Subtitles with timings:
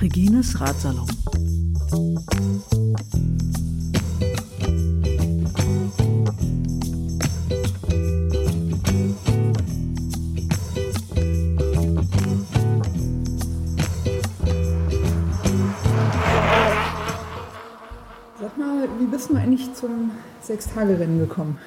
[0.00, 1.06] Regines Ratsalon.
[18.40, 20.10] Sag mal, wie bist du eigentlich zum
[20.40, 21.58] Sechstagerennen gekommen?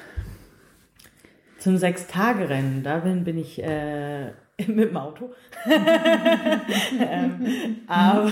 [1.64, 4.26] Zum Sechstagerennen, da bin, bin ich äh,
[4.66, 5.32] mit dem Auto.
[7.00, 8.30] ähm, aber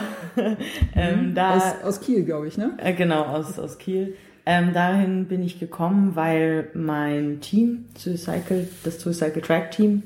[0.95, 2.77] ähm, da, Aus, aus Kiel, glaube ich, ne?
[2.77, 4.17] äh, genau, aus, aus Kiel.
[4.45, 10.03] Ähm, dahin bin ich gekommen, weil mein Team, Suicycle, das Suicycle Track Team,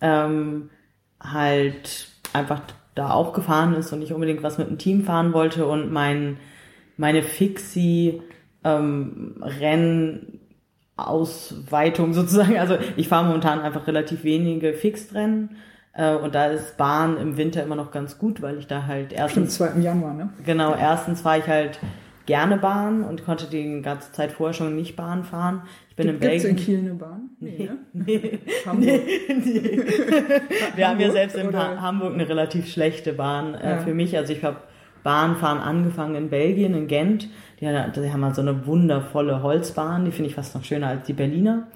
[0.00, 0.68] ähm,
[1.20, 2.62] halt einfach
[2.96, 6.38] da auch gefahren ist und ich unbedingt was mit dem Team fahren wollte und mein,
[6.96, 8.20] meine Fixie
[8.64, 9.36] ähm,
[10.98, 15.56] Rennausweitung sozusagen, also ich fahre momentan einfach relativ wenige Fixed-Rennen
[15.92, 19.12] äh, und da ist Bahn im Winter immer noch ganz gut, weil ich da halt
[19.12, 19.80] erstens 2.
[19.80, 20.30] Januar, ne?
[20.44, 21.78] Genau, erstens fahre ich halt
[22.26, 25.62] gerne Bahn und konnte die ganze Zeit vorher schon nicht Bahn fahren.
[25.90, 26.50] Ich bin in Gibt's Belgien.
[26.50, 27.30] in Kiel eine Bahn?
[27.38, 27.76] Nee, ne?
[27.92, 28.86] Nee, Hamburg.
[29.28, 29.80] nee.
[30.74, 31.58] Wir haben ja selbst in oder?
[31.76, 33.78] ha Hamburg eine relativ schlechte Bahn äh, Ja.
[33.78, 34.16] für mich.
[34.16, 34.56] Also ich habe
[35.02, 37.28] Bahnfahren angefangen in Belgien, in Gent.
[37.66, 41.06] Hat- die haben halt so eine wundervolle Holzbahn, die finde ich fast noch schöner als
[41.06, 41.68] die Berliner.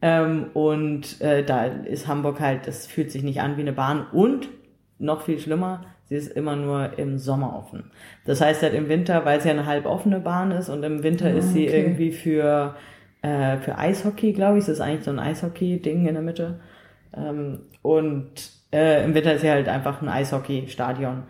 [0.00, 4.06] Ähm, und äh, da ist Hamburg halt, das fühlt sich nicht an wie eine Bahn.
[4.12, 4.48] Und
[4.98, 7.90] noch viel schlimmer, sie ist immer nur im Sommer offen.
[8.24, 11.02] Das heißt halt im Winter, weil es ja eine halb offene Bahn ist und im
[11.02, 11.80] Winter ist sie okay.
[11.80, 12.74] irgendwie für,
[13.22, 14.64] äh, für Eishockey, glaube ich.
[14.66, 16.60] Das ist eigentlich so ein Eishockey-Ding in der Mitte.
[17.16, 18.30] Ähm, und
[18.72, 21.24] äh, im Winter ist sie halt einfach ein Eishockey-Stadion.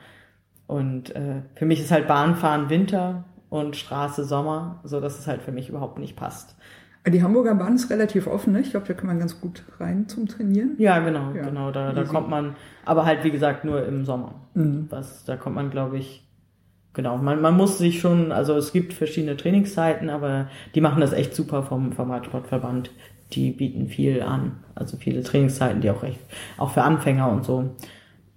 [0.67, 5.43] Und äh, für mich ist halt Bahnfahren Winter und Straße Sommer, so dass es halt
[5.43, 6.57] für mich überhaupt nicht passt.
[7.07, 8.61] Die Hamburger Bahn ist relativ offen, ne?
[8.61, 10.75] Ich glaube, da kann man ganz gut rein zum Trainieren.
[10.79, 11.71] Ja, genau, Ja, genau.
[11.71, 12.13] Da, da easy.
[12.13, 12.55] kommt man,
[12.85, 14.35] aber halt wie gesagt nur im Sommer.
[14.55, 14.87] Mhm.
[14.91, 16.27] Was, da kommt man, glaube ich,
[16.93, 17.17] genau.
[17.17, 21.35] Man, man muss sich schon, also es gibt verschiedene Trainingszeiten, aber die machen das echt
[21.35, 22.91] super vom, vom Radsportverband.
[23.33, 26.21] Die bieten viel an, also viele Trainingszeiten, die auch recht,
[26.59, 27.71] auch für Anfänger und so.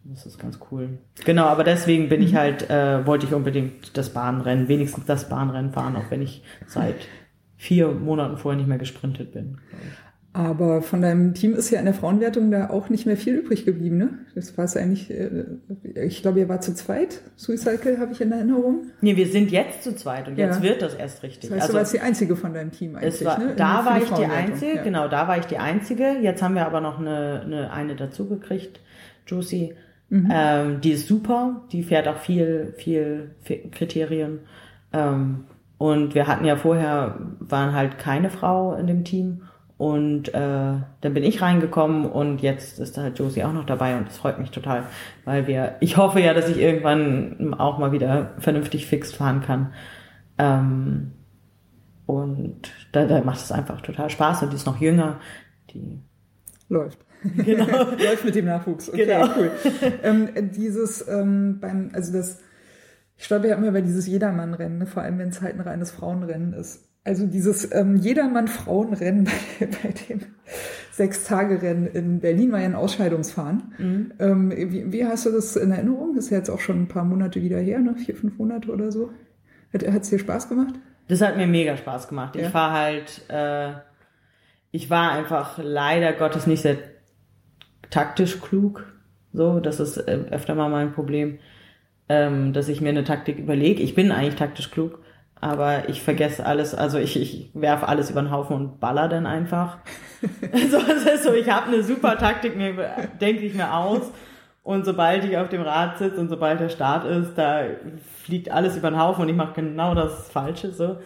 [0.03, 0.97] Das ist ganz cool.
[1.25, 5.71] Genau, aber deswegen bin ich halt, äh, wollte ich unbedingt das Bahnrennen, wenigstens das Bahnrennen
[5.73, 6.95] fahren, auch wenn ich seit
[7.55, 9.59] vier Monaten vorher nicht mehr gesprintet bin.
[10.33, 13.65] Aber von deinem Team ist ja in der Frauenwertung da auch nicht mehr viel übrig
[13.65, 14.09] geblieben, ne?
[14.33, 15.43] Das war es eigentlich, äh,
[16.05, 17.19] ich glaube, ihr war zu zweit.
[17.35, 18.85] Suicycle habe ich in Erinnerung.
[19.01, 20.63] Nee, wir sind jetzt zu zweit und jetzt Ja.
[20.63, 21.49] wird das erst richtig.
[21.49, 23.53] Das heißt, du warst die einzige von deinem Team eigentlich, Also war, ne?
[23.57, 24.23] Da war ich die.
[24.25, 24.83] Einzige, Ja.
[24.83, 26.15] genau, da war ich die Einzige.
[26.21, 28.79] Jetzt haben wir aber noch eine, eine, eine dazu gekriegt,
[29.27, 29.73] Josie.
[30.11, 30.29] Mhm.
[30.29, 34.41] Ähm, die ist super, die fährt auch viel, viel Fi- Kriterien.
[34.91, 35.45] Ähm,
[35.77, 39.43] und wir hatten ja vorher, waren halt keine Frau in dem Team.
[39.77, 43.97] Und äh, dann bin ich reingekommen und jetzt ist da halt Josie auch noch dabei
[43.97, 44.83] und das freut mich total,
[45.25, 49.73] weil wir, ich hoffe ja, dass ich irgendwann auch mal wieder vernünftig fixed fahren kann.
[50.37, 51.13] Ähm,
[52.05, 55.19] und da, da macht es einfach total Spaß und die ist noch jünger.
[55.71, 55.99] Die
[56.69, 56.99] Läuft.
[57.45, 57.65] Genau.
[57.91, 58.89] Läuft mit dem Nachwuchs.
[58.89, 59.27] Okay, Genau.
[59.37, 59.51] cool.
[60.03, 62.39] ähm, dieses ähm, beim, also das,
[63.17, 64.85] ich stolper ja immer über dieses Jedermann-Rennen, ne?
[64.87, 66.87] vor allem wenn es halt ein reines Frauenrennen ist.
[67.03, 69.25] Also dieses ähm, Jedermann-Frauenrennen
[69.59, 70.21] bei, bei dem
[70.93, 73.73] Sechs-Tage-Rennen in Berlin war ja ein Ausscheidungsfahren.
[73.77, 74.11] Mhm.
[74.19, 76.15] Ähm, wie, wie hast du das in Erinnerung?
[76.15, 77.95] Das ist ja jetzt auch schon ein paar Monate wieder her, ne?
[77.95, 79.11] Vier, fünf Monate oder so.
[79.73, 80.75] Hat es dir Spaß gemacht?
[81.07, 82.35] Das hat mir mega Spaß gemacht.
[82.35, 82.53] Ich Ja.
[82.53, 83.71] war halt, äh,
[84.71, 86.77] ich war einfach leider Gottes nicht sehr
[87.91, 88.91] taktisch klug.
[89.33, 91.37] So, das ist äh, öfter mal mein Problem,
[92.09, 93.83] ähm, dass ich mir eine Taktik überlege.
[93.83, 94.99] Ich bin eigentlich taktisch klug,
[95.39, 96.73] aber ich vergesse alles.
[96.73, 99.77] Also ich, ich werfe alles über den Haufen und baller dann einfach.
[100.71, 100.79] so,
[101.23, 102.73] so, ich habe eine super Taktik, mir
[103.21, 104.11] denke ich mir aus.
[104.63, 107.63] Und sobald ich auf dem Rad sitze und sobald der Start ist, da
[108.23, 110.97] fliegt alles über den Haufen und ich mache genau das Falsche so.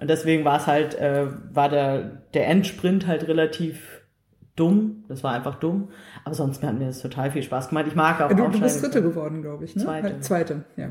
[0.00, 3.99] Und deswegen war es halt, äh, war der, der Endsprint halt relativ
[4.60, 5.04] dumm.
[5.08, 5.88] Das war einfach dumm.
[6.24, 7.86] Aber sonst hat mir das total viel Spaß gemacht.
[7.88, 9.74] Ich mag auch du, du bist Dritte geworden, glaube ich.
[9.74, 9.82] Ne?
[9.82, 10.20] Zweite.
[10.20, 10.90] Zweite, ja.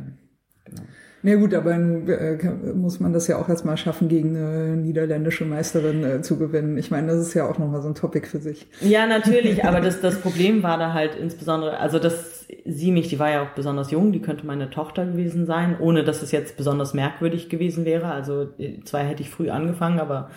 [0.66, 0.81] Genau.
[1.21, 2.38] Na gut, aber äh,
[2.74, 6.77] muss man das ja auch erstmal schaffen, gegen eine niederländische Meisterin äh, zu gewinnen.
[6.77, 8.68] Ich meine, das ist ja auch nochmal so ein Topic für sich.
[8.80, 13.19] Ja, natürlich, aber das, das Problem war da halt insbesondere, also dass sie mich, die
[13.19, 16.56] war ja auch besonders jung, die könnte meine Tochter gewesen sein, ohne dass es jetzt
[16.56, 18.07] besonders merkwürdig gewesen wäre.
[18.07, 20.30] Also äh, zwar hätte ich früh angefangen, aber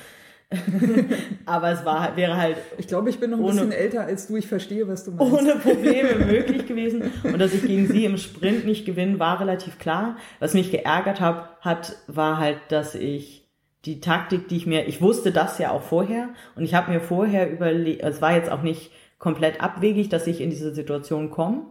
[1.47, 4.03] aber es war halt- wäre halt Ich glaube, ich bin noch ein Ohne- bisschen älter
[4.03, 4.37] als du.
[4.37, 5.33] Ich verstehe, was du meinst.
[5.33, 7.11] ohne Probleme möglich gewesen.
[7.25, 10.17] Und dass ich gegen sie im Sprint nicht gewinne, war relativ klar.
[10.41, 13.47] Was mich geärgert hab, hat, war halt, dass ich
[13.85, 17.01] die Taktik, die ich mir, ich wusste das ja auch vorher und ich habe mir
[17.01, 21.63] vorher überlegt, es war jetzt auch nicht komplett abwegig, dass ich in diese Situation komme.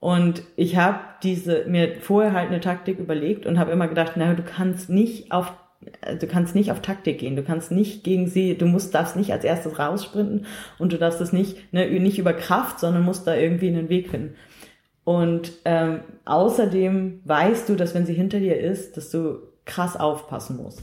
[0.00, 4.34] Und ich habe diese mir vorher halt eine Taktik überlegt und habe immer gedacht, naja,
[4.34, 8.56] du kannst nicht auf du kannst nicht auf Taktik gehen, du kannst nicht gegen sie,
[8.56, 10.46] du musst darfst nicht als erstes raussprinten
[10.78, 14.10] und du darfst es nicht ne, nicht über Kraft, sondern musst da irgendwie einen Weg
[14.10, 14.34] finden.
[15.04, 20.56] Und ähm, außerdem weißt du, dass wenn sie hinter dir ist, dass du krass aufpassen
[20.56, 20.82] musst.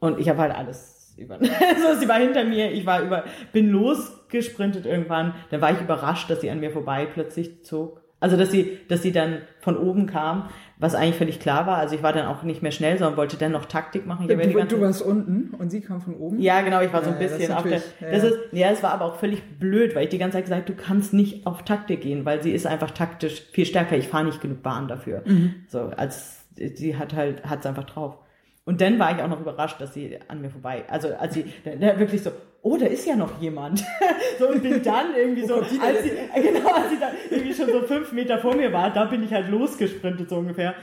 [0.00, 1.34] Und ich habe halt alles über.
[1.40, 5.34] also sie war hinter mir, ich war über, bin losgesprintet irgendwann.
[5.50, 8.02] Dann war ich überrascht, dass sie an mir vorbei plötzlich zog.
[8.20, 10.50] Also dass sie, dass sie dann von oben kam,
[10.80, 11.78] was eigentlich völlig klar war.
[11.78, 14.30] Also ich war dann auch nicht mehr schnell, sondern wollte dann noch Taktik machen.
[14.30, 16.38] Ich du, ja du warst unten und sie kam von oben.
[16.40, 17.82] Ja, genau, ich war so ein bisschen auf der.
[18.00, 20.44] Ja, das ist, ja, es war aber auch völlig blöd, weil ich die ganze Zeit
[20.44, 23.96] gesagt, du kannst nicht auf Taktik gehen, weil sie ist einfach taktisch viel stärker.
[23.96, 25.22] Ich fahre nicht genug Bahn dafür.
[25.24, 25.56] Mhm.
[25.66, 28.18] So, als sie hat halt, hat's einfach drauf.
[28.68, 31.46] Und dann war ich auch noch überrascht, dass sie an mir vorbei, also als sie
[31.64, 33.82] da, wirklich so, oh, da ist ja noch jemand.
[34.38, 35.78] so und bin dann irgendwie so, als sie,
[36.34, 39.32] genau, als sie da irgendwie schon so fünf Meter vor mir war, da bin ich
[39.32, 40.74] halt losgesprintet so ungefähr.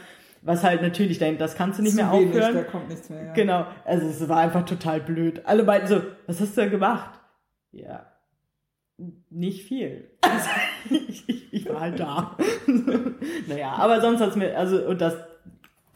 [0.41, 2.55] Was halt natürlich, das kannst du nicht Zu mehr wenig, aufhören.
[2.55, 3.23] Da kommt nichts mehr.
[3.23, 3.33] Ja.
[3.33, 5.43] Genau, also es war einfach total blöd.
[5.45, 7.19] Alle beiden so, was hast du da gemacht?
[7.71, 8.07] Ja,
[9.29, 10.09] nicht viel.
[10.21, 10.49] Also,
[10.89, 12.35] ich, ich, ich war halt da.
[13.47, 15.13] naja, aber sonst hat's mir, also und das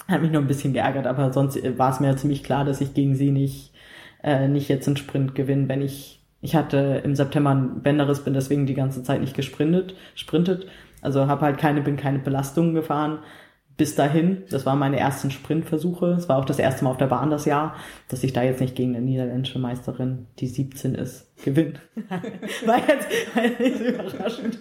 [0.09, 2.93] hat mich nur ein bisschen geärgert, aber sonst war es mir ziemlich klar, dass ich
[2.93, 3.73] gegen sie nicht,
[4.23, 8.33] äh, nicht jetzt einen Sprint gewinne, wenn ich, ich hatte im September einen Bänderriss, bin
[8.33, 10.67] deswegen die ganze Zeit nicht gesprintet, sprintet.
[11.01, 13.19] Also habe halt keine, bin keine Belastungen gefahren
[13.79, 14.43] bis dahin.
[14.49, 16.07] Das waren meine ersten Sprintversuche.
[16.07, 17.75] Es war auch das erste Mal auf der Bahn das Jahr,
[18.09, 21.79] dass ich da jetzt nicht gegen eine niederländische Meisterin, die 17 ist, gewinne.
[22.65, 24.59] war jetzt, war jetzt nicht so überraschend.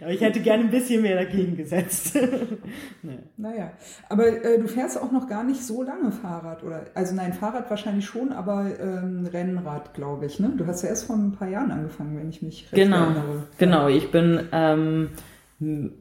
[0.00, 2.18] aber ich hätte gerne ein bisschen mehr dagegen gesetzt.
[3.02, 3.20] nee.
[3.36, 3.70] Naja,
[4.08, 6.86] aber äh, du fährst auch noch gar nicht so lange Fahrrad, oder?
[6.94, 10.40] Also nein, Fahrrad wahrscheinlich schon, aber ähm, Rennrad, glaube ich.
[10.40, 10.50] Ne?
[10.56, 13.44] Du hast ja erst vor ein paar Jahren angefangen, wenn ich mich recht genau, erinnere.
[13.58, 15.10] Genau, ich bin ähm,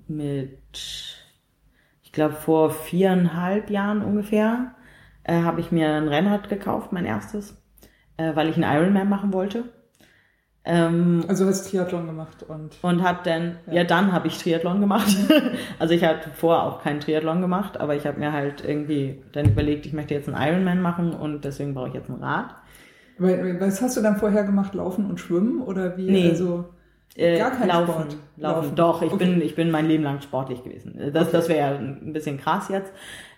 [0.08, 1.21] mit
[2.12, 4.76] ich glaube vor viereinhalb Jahren ungefähr,
[5.24, 7.64] äh, habe ich mir ein Rennrad gekauft, mein erstes,
[8.18, 9.64] äh, weil ich einen Ironman machen wollte.
[10.66, 14.82] Ähm, also hast Triathlon gemacht und und habe dann ja, ja dann habe ich Triathlon
[14.82, 15.16] gemacht.
[15.80, 19.46] also ich hatte vorher auch keinen Triathlon gemacht, aber ich habe mir halt irgendwie dann
[19.46, 22.54] überlegt, ich möchte jetzt einen Ironman machen und deswegen brauche ich jetzt ein Rad.
[23.20, 24.74] Was hast du dann vorher gemacht?
[24.74, 26.12] Laufen und Schwimmen oder wie?
[26.12, 26.30] Nee.
[26.30, 26.66] Also
[27.16, 28.18] äh, Gar kein laufen, Sport.
[28.38, 28.56] Laufen.
[28.64, 28.76] laufen.
[28.76, 29.26] Doch, ich okay.
[29.26, 30.98] bin, ich bin mein Leben lang sportlich gewesen.
[31.14, 31.32] Das, okay.
[31.32, 32.92] das wäre ein bisschen krass jetzt.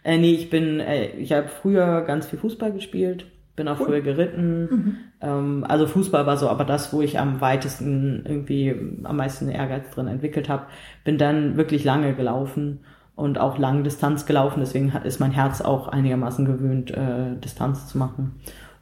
[0.04, 3.26] Äh, nee, ich bin, äh, ich habe früher ganz viel Fußball gespielt,
[3.56, 3.88] bin auch cool.
[3.88, 4.62] früher geritten.
[4.70, 4.98] Mhm.
[5.22, 9.90] Ähm, also Fußball war so, aber das, wo ich am weitesten irgendwie am meisten Ehrgeiz
[9.92, 10.68] drin entwickelt habe,
[11.04, 12.82] bin dann wirklich lange gelaufen
[13.16, 14.60] und auch lange Distanz gelaufen.
[14.60, 18.40] Deswegen ist mein Herz auch einigermaßen gewöhnt, äh, Distanz zu machen.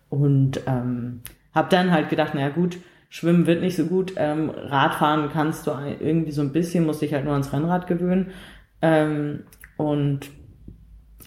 [0.09, 1.21] Und ähm,
[1.53, 2.77] habe dann halt gedacht, naja gut,
[3.13, 4.13] Schwimmen wird nicht so gut.
[4.15, 8.31] Ähm, Radfahren kannst du irgendwie so ein bisschen, musst dich halt nur ans Rennrad gewöhnen.
[8.81, 9.43] Ähm,
[9.75, 10.29] und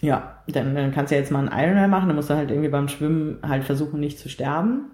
[0.01, 2.49] ja, dann, dann kannst du ja jetzt mal einen Ironman machen, dann musst du halt
[2.49, 4.89] irgendwie beim Schwimmen halt versuchen, nicht zu sterben.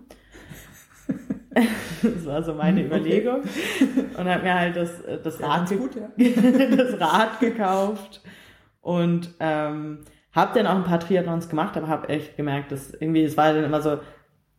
[2.03, 3.39] das war so meine Überlegung.
[4.17, 4.91] Und habe mir halt das,
[5.23, 6.09] das, Rad, gut, ja.
[6.75, 8.21] das Rad gekauft
[8.81, 9.99] und ähm,
[10.33, 13.53] habe dann auch ein paar Triathlons gemacht, aber habe echt gemerkt, dass irgendwie, es war
[13.53, 13.99] dann immer so,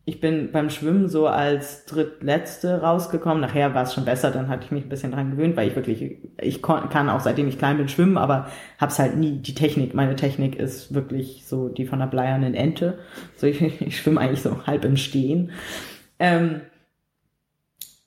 [0.05, 3.39] ich bin beim Schwimmen so als drittletzte rausgekommen.
[3.39, 5.77] Nachher war es schon besser, dann hatte ich mich ein bisschen dran gewöhnt, weil ich
[5.77, 8.47] wirklich, ich kann auch seitdem ich klein bin schwimmen, aber
[8.79, 9.93] hab's halt nie die Technik.
[9.93, 12.99] Meine Technik ist wirklich so die von der bleiernen Ente.
[13.37, 15.51] So ich, ich schwimme eigentlich so halb im Stehen.
[16.19, 16.61] Ähm,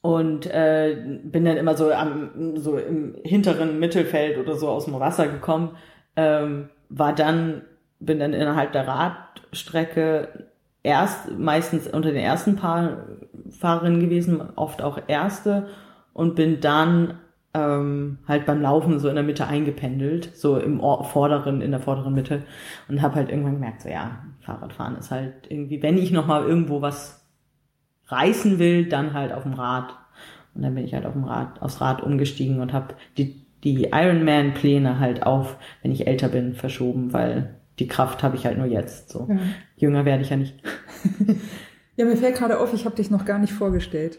[0.03, 5.01] und äh, bin dann immer so am so im hinteren Mittelfeld oder so aus dem
[5.01, 5.77] Wasser gekommen.
[6.15, 7.63] Ähm, war dann
[7.99, 10.51] bin dann innerhalb der Radstrecke
[10.87, 13.07] erst meistens unter den ersten paar
[13.51, 15.69] Fahrerinnen gewesen, oft auch erste
[16.13, 17.15] und bin dann
[17.55, 22.15] ähm, halt beim Laufen so in der Mitte eingependelt, so im vorderen, in der vorderen
[22.15, 22.43] Mitte
[22.89, 26.45] und habe halt irgendwann gemerkt, so ja, Fahrradfahren ist halt irgendwie, wenn ich noch mal
[26.45, 27.27] irgendwo was
[28.07, 29.93] reißen will, dann halt auf dem Rad.
[30.55, 33.89] Und dann bin ich halt auf dem Rad, aufs Rad umgestiegen und habe die, die
[33.93, 38.67] Ironman-Pläne halt auf, wenn ich älter bin, verschoben, weil die Kraft habe ich halt nur
[38.67, 39.11] jetzt.
[39.11, 39.39] So ja.
[39.77, 40.55] jünger werde ich ja nicht.
[41.97, 44.19] Ja, mir fällt gerade auf, ich habe dich noch gar nicht vorgestellt.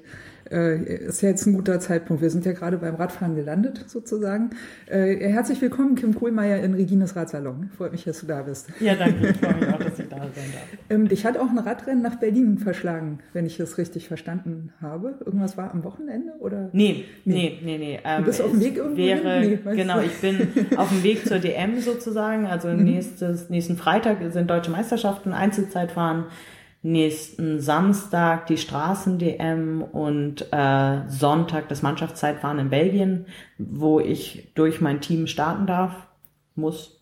[0.50, 2.22] Äh, ist ja jetzt ein guter Zeitpunkt.
[2.22, 4.51] Wir sind ja gerade beim Radfahren gelandet, sozusagen.
[4.86, 7.69] Äh, herzlich willkommen, Kim Kohlmeier in Regines Radsalon.
[7.77, 8.69] Freut mich, dass du da bist.
[8.79, 9.27] Ja, danke.
[9.27, 10.63] Ich freue mich auch, dass ich da sein darf.
[10.89, 15.15] Ähm, dich hat auch ein Radrennen nach Berlin verschlagen, wenn ich das richtig verstanden habe.
[15.25, 16.69] Irgendwas war am Wochenende oder?
[16.72, 18.00] Nee, nee, nee, nee.
[18.05, 21.27] Ähm, du bist auf dem Weg irgendwo wäre, Nee, genau, ich bin auf dem Weg
[21.27, 22.46] zur DM sozusagen.
[22.46, 22.86] Also Mhm.
[22.86, 26.25] nächstes, nächsten Freitag sind Deutsche Meisterschaften, Einzelzeitfahren.
[26.91, 33.25] Nächsten Samstag die Straßen-DM und äh, Sonntag das Mannschaftszeitfahren in Belgien,
[33.58, 35.91] wo ich durch mein Team starten darf,
[36.56, 37.01] muss,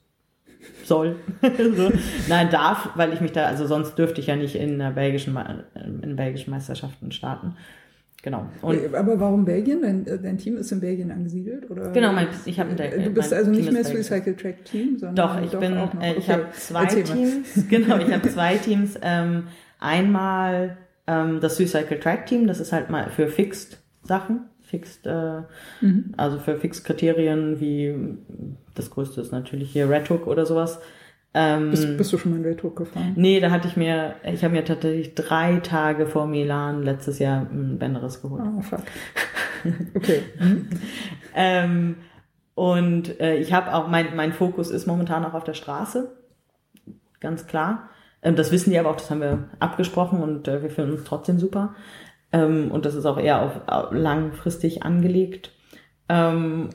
[0.84, 1.18] soll.
[1.76, 1.92] so.
[2.28, 5.38] Nein, darf, weil ich mich da, also sonst dürfte ich ja nicht in der belgischen,
[6.02, 7.56] in belgischen Meisterschaften starten.
[8.24, 8.48] Genau.
[8.64, 9.84] Und Aber warum Belgien?
[9.84, 11.70] Dein, dein Team ist in Belgien angesiedelt?
[11.70, 11.92] Oder?
[11.92, 13.98] Genau, mein- ich hab ein- Äh, Du bist also Team nicht mehr Belgien.
[13.98, 16.02] Recycle Track Team, sondern Doch, ich bin, auch noch.
[16.02, 16.32] äh, ich Okay.
[16.34, 17.14] habe zwei Erzähl mal.
[17.14, 17.68] Teams.
[17.70, 18.98] Genau, ich habe zwei Teams.
[19.04, 19.44] Ähm,
[19.80, 20.78] einmal
[21.08, 25.42] ähm, das Recycle Track Team, das ist halt mal für Fixed Sachen, Fixed, äh,
[25.82, 26.14] Mhm.
[26.18, 27.94] also für Fixed Kriterien wie
[28.74, 30.80] das größte ist natürlich hier Red Hook oder sowas.
[31.38, 33.12] Ähm, Bist, bist du schon mal in Weltdruck gefahren?
[33.18, 37.42] nee, da hatte ich mir, ich habe mir tatsächlich drei Tage vor Milan letztes Jahr
[37.42, 38.42] ein Bänderriss geholt.
[38.46, 38.82] Ah, fuck.
[39.96, 40.22] Okay.
[40.40, 40.70] Mhm.
[41.36, 41.96] Ähm,
[42.54, 46.16] und äh, ich habe auch, mein, mein Fokus ist momentan auch auf der Straße,
[47.20, 47.90] ganz klar.
[48.26, 51.04] Ähm, das wissen die aber auch, das haben wir abgesprochen und äh, wir finden uns
[51.06, 51.76] trotzdem super.
[52.34, 55.52] Ähm, und das ist auch eher auf, langfristig angelegt.
[56.10, 56.72] Ähm,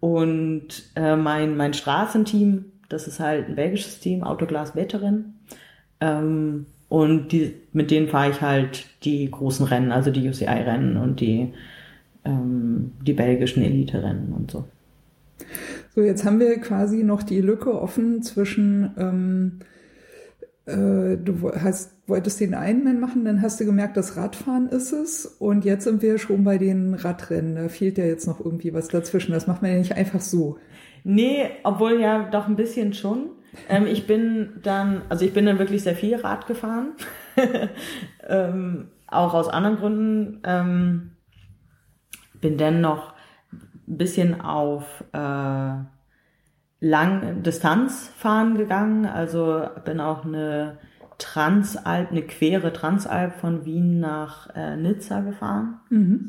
[0.00, 5.34] und äh, mein, mein Straßenteam, das ist halt ein belgisches Team, Autoglas Veteran.
[6.00, 11.52] Und die, mit denen fahre ich halt die großen Rennen, also die UCI-Rennen und die,
[12.24, 14.64] die belgischen Elite-Rennen und so.
[15.96, 19.77] So, jetzt haben wir quasi noch die Lücke offen zwischen, ähm, äh,
[20.76, 25.24] du wo- hast, wolltest den Ironman machen, dann hast du gemerkt, das Radfahren ist es.
[25.26, 27.56] Und jetzt sind wir schon bei den Radrennen.
[27.56, 29.32] Da fehlt ja jetzt noch irgendwie was dazwischen.
[29.32, 30.58] Das macht man ja nicht einfach so.
[31.04, 33.30] Nee, obwohl ja doch ein bisschen schon.
[33.68, 36.92] Ähm, ich bin dann, also ich bin dann wirklich sehr viel Rad gefahren.
[38.28, 40.40] ähm, auch aus anderen Gründen.
[40.44, 41.10] Ähm,
[42.40, 43.14] bin dann noch
[43.52, 45.70] ein bisschen auf äh,
[46.80, 49.06] lang Distanz fahren gegangen.
[49.06, 50.78] Also bin auch eine
[51.18, 55.80] Transalp, eine quere Transalp von Wien nach äh, Nizza gefahren.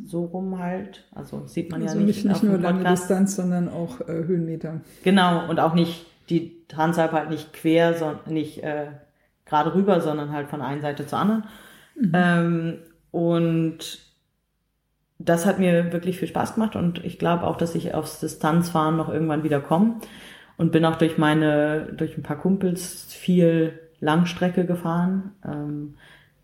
[0.08, 1.06] So rum halt.
[1.13, 1.88] Also sieht man Mhm.
[1.88, 2.84] Also ja nicht, nicht, nicht nur lange.
[2.84, 4.82] Distanz, sondern auch äh, Höhenmeter.
[5.03, 8.88] Genau, und auch nicht die Transalp halt nicht quer, sondern nicht äh,
[9.46, 11.44] gerade rüber, sondern halt von einer Seite zur anderen.
[12.13, 12.79] Ähm,
[13.12, 14.00] und
[15.18, 18.96] das hat mir wirklich viel Spaß gemacht und ich glaube auch, dass ich aufs Distanzfahren
[18.96, 19.96] noch irgendwann wieder komme
[20.60, 25.96] und bin auch durch meine, durch ein paar Kumpels viel Langstrecke gefahren, ähm,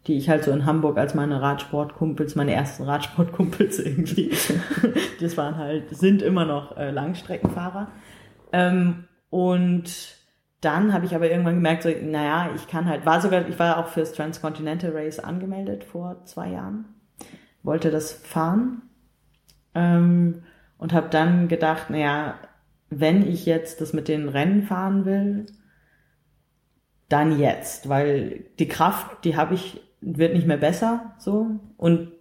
[0.07, 4.31] die ich halt so in Hamburg als meine Radsportkumpels, meine ersten Radsportkumpels irgendwie,
[5.19, 7.89] das waren halt, sind immer noch äh, Langstreckenfahrer.
[8.53, 10.15] Ähm, und
[10.61, 13.79] dann habe ich aber irgendwann gemerkt, so, naja, ich kann halt, war sogar, ich war
[13.79, 16.85] auch fürs Transcontinental Race angemeldet vor zwei Jahren,
[17.63, 18.83] wollte das fahren
[19.73, 20.43] ähm,
[20.77, 22.35] und habe dann gedacht, naja,
[22.89, 25.45] wenn ich jetzt das mit den Rennen fahren will,
[27.09, 32.11] dann jetzt, weil die Kraft, die habe ich, wird nicht mehr besser, so und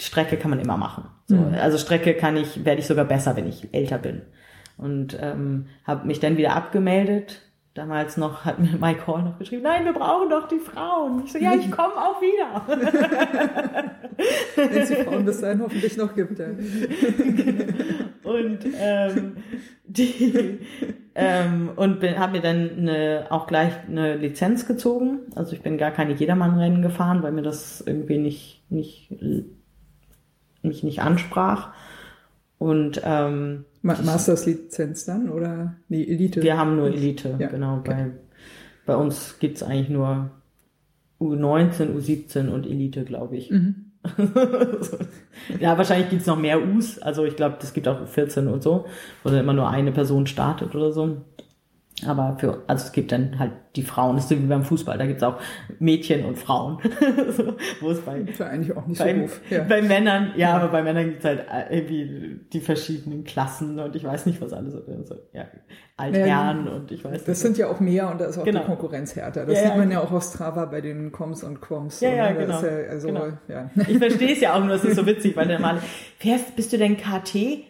[0.00, 1.04] Strecke kann man immer machen.
[1.26, 1.54] So, Mhm.
[1.54, 4.22] Also Strecke kann ich, werde ich sogar besser, wenn ich älter bin.
[4.76, 7.42] Und ähm, habe mich dann wieder abgemeldet.
[7.78, 11.22] Damals noch hat mir Mike Hall noch geschrieben, nein, wir brauchen doch die Frauen.
[11.24, 12.64] Ich so, ja, ich komme auch wieder.
[14.56, 16.40] Wenn es die Frauen bis dahin hoffentlich noch gibt.
[16.40, 16.46] Ja.
[18.24, 19.36] und ähm,
[19.86, 20.58] die
[21.14, 25.20] ähm, und habe mir dann eine, auch gleich eine Lizenz gezogen.
[25.36, 29.14] Also ich bin gar keine Jedermann-Rennen gefahren, weil mir das irgendwie nicht nicht
[30.62, 31.68] mich nicht ansprach.
[32.58, 33.66] Und ähm,
[34.04, 36.42] Masters-Lizenz dann oder nee, Elite?
[36.42, 37.78] wir haben nur Elite, Ja, genau.
[37.78, 38.12] okay.
[38.86, 40.30] Bei, bei uns gibt's eigentlich nur
[41.20, 43.50] U19, U17 und Elite, glaube ich.
[43.50, 43.86] Mhm.
[45.60, 46.98] ja, wahrscheinlich gibt's noch mehr Us.
[46.98, 48.86] Also ich glaube, es gibt auch U14 und so,
[49.22, 51.18] wo dann immer nur eine Person startet oder so.
[52.06, 54.98] Aber für, also es gibt dann halt die Frauen, das ist so wie beim Fußball,
[54.98, 55.38] da gibt's auch
[55.78, 56.78] Mädchen und Frauen.
[57.30, 59.40] so, wo es bei, Das eigentlich auch nicht so bei, doof.
[59.50, 59.64] Ja.
[59.64, 64.26] bei Männern, ja, aber bei Männern gibt's halt irgendwie die verschiedenen Klassen und ich weiß
[64.26, 65.46] nicht, was alles so, so ja,
[65.96, 67.28] Altherren und ich weiß nicht.
[67.28, 68.60] Das sind ja auch mehr und da ist auch Genau.
[68.60, 69.44] die Konkurrenz härter.
[69.46, 72.00] Das Ja, sieht ja, man ja auch auf Strava bei den Coms und Quoms.
[72.00, 72.34] Ja, ja, ne?
[72.34, 72.62] Da genau.
[72.62, 73.26] Ja, also, Genau.
[73.48, 73.70] ja.
[73.88, 75.78] Ich verstehe es ja auch nur, es ist so witzig, weil der mal,
[76.18, 77.64] fährst, bist du denn KT?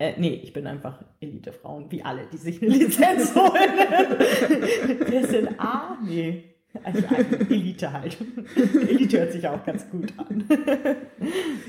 [0.00, 5.12] Äh, nee, ich bin einfach Elite-Frauen, wie alle, die sich eine Lizenz holen.
[5.12, 5.98] Ist denn A?
[6.02, 6.44] Nee.
[6.84, 7.02] Also
[7.50, 8.16] Elite halt.
[8.88, 10.44] Elite hört sich auch ganz gut an.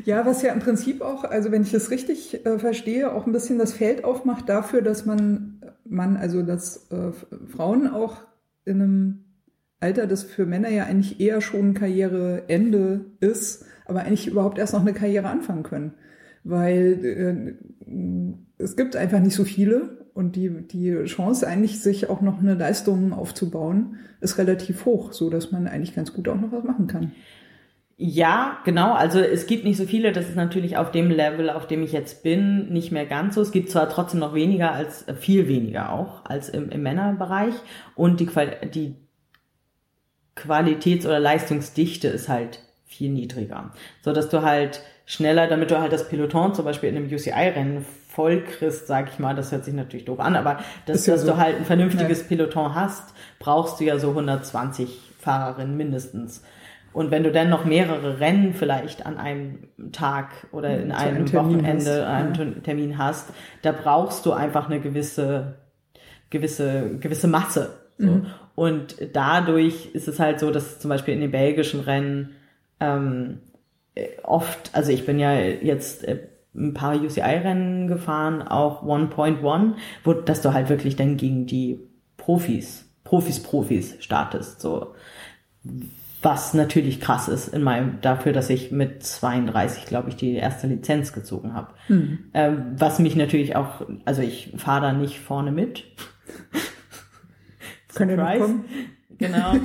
[0.05, 3.33] Ja, was ja im Prinzip auch, also wenn ich das richtig äh, verstehe, auch ein
[3.33, 7.11] bisschen das Feld aufmacht dafür, dass man, man also dass äh,
[7.47, 8.17] Frauen auch
[8.63, 9.25] in einem
[9.81, 14.81] Alter, das für Männer ja eigentlich eher schon Karriereende ist, aber eigentlich überhaupt erst noch
[14.81, 15.95] eine Karriere anfangen können.
[16.43, 17.80] Weil äh,
[18.57, 22.55] es gibt einfach nicht so viele und die, die Chance eigentlich, sich auch noch eine
[22.55, 26.87] Leistung aufzubauen, ist relativ hoch, so dass man eigentlich ganz gut auch noch was machen
[26.87, 27.13] kann.
[28.03, 28.93] Ja, genau.
[28.93, 30.11] Also es gibt nicht so viele.
[30.11, 33.41] Das ist natürlich auf dem Level, auf dem ich jetzt bin, nicht mehr ganz so.
[33.41, 37.53] Es gibt zwar trotzdem noch weniger als äh, viel weniger auch als im, im Männerbereich
[37.95, 38.95] und die, Qual die
[40.35, 43.71] Qualitäts- oder Leistungsdichte ist halt viel niedriger,
[44.01, 44.81] so dass du halt
[45.11, 49.19] schneller, damit du halt das Peloton zum Beispiel in einem UCI-Rennen voll kriegst, sag ich
[49.19, 51.31] mal, das hört sich natürlich doof an, aber dass, ja dass so.
[51.31, 52.27] du halt ein vernünftiges ja.
[52.29, 56.43] Peloton hast, brauchst du ja so 120 Fahrerinnen mindestens.
[56.93, 61.33] Und wenn du dann noch mehrere Rennen vielleicht an einem Tag oder in einem ein
[61.33, 62.37] Wochenende hast.
[62.37, 62.61] einen ja.
[62.61, 63.29] Termin hast,
[63.63, 65.55] da brauchst du einfach eine gewisse,
[66.29, 67.79] gewisse, gewisse Masse.
[67.97, 68.07] So.
[68.07, 68.25] Mhm.
[68.55, 72.35] Und dadurch ist es halt so, dass zum Beispiel in den belgischen Rennen
[72.79, 73.39] ähm,
[74.23, 76.19] oft, also ich bin ja jetzt äh,
[76.55, 81.79] ein paar UCI-Rennen gefahren, auch 1.1, wo, dass du halt wirklich dann gegen die
[82.17, 84.93] Profis, Profis, Profis startest, so.
[86.23, 90.67] Was natürlich krass ist in meinem, dafür, dass ich mit 32, glaube ich, die erste
[90.67, 91.73] Lizenz gezogen habe.
[91.87, 92.19] Mhm.
[92.35, 95.83] Ähm, was mich natürlich auch, also ich fahre da nicht vorne mit.
[97.95, 98.65] Können wir kommen?
[99.17, 99.55] Genau.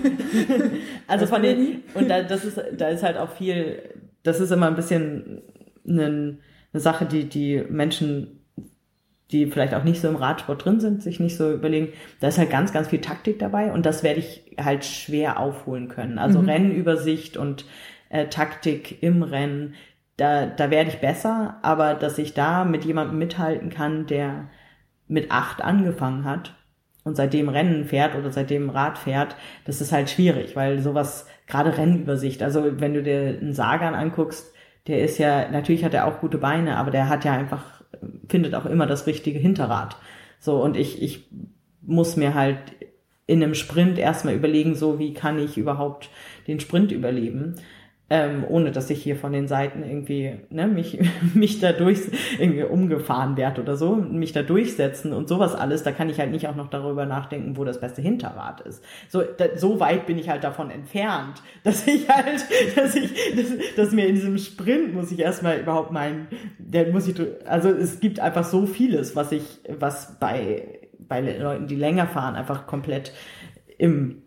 [1.07, 3.79] also von den, und da, das ist, da ist halt auch viel,
[4.27, 5.43] das ist immer ein bisschen
[5.87, 6.41] ein,
[6.73, 8.41] eine Sache, die die Menschen,
[9.31, 11.93] die vielleicht auch nicht so im Radsport drin sind, sich nicht so überlegen.
[12.21, 15.89] Da ist halt ganz, ganz viel Taktik dabei und das werde ich halt schwer aufholen
[15.89, 16.19] können.
[16.19, 16.49] Also mhm.
[16.49, 17.65] Rennübersicht und
[18.09, 19.75] äh, Taktik im Rennen,
[20.17, 24.49] da, da werde ich besser, aber dass ich da mit jemandem mithalten kann, der
[25.09, 26.55] mit acht angefangen hat
[27.05, 31.77] und seitdem Rennen fährt oder seitdem Rad fährt, das ist halt schwierig, weil sowas, gerade
[31.77, 34.53] Rennübersicht, also wenn du dir einen Sagan anguckst,
[34.87, 37.83] der ist ja, natürlich hat er auch gute Beine, aber der hat ja einfach,
[38.29, 39.97] findet auch immer das richtige Hinterrad.
[40.39, 41.29] So, und ich, ich
[41.83, 42.59] muss mir halt
[43.27, 46.11] in einem Sprint erstmal überlegen, so wie kann ich überhaupt
[46.47, 47.57] den Sprint überleben
[48.09, 50.99] ähm, ohne dass ich hier von den Seiten irgendwie ne, mich
[51.35, 52.01] mich da durch
[52.39, 56.31] irgendwie umgefahren werde oder so, mich da durchsetzen und sowas alles, da kann ich halt
[56.31, 58.85] nicht auch noch darüber nachdenken, wo das beste Hinterrad ist.
[59.09, 63.75] So da, so weit bin ich halt davon entfernt, dass ich halt, dass ich, dass,
[63.77, 66.29] dass mir in diesem Sprint muss ich erstmal überhaupt meinen,
[66.59, 71.67] der muss ich, also es gibt einfach so vieles, was ich, was bei bei Leuten,
[71.67, 73.13] die länger fahren, einfach komplett
[73.79, 74.23] im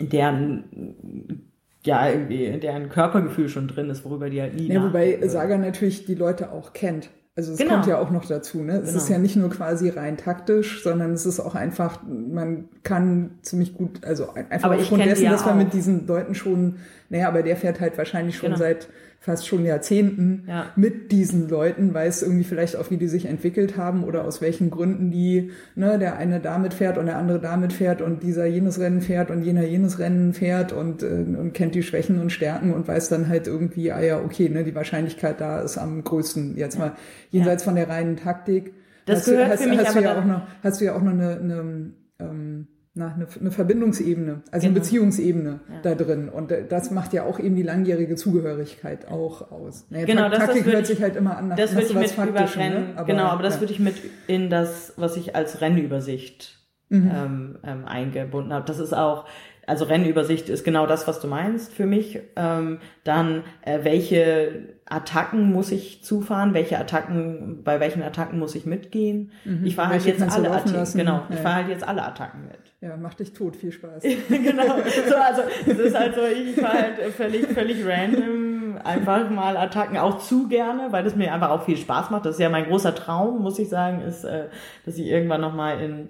[0.00, 1.47] deren
[1.88, 6.04] ja, irgendwie deren Körpergefühl schon drin ist, worüber die halt nie Ja, wobei Saga natürlich
[6.04, 7.08] die Leute auch kennt.
[7.34, 7.74] Also es genau.
[7.74, 8.62] kommt ja auch noch dazu.
[8.62, 8.74] Ne?
[8.74, 8.96] Es genau.
[8.98, 13.74] ist ja nicht nur quasi rein taktisch, sondern es ist auch einfach, man kann ziemlich
[13.74, 16.76] gut, also einfach aber aufgrund dessen, ja dass man mit diesen Leuten schon,
[17.08, 18.58] naja, aber der fährt halt wahrscheinlich schon genau.
[18.58, 18.88] seit
[19.28, 20.70] fast schon Jahrzehnten ja.
[20.74, 24.70] mit diesen Leuten, weiß irgendwie vielleicht auch, wie die sich entwickelt haben oder aus welchen
[24.70, 28.80] Gründen die, ne, der eine damit fährt und der andere damit fährt und dieser jenes
[28.80, 32.72] Rennen fährt und jener jenes Rennen fährt und, äh, und kennt die Schwächen und Stärken
[32.72, 36.56] und weiß dann halt irgendwie, ah ja, okay, ne, die Wahrscheinlichkeit da ist am größten.
[36.56, 36.92] Jetzt mal
[37.30, 37.66] jenseits ja.
[37.66, 38.72] von der reinen Taktik.
[39.04, 40.84] Das hast gehört du, hast, für mich hast aber du ja auch noch, hast du
[40.86, 42.66] ja auch noch eine, eine ähm,
[42.98, 44.72] na, eine, eine Verbindungsebene, also genau.
[44.72, 45.80] eine Beziehungsebene ja.
[45.82, 46.28] da drin.
[46.28, 49.86] Und das macht ja auch eben die langjährige Zugehörigkeit auch aus.
[49.88, 52.28] Naja, genau, das, Taktik das hört sich halt immer an nach Das würde ich mit
[52.28, 53.04] über Rennen, ne?
[53.06, 53.60] genau, aber das ja.
[53.60, 53.94] würde ich mit
[54.26, 56.58] in das, was ich als Rennübersicht
[56.88, 57.10] mhm.
[57.14, 58.66] ähm, ähm, eingebunden habe.
[58.66, 59.26] Das ist auch,
[59.68, 62.20] also Rennübersicht ist genau das, was du meinst für mich.
[62.36, 68.64] Ähm, dann, äh, welche Attacken muss ich zufahren, welche Attacken, bei welchen Attacken muss ich
[68.64, 69.30] mitgehen.
[69.44, 69.66] Mhm.
[69.66, 71.42] Ich fahre halt jetzt alle Attacken, genau, ich ja.
[71.42, 72.58] fahre halt jetzt alle Attacken mit.
[72.80, 74.02] Ja, mach dich tot, viel Spaß.
[74.28, 74.62] genau,
[75.08, 79.98] so, also es ist halt so, ich fahre halt völlig, völlig random einfach mal Attacken,
[79.98, 82.24] auch zu gerne, weil es mir einfach auch viel Spaß macht.
[82.24, 84.46] Das ist ja mein großer Traum, muss ich sagen, ist, äh,
[84.86, 86.08] dass ich irgendwann nochmal in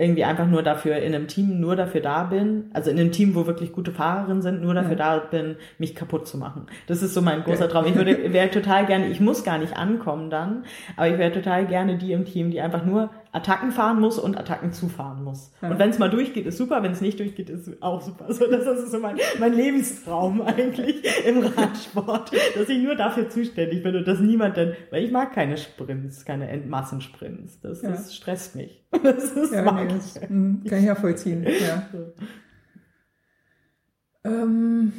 [0.00, 3.34] irgendwie einfach nur dafür in einem Team nur dafür da bin, also in einem Team,
[3.34, 5.18] wo wirklich gute Fahrerinnen sind, nur dafür ja.
[5.18, 6.66] da bin, mich kaputt zu machen.
[6.86, 7.84] Das ist so mein großer Traum.
[7.84, 10.64] Ich würde wäre total gerne, ich muss gar nicht ankommen dann,
[10.96, 14.38] aber ich wäre total gerne die im Team, die einfach nur Attacken fahren muss und
[14.38, 15.52] Attacken zufahren muss.
[15.60, 15.70] Ja.
[15.70, 18.32] Und wenn es mal durchgeht, ist super, wenn es nicht durchgeht, ist auch super.
[18.32, 23.82] So, das ist so mein, mein Lebenstraum eigentlich im Radsport, dass ich nur dafür zuständig
[23.82, 27.60] bin und dass niemand denn, weil ich mag keine Sprints, keine Endmassensprints.
[27.60, 27.90] Das, ja.
[27.90, 28.84] das stresst mich.
[29.02, 31.46] Das ist ja, nee, das, mh, kann ich ja vollziehen.
[31.60, 31.88] Ja.
[34.24, 34.92] Ähm,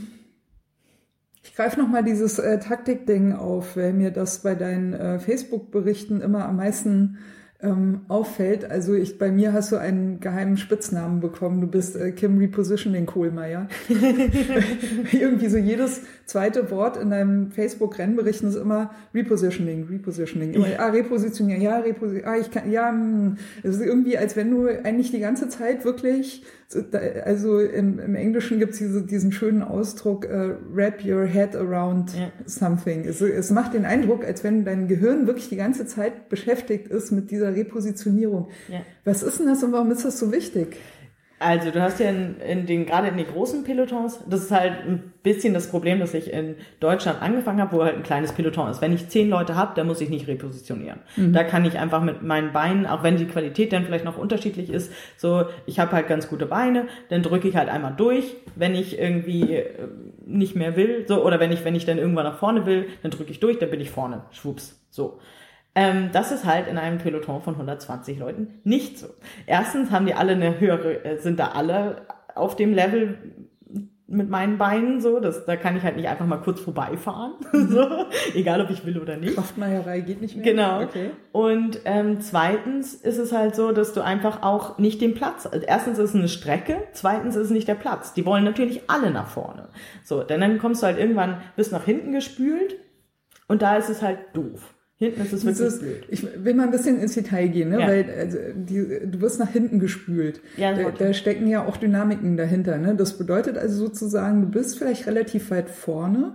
[1.43, 6.45] ich greife nochmal dieses äh, Taktikding auf, weil mir das bei deinen äh, Facebook-Berichten immer
[6.45, 7.17] am meisten
[7.61, 8.69] ähm, auffällt.
[8.69, 11.61] Also ich, bei mir hast du einen geheimen Spitznamen bekommen.
[11.61, 13.67] Du bist äh, Kim Repositioning Kohlmeier.
[15.11, 20.53] Irgendwie so jedes zweite Wort in deinem Facebook-Rennberichten ist immer Repositioning, Repositioning.
[20.53, 23.37] Immer, ah, repositionieren, ja, repositionieren, ah, ich kann, ja, hm.
[23.63, 26.43] es ist irgendwie, als wenn du eigentlich die ganze Zeit wirklich
[27.25, 32.13] also im, im Englischen gibt es diese, diesen schönen Ausdruck, uh, wrap your head around
[32.13, 32.31] ja.
[32.45, 33.05] something.
[33.05, 37.11] Es, es macht den Eindruck, als wenn dein Gehirn wirklich die ganze Zeit beschäftigt ist
[37.11, 38.49] mit dieser Repositionierung.
[38.67, 38.81] Ja.
[39.03, 40.77] Was ist denn das und warum ist das so wichtig?
[41.39, 44.73] Also du hast ja in, in den gerade in den großen Pelotons, das ist halt
[44.85, 48.69] ein bisschen das Problem, dass ich in Deutschland angefangen habe, wo halt ein kleines Peloton
[48.69, 48.81] ist.
[48.81, 50.99] Wenn ich zehn Leute habe, dann muss ich nicht repositionieren.
[51.15, 51.31] Mhm.
[51.31, 54.69] Da kann ich einfach mit meinen Beinen, auch wenn die Qualität dann vielleicht noch unterschiedlich
[54.69, 58.75] ist, so ich habe halt ganz gute Beine, dann drücke ich halt einmal durch, wenn
[58.75, 59.87] ich irgendwie äh,
[60.25, 63.11] nicht mehr will, so oder wenn ich wenn ich dann irgendwann nach vorne will, dann
[63.11, 65.19] drücke ich durch, dann bin ich vorne, schwupps, so.
[65.79, 69.07] Ähm, das ist halt in einem Peloton von 120 Leuten nicht so.
[69.45, 72.01] Erstens haben die alle eine höhere, äh, sind da alle
[72.35, 73.17] auf dem Level
[74.05, 77.87] mit meinen Beinen so, das, da kann ich halt nicht einfach mal kurz vorbeifahren, so,
[78.33, 79.35] egal ob ich will oder nicht.
[79.35, 80.43] Kraftmeierei geht nicht mehr.
[80.43, 80.81] Genau.
[80.81, 81.11] Okay.
[81.31, 85.65] Und ähm, zweitens ist es halt so, dass du einfach auch nicht den Platz, also
[85.65, 88.13] erstens ist es eine Strecke, zweitens ist es nicht der Platz.
[88.13, 89.69] Die wollen natürlich alle nach vorne.
[90.03, 92.75] So, denn dann kommst du halt irgendwann bis nach hinten gespült
[93.47, 94.73] und da ist es halt doof.
[94.99, 96.03] Hinten ist es wirklich Dieses, blöd.
[96.09, 97.79] Ich will mal ein bisschen ins Detail gehen, ne?
[97.79, 97.87] Ja.
[97.87, 100.41] weil also, die, du wirst nach hinten gespült.
[100.57, 102.77] Ja, da, da stecken ja auch Dynamiken dahinter.
[102.77, 102.95] Ne?
[102.95, 106.33] Das bedeutet also sozusagen, du bist vielleicht relativ weit vorne,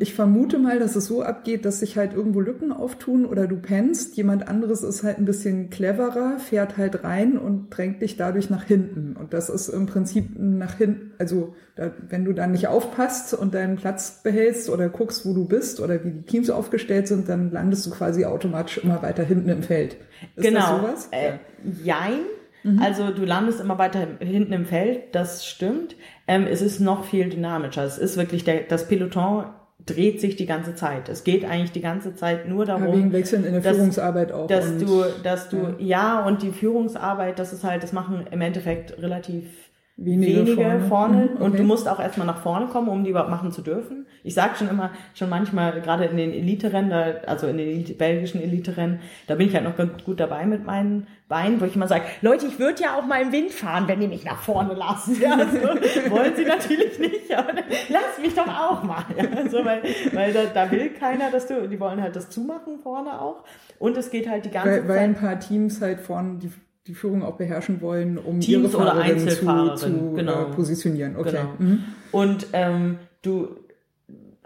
[0.00, 3.56] ich vermute mal, dass es so abgeht, dass sich halt irgendwo Lücken auftun oder du
[3.56, 4.14] pennst.
[4.18, 8.64] Jemand anderes ist halt ein bisschen cleverer, fährt halt rein und drängt dich dadurch nach
[8.64, 9.16] hinten.
[9.16, 13.54] Und das ist im Prinzip nach hinten, also da, wenn du dann nicht aufpasst und
[13.54, 17.50] deinen Platz behältst oder guckst, wo du bist oder wie die Teams aufgestellt sind, dann
[17.50, 19.96] landest du quasi automatisch immer weiter hinten im Feld.
[20.36, 20.60] Ist genau.
[20.60, 21.08] das sowas?
[21.12, 21.38] Äh,
[21.82, 22.20] jein.
[22.66, 22.82] Mhm.
[22.82, 25.94] Also du landest immer weiter hinten im Feld, das stimmt.
[26.26, 27.84] Ähm, es ist noch viel dynamischer.
[27.84, 29.44] Es ist wirklich der, das Peloton
[29.84, 31.08] dreht sich die ganze Zeit.
[31.08, 34.32] Es geht eigentlich die ganze Zeit nur darum, ja, wegen Wechseln in der dass, Führungsarbeit
[34.32, 34.48] auch.
[34.48, 36.18] Dass du, dass du, ja.
[36.18, 39.65] ja, und die Führungsarbeit, das ist halt, das machen im Endeffekt relativ
[39.96, 41.16] wenige, wenige vorne, vorne.
[41.16, 41.42] Mhm, okay.
[41.44, 44.06] und du musst auch erstmal nach vorne kommen, um die überhaupt machen zu dürfen.
[44.22, 46.92] Ich sage schon immer, schon manchmal, gerade in den Elite-Rennen,
[47.26, 51.06] also in den belgischen Elite-Rennen, da bin ich halt noch ganz gut dabei mit meinen
[51.28, 54.00] Beinen, wo ich immer sage, Leute, ich würde ja auch mal im Wind fahren, wenn
[54.00, 55.20] ihr mich nach vorne lasst.
[55.20, 57.52] Ja, so, wollen sie natürlich nicht, aber
[57.88, 59.04] lass mich doch auch mal.
[59.16, 59.82] Ja, so, weil
[60.12, 63.44] weil da, da will keiner, dass du, die wollen halt das zumachen vorne auch.
[63.78, 64.88] Und es geht halt die ganze weil, Zeit.
[64.88, 66.50] Weil ein paar Teams halt vorne die
[66.86, 70.42] die Führung auch beherrschen wollen, um Teams ihre Fahrerinnen zu, zu äh, genau.
[70.42, 71.16] äh, positionieren.
[71.16, 71.30] Okay.
[71.30, 71.48] Genau.
[71.58, 71.84] Mhm.
[72.12, 73.56] Und ähm, du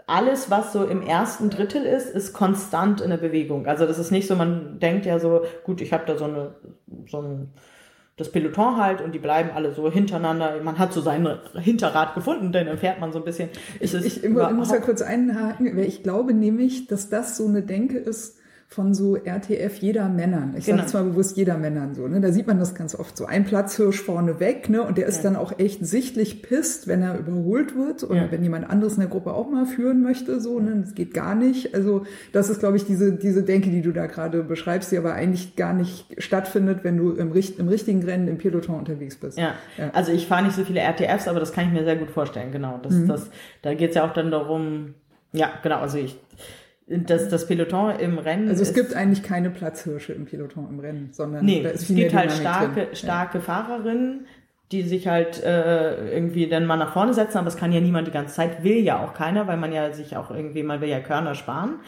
[0.07, 3.65] alles, was so im ersten Drittel ist, ist konstant in der Bewegung.
[3.67, 6.55] Also das ist nicht so, man denkt ja so, gut, ich habe da so eine
[7.07, 7.53] so ein
[8.17, 10.61] das Peloton halt und die bleiben alle so hintereinander.
[10.61, 13.49] Man hat so sein Hinterrad gefunden, dann fährt man so ein bisschen.
[13.79, 17.63] Ich, ich, ich muss ja kurz einhaken, weil ich glaube nämlich, dass das so eine
[17.63, 18.37] Denke ist,
[18.73, 20.55] von so RTF jeder Männern.
[20.57, 20.77] Ich genau.
[20.77, 22.21] sage zwar bewusst jeder Männern so, ne?
[22.21, 23.25] Da sieht man das ganz oft so.
[23.25, 24.81] Ein Platzhirsch vorne weg, ne?
[24.81, 25.23] Und der ist ja.
[25.23, 28.31] dann auch echt sichtlich pisst, wenn er überholt wird oder ja.
[28.31, 30.83] wenn jemand anderes in der Gruppe auch mal führen möchte, so, ne?
[30.85, 31.75] Das geht gar nicht.
[31.75, 35.15] Also, das ist, glaube ich, diese, diese Denke, die du da gerade beschreibst, die aber
[35.15, 39.37] eigentlich gar nicht stattfindet, wenn du im, im richtigen Rennen im Peloton unterwegs bist.
[39.37, 39.55] Ja.
[39.77, 39.89] ja.
[39.91, 42.53] Also ich fahre nicht so viele RTFs, aber das kann ich mir sehr gut vorstellen,
[42.53, 42.79] genau.
[42.81, 43.09] Das, mhm.
[43.09, 43.29] das,
[43.63, 44.93] da geht's ja auch dann darum,
[45.33, 46.17] ja, genau, also ich
[46.91, 48.49] das, das Peloton im Rennen.
[48.49, 51.95] Also es gibt eigentlich keine Platzhirsche im Peloton im Rennen, sondern nee, da ist es
[51.95, 52.95] gibt halt starke, drin.
[52.95, 53.43] starke ja.
[53.43, 54.27] Fahrerinnen,
[54.71, 58.07] die sich halt äh, irgendwie dann mal nach vorne setzen, aber das kann ja niemand
[58.07, 60.89] die ganze Zeit, will ja auch keiner, weil man ja sich auch irgendwie, man will
[60.89, 61.79] ja Körner sparen.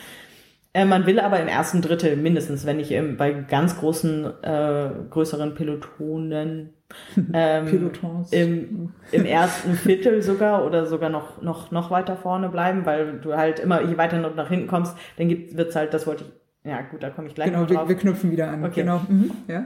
[0.75, 5.53] Äh, man will aber im ersten Drittel mindestens, wenn im, bei ganz großen, äh, größeren
[5.53, 6.73] Pelotonen,
[7.33, 8.33] ähm, Pelotons.
[8.33, 13.35] Im, im ersten Viertel sogar oder sogar noch, noch, noch weiter vorne bleiben, weil du
[13.35, 17.03] halt immer, je weiter nach hinten kommst, dann wird's halt, das wollte ich, ja gut,
[17.03, 17.75] da komme ich gleich genau, noch drauf.
[17.77, 18.63] Genau, wir, wir knüpfen wieder an.
[18.63, 18.81] Okay.
[18.81, 19.01] Genau.
[19.07, 19.31] Mhm.
[19.47, 19.65] Ja.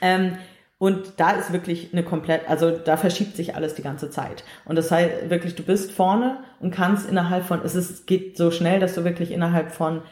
[0.00, 0.32] Ähm,
[0.78, 4.44] und da ist wirklich eine komplett, also da verschiebt sich alles die ganze Zeit.
[4.64, 8.52] Und das heißt wirklich, du bist vorne und kannst innerhalb von, es ist, geht so
[8.52, 10.02] schnell, dass du wirklich innerhalb von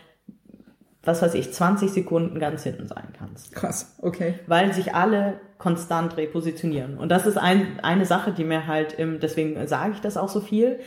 [1.06, 3.54] was weiß ich, 20 Sekunden ganz hinten sein kannst.
[3.54, 4.34] Krass, okay.
[4.46, 6.98] Weil sich alle konstant repositionieren.
[6.98, 10.28] Und das ist ein, eine Sache, die mir halt, im, deswegen sage ich das auch
[10.28, 10.80] so viel,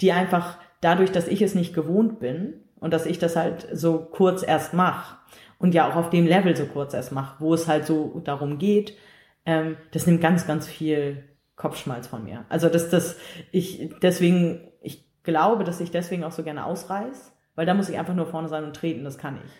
[0.00, 3.98] die einfach dadurch, dass ich es nicht gewohnt bin und dass ich das halt so
[3.98, 5.16] kurz erst mache
[5.58, 8.58] und ja auch auf dem Level so kurz erst mache, wo es halt so darum
[8.58, 8.96] geht,
[9.44, 12.44] ähm, das nimmt ganz, ganz viel Kopfschmalz von mir.
[12.48, 13.16] Also das, das,
[13.50, 17.98] ich, deswegen, ich glaube, dass ich deswegen auch so gerne ausreiß, weil da muss ich
[17.98, 19.50] einfach nur vorne sein und treten, das kann ich.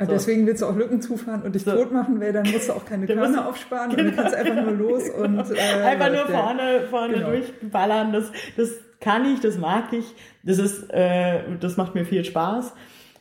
[0.00, 0.06] So.
[0.06, 1.70] Deswegen willst du auch Lücken zufahren und dich so.
[1.70, 4.02] tot machen, weil dann musst du auch keine Körner aufsparen genau.
[4.02, 7.30] und du kannst einfach nur los und äh, einfach nur vorne, vorne genau.
[7.30, 8.12] durchballern.
[8.12, 12.74] Das, das kann ich, das mag ich, das ist, äh, das macht mir viel Spaß.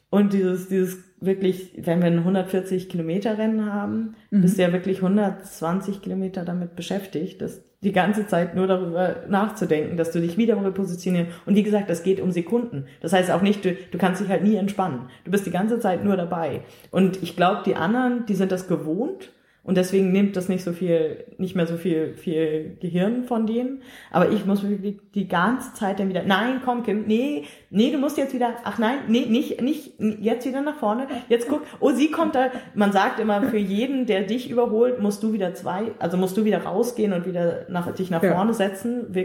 [0.10, 4.42] Und dieses, dieses wirklich, wenn wir ein 140 Kilometer Rennen haben, mhm.
[4.42, 9.98] bist du ja wirklich 120 Kilometer damit beschäftigt, das die ganze Zeit nur darüber nachzudenken,
[9.98, 11.28] dass du dich wieder repositionieren.
[11.46, 12.86] Und wie gesagt, das geht um Sekunden.
[13.02, 15.10] Das heißt auch nicht, du, du kannst dich halt nie entspannen.
[15.26, 16.62] Du bist die ganze Zeit nur dabei.
[16.92, 19.32] Und ich glaube, die anderen, die sind das gewohnt
[19.66, 23.82] und deswegen nimmt das nicht so viel, nicht mehr so viel, viel Gehirn von denen.
[24.12, 27.98] Aber ich muss wirklich die ganze Zeit dann wieder, nein, komm, Kim, nee, nee, du
[27.98, 31.08] musst jetzt wieder, ach nein, nee, nicht, nicht, jetzt wieder nach vorne.
[31.30, 32.52] Jetzt guck, oh, sie kommt da.
[32.76, 36.44] Man sagt immer, für jeden, der dich überholt, musst du wieder zwei, also musst du
[36.44, 38.54] wieder rausgehen und wieder nach, dich nach vorne ja.
[38.54, 39.16] setzen.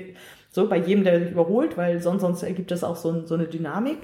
[0.51, 3.49] So, bei jedem, der dich überholt, weil sonst, sonst ergibt das auch so, so eine
[3.49, 3.99] Dynamik.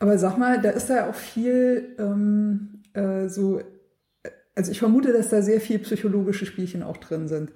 [0.00, 3.60] Aber sag mal, da ist da auch viel, ähm, äh, so,
[4.60, 7.50] also ich vermute, dass da sehr viel psychologische Spielchen auch drin sind.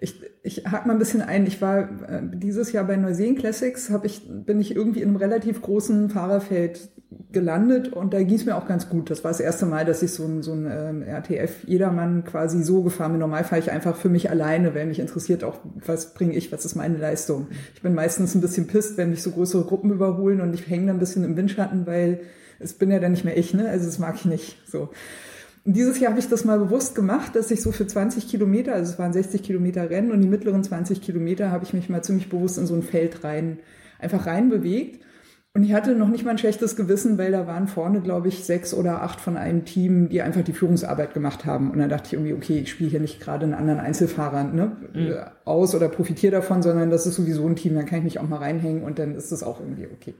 [0.00, 1.46] Ich, ich hake mal ein bisschen ein.
[1.46, 5.16] Ich war äh, dieses Jahr bei Neuseen Classics, hab ich, bin ich irgendwie in einem
[5.18, 6.90] relativ großen Fahrerfeld
[7.30, 9.08] gelandet und da ging es mir auch ganz gut.
[9.08, 12.64] Das war das erste Mal, dass ich so ein, so ein ähm, RTF Jedermann quasi
[12.64, 13.20] so gefahren bin.
[13.20, 16.64] Normal fahre ich einfach für mich alleine, weil mich interessiert auch, was bringe ich, was
[16.64, 17.46] ist meine Leistung.
[17.76, 20.88] Ich bin meistens ein bisschen pisst, wenn mich so größere Gruppen überholen und ich hänge
[20.88, 22.22] dann ein bisschen im Windschatten, weil
[22.58, 23.68] es bin ja dann nicht mehr ich, ne?
[23.68, 24.56] Also das mag ich nicht.
[24.68, 24.88] So.
[25.64, 28.92] Dieses Jahr habe ich das mal bewusst gemacht, dass ich so für 20 Kilometer, also
[28.92, 32.28] es waren 60 Kilometer Rennen und die mittleren 20 Kilometer habe ich mich mal ziemlich
[32.28, 33.58] bewusst in so ein Feld rein,
[33.98, 35.04] einfach rein bewegt.
[35.54, 38.44] Und ich hatte noch nicht mal ein schlechtes Gewissen, weil da waren vorne, glaube ich,
[38.44, 41.70] sechs oder acht von einem Team, die einfach die Führungsarbeit gemacht haben.
[41.70, 44.76] Und dann dachte ich irgendwie, okay, ich spiele hier nicht gerade einen anderen Einzelfahrer ne,
[44.92, 45.14] mhm.
[45.44, 48.28] aus oder profitiere davon, sondern das ist sowieso ein Team, dann kann ich mich auch
[48.28, 50.14] mal reinhängen und dann ist das auch irgendwie okay.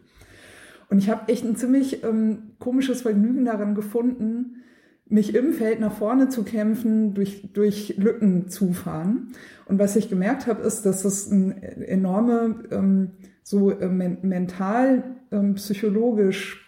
[0.91, 4.65] Und ich habe echt ein ziemlich ähm, komisches Vergnügen daran gefunden,
[5.11, 9.33] mich im Feld nach vorne zu kämpfen, durch, durch Lücken zu fahren.
[9.67, 13.11] Und was ich gemerkt habe, ist, dass das eine enorme, ähm,
[13.43, 16.65] so äh, mental, ähm, psychologisch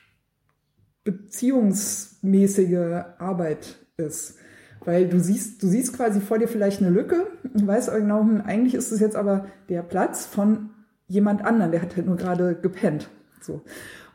[1.04, 4.36] beziehungsmäßige Arbeit ist.
[4.84, 8.42] Weil du siehst, du siehst quasi vor dir vielleicht eine Lücke, weißt aber genau, hm,
[8.42, 10.70] eigentlich ist es jetzt aber der Platz von
[11.06, 13.10] jemand anderen, der hat halt nur gerade gepennt.
[13.40, 13.62] So.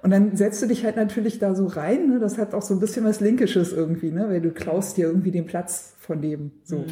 [0.06, 2.08] Und dann setzt du dich halt natürlich da so rein.
[2.08, 2.20] Ne?
[2.20, 4.30] Das hat auch so ein bisschen was Linkisches irgendwie, ne?
[4.30, 6.52] weil du klaust dir irgendwie den Platz von dem.
[6.64, 6.78] So.
[6.78, 6.86] Mhm.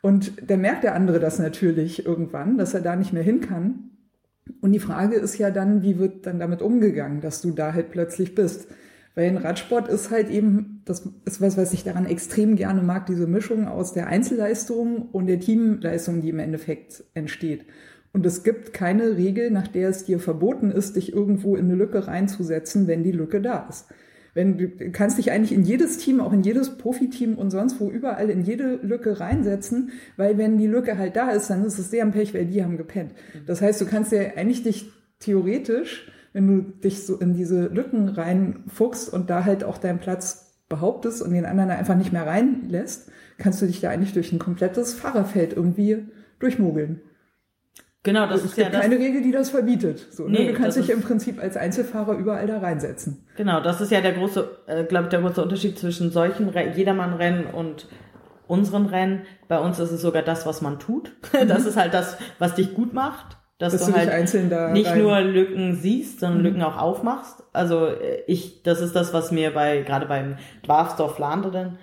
[0.00, 3.90] Und dann merkt der andere das natürlich irgendwann, dass er da nicht mehr hin kann.
[4.60, 7.92] Und die Frage ist ja dann, wie wird dann damit umgegangen, dass du da halt
[7.92, 8.66] plötzlich bist?
[9.14, 13.06] Weil ein Radsport ist halt eben, das ist was, was ich daran extrem gerne mag,
[13.06, 17.66] diese Mischung aus der Einzelleistung und der Teamleistung, die im Endeffekt entsteht.
[18.12, 21.74] Und es gibt keine Regel, nach der es dir verboten ist, dich irgendwo in eine
[21.74, 23.86] Lücke reinzusetzen, wenn die Lücke da ist.
[24.34, 27.90] Wenn du kannst dich eigentlich in jedes Team, auch in jedes Profiteam und sonst wo
[27.90, 31.90] überall in jede Lücke reinsetzen, weil wenn die Lücke halt da ist, dann ist es
[31.90, 33.12] sehr am Pech, weil die haben gepennt.
[33.46, 38.08] Das heißt, du kannst ja eigentlich dich theoretisch, wenn du dich so in diese Lücken
[38.08, 43.10] reinfuchst und da halt auch deinen Platz behauptest und den anderen einfach nicht mehr reinlässt,
[43.36, 46.06] kannst du dich da eigentlich durch ein komplettes Fahrerfeld irgendwie
[46.38, 47.02] durchmogeln.
[48.04, 50.08] Genau, das es ist gibt ja das, keine Regel, die das verbietet.
[50.10, 50.40] So, ne?
[50.40, 53.24] nee, Du kannst dich im Prinzip als Einzelfahrer überall da reinsetzen.
[53.36, 56.72] Genau, das ist ja der große, äh, glaube ich, der große Unterschied zwischen solchen Re
[56.74, 57.86] Jedermann-Rennen und
[58.48, 59.22] unseren Rennen.
[59.46, 61.12] Bei uns ist es sogar das, was man tut.
[61.32, 61.48] Mhm.
[61.48, 63.38] Das ist halt das, was dich gut macht.
[63.58, 64.98] Dass, dass du, du halt einzeln da nicht rein.
[64.98, 66.44] nur Lücken siehst, sondern mhm.
[66.44, 67.44] Lücken auch aufmachst.
[67.52, 70.36] Also äh, ich, das ist das, was mir bei gerade beim
[70.66, 71.78] Dwarfsdorf Flandern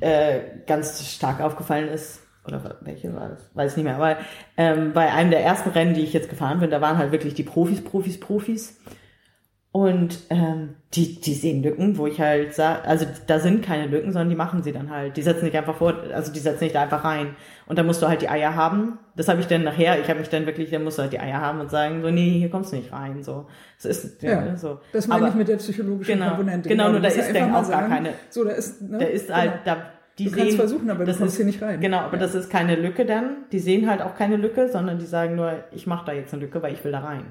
[0.00, 3.50] äh, ganz stark aufgefallen ist oder welche war das?
[3.54, 3.96] Weiß nicht mehr.
[3.96, 4.16] Aber
[4.56, 7.34] ähm, bei einem der ersten Rennen, die ich jetzt gefahren bin, da waren halt wirklich
[7.34, 8.78] die Profis, Profis, Profis.
[9.74, 14.12] Und ähm, die, die sehen Lücken, wo ich halt sage, also da sind keine Lücken,
[14.12, 15.16] sondern die machen sie dann halt.
[15.16, 17.36] Die setzen nicht einfach vor, also die setzen nicht da einfach rein.
[17.64, 18.98] Und da musst du halt die Eier haben.
[19.16, 21.20] Das habe ich dann nachher, ich habe mich dann wirklich, dann musst du halt die
[21.20, 23.22] Eier haben und sagen, so, nee, hier kommst du nicht rein.
[23.22, 23.46] So.
[23.82, 24.80] Das ist ja, ja so.
[24.92, 26.68] Das meine Aber, ich mit der psychologischen genau, Komponente.
[26.68, 28.10] Genau, nur da ist dann auch sagen, gar keine.
[28.28, 28.98] So, da ist, ne?
[28.98, 29.76] Da ist halt, genau.
[29.76, 31.80] da die du sehen, kannst versuchen, aber du kommst ist, hier nicht rein.
[31.80, 32.22] Genau, aber ja.
[32.22, 33.44] das ist keine Lücke dann.
[33.50, 36.42] Die sehen halt auch keine Lücke, sondern die sagen nur, ich mache da jetzt eine
[36.42, 37.24] Lücke, weil ich will da rein.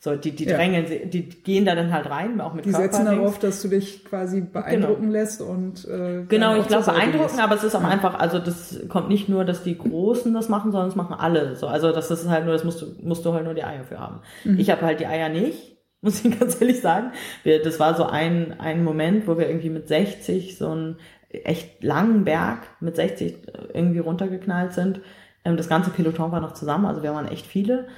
[0.00, 1.06] So, die, die drängeln, ja.
[1.06, 4.42] die gehen da dann halt rein, auch mit Die setzen darauf, dass du dich quasi
[4.42, 5.12] beeindrucken genau.
[5.12, 7.88] lässt und äh, Genau, ich glaube beeindrucken, aber es ist auch ja.
[7.88, 11.56] einfach, also das kommt nicht nur, dass die Großen das machen, sondern es machen alle.
[11.56, 13.82] So, also das ist halt nur, das musst du, musst du halt nur die Eier
[13.82, 14.20] für haben.
[14.44, 14.60] Mhm.
[14.60, 17.10] Ich habe halt die Eier nicht, muss ich ganz ehrlich sagen.
[17.42, 20.96] Wir, das war so ein, ein Moment, wo wir irgendwie mit 60 so ein
[21.30, 23.36] echt langen Berg mit 60
[23.74, 25.00] irgendwie runtergeknallt sind.
[25.44, 27.88] Ähm, das ganze Peloton war noch zusammen, also wir waren echt viele.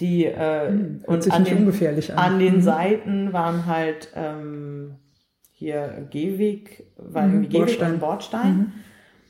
[0.00, 2.18] Die äh, Hm, hört und sich an den, ungefährlich an.
[2.18, 2.60] an den Mhm.
[2.62, 4.96] Seiten waren halt ähm,
[5.52, 7.92] hier Gehweg, war Mhm, irgendwie Gehweg Bordstein.
[7.94, 8.72] und Bordstein.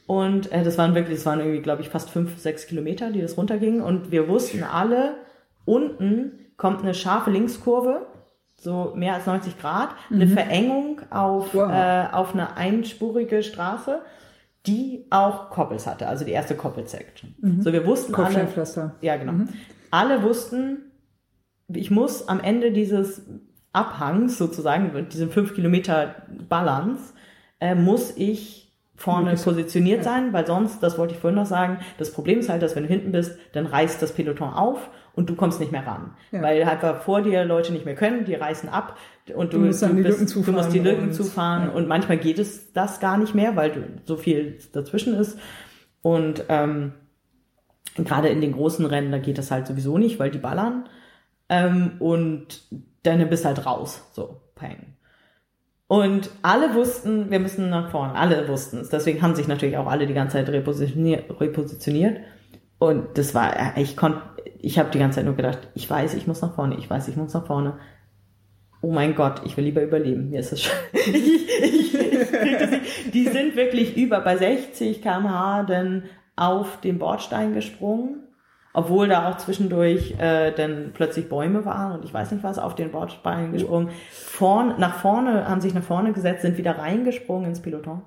[0.07, 3.21] Und äh, das waren wirklich, das waren irgendwie, glaube ich, fast fünf, sechs Kilometer, die
[3.21, 3.81] das runtergingen.
[3.83, 5.17] Und wir wussten alle,
[5.65, 8.07] unten kommt eine scharfe Linkskurve,
[8.61, 11.70] so mehr als 90 Grad, eine Verengung auf, Wow.
[11.73, 14.01] äh, auf eine einspurige Straße,
[14.66, 17.35] die auch Koppels hatte, also die erste Koppel-Section.
[17.62, 18.46] So, wir wussten alle,
[19.01, 19.33] ja, genau.
[19.90, 20.90] Alle wussten,
[21.68, 23.23] ich muss am Ende dieses
[23.73, 26.16] Abhangs sozusagen, mit diesem fünf Kilometer
[26.49, 27.14] Balance,
[27.61, 32.12] äh, muss ich vorne positioniert sein, weil sonst, das wollte ich vorhin noch sagen, das
[32.12, 35.35] Problem ist halt, dass wenn du hinten bist, dann reißt das Peloton auf und du
[35.35, 36.14] kommst nicht mehr ran.
[36.33, 36.42] Ja.
[36.42, 38.96] Weil halt vor dir Leute nicht mehr können, die reißen ab
[39.35, 41.70] und du, Du musst dann die Lücken du musst zufahren die Lücken und- zufahren ja.
[41.70, 45.38] und manchmal geht es das gar nicht mehr, weil du, so viel dazwischen ist.
[46.03, 46.92] Und ähm,
[47.96, 50.88] gerade in den großen Rennen, da geht das halt sowieso nicht, weil die ballern.
[51.49, 52.62] Ähm, und
[53.03, 54.09] dann bist halt raus.
[54.12, 54.94] So, peng.
[55.88, 58.14] Und alle wussten, wir müssen nach vorne.
[58.14, 58.90] Alle wussten es.
[58.90, 61.40] Deswegen haben sich natürlich auch alle die ganze Zeit repositioniert.
[61.40, 62.18] repositioniert.
[62.79, 64.20] Und das war, ich konnte,
[64.62, 67.09] ich habe die ganze Zeit nur gedacht, ich weiß, ich muss nach vorne, ich weiß,
[67.09, 67.79] ich muss nach vorne.
[68.83, 70.31] Oh mein Gott, ich will lieber überleben.
[70.31, 70.77] Mir ist das schon.
[70.92, 73.11] ich, ich, ich.
[73.12, 76.05] Die sind wirklich über bei 60 km/h dann
[76.37, 78.23] auf den Bordstein gesprungen,
[78.73, 82.75] obwohl da auch zwischendurch äh, dann plötzlich Bäume waren und ich weiß nicht was auf
[82.75, 83.90] den Bordstein gesprungen.
[84.11, 88.03] Vorn, nach vorne haben sich nach vorne gesetzt, sind wieder reingesprungen ins Peloton.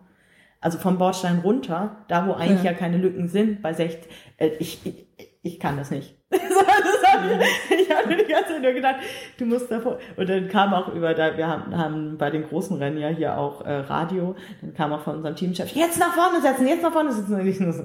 [0.63, 2.71] Also vom Bordstein runter, da wo eigentlich Ja.
[2.71, 4.09] ja, keine Lücken sind, bei 60.
[4.37, 5.05] Äh, ich, ich,
[5.43, 6.17] ich kann das nicht.
[6.31, 8.95] ich habe mir die ganze Zeit nur gedacht,
[9.37, 9.99] du musst davor.
[10.15, 13.37] Und dann kam auch über, da, wir haben, haben bei den großen Rennen ja hier
[13.37, 16.93] auch äh, Radio, dann kam auch von unserem Teamchef, jetzt nach vorne setzen, jetzt nach
[16.93, 17.35] vorne setzen.
[17.35, 17.83] Und ich nur so,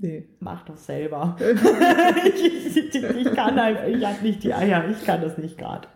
[0.00, 0.28] Nee.
[0.40, 1.36] mach doch selber.
[1.38, 5.86] ich, ich, ich kann einfach, ich habe nicht die Eier, ich kann das nicht gerade.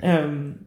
[0.00, 0.66] Ähm,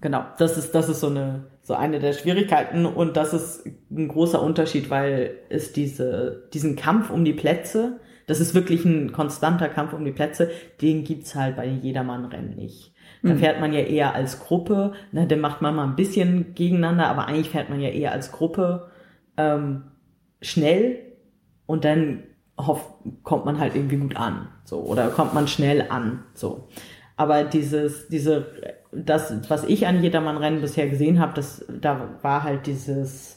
[0.00, 4.08] genau, das ist, das ist so eine, so eine der Schwierigkeiten und das ist ein
[4.08, 9.68] großer Unterschied, weil es diese, diesen Kampf um die Plätze, das ist wirklich ein konstanter
[9.68, 12.92] Kampf um die Plätze, den gibt's halt bei Jedermann-Rennen nicht.
[13.24, 17.06] Da fährt man ja eher als Gruppe, na, dann macht man mal ein bisschen gegeneinander,
[17.06, 18.90] aber eigentlich fährt man ja eher als Gruppe
[19.36, 19.84] ähm,
[20.40, 20.98] schnell
[21.66, 22.24] und dann
[22.58, 26.68] hoff, kommt man halt irgendwie gut an, so oder kommt man schnell an, so.
[27.22, 28.46] Aber dieses, diese,
[28.90, 33.36] das, was ich an Jedermann-Rennen bisher gesehen habe, das, da war halt dieses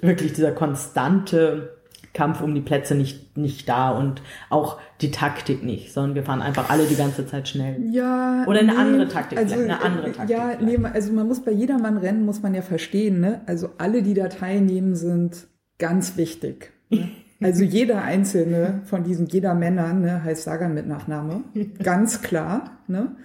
[0.00, 1.76] wirklich dieser konstante
[2.12, 6.42] Kampf um die Plätze nicht nicht da und auch die Taktik nicht, sondern wir fahren
[6.42, 7.76] einfach alle die ganze Zeit schnell.
[7.92, 8.44] Ja.
[8.48, 10.80] Oder eine andere Taktik Also, eine andere Taktik Ja, vielleicht.
[10.80, 13.42] nee, also man muss bei jedermann Rennen, muss man ja verstehen, ne?
[13.46, 15.46] Also alle, die da teilnehmen, sind
[15.78, 16.72] ganz wichtig.
[16.88, 17.10] Ne?
[17.42, 21.44] Also jeder einzelne von diesen jeder Männern, ne, heißt Sagan mit Nachname,
[21.82, 22.78] ganz klar.
[22.86, 23.16] Ne?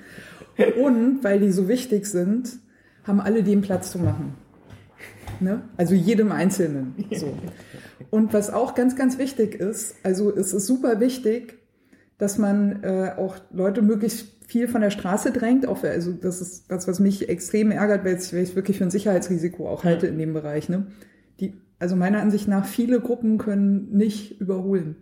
[0.82, 2.60] Und weil die so wichtig sind,
[3.04, 4.36] haben alle den Platz zu machen.
[5.40, 5.62] Ne?
[5.76, 6.96] Also jedem Einzelnen.
[7.12, 7.38] So.
[8.10, 11.60] Und was auch ganz, ganz wichtig ist, also es ist super wichtig,
[12.18, 15.68] dass man äh, auch Leute möglichst viel von der Straße drängt.
[15.68, 18.92] Auch, also das ist das, was mich extrem ärgert, weil ich es wirklich für ein
[18.92, 20.70] Sicherheitsrisiko auch halte in dem Bereich.
[20.70, 20.88] Ne?
[21.80, 24.96] Also meiner Ansicht nach, viele Gruppen können nicht überholen.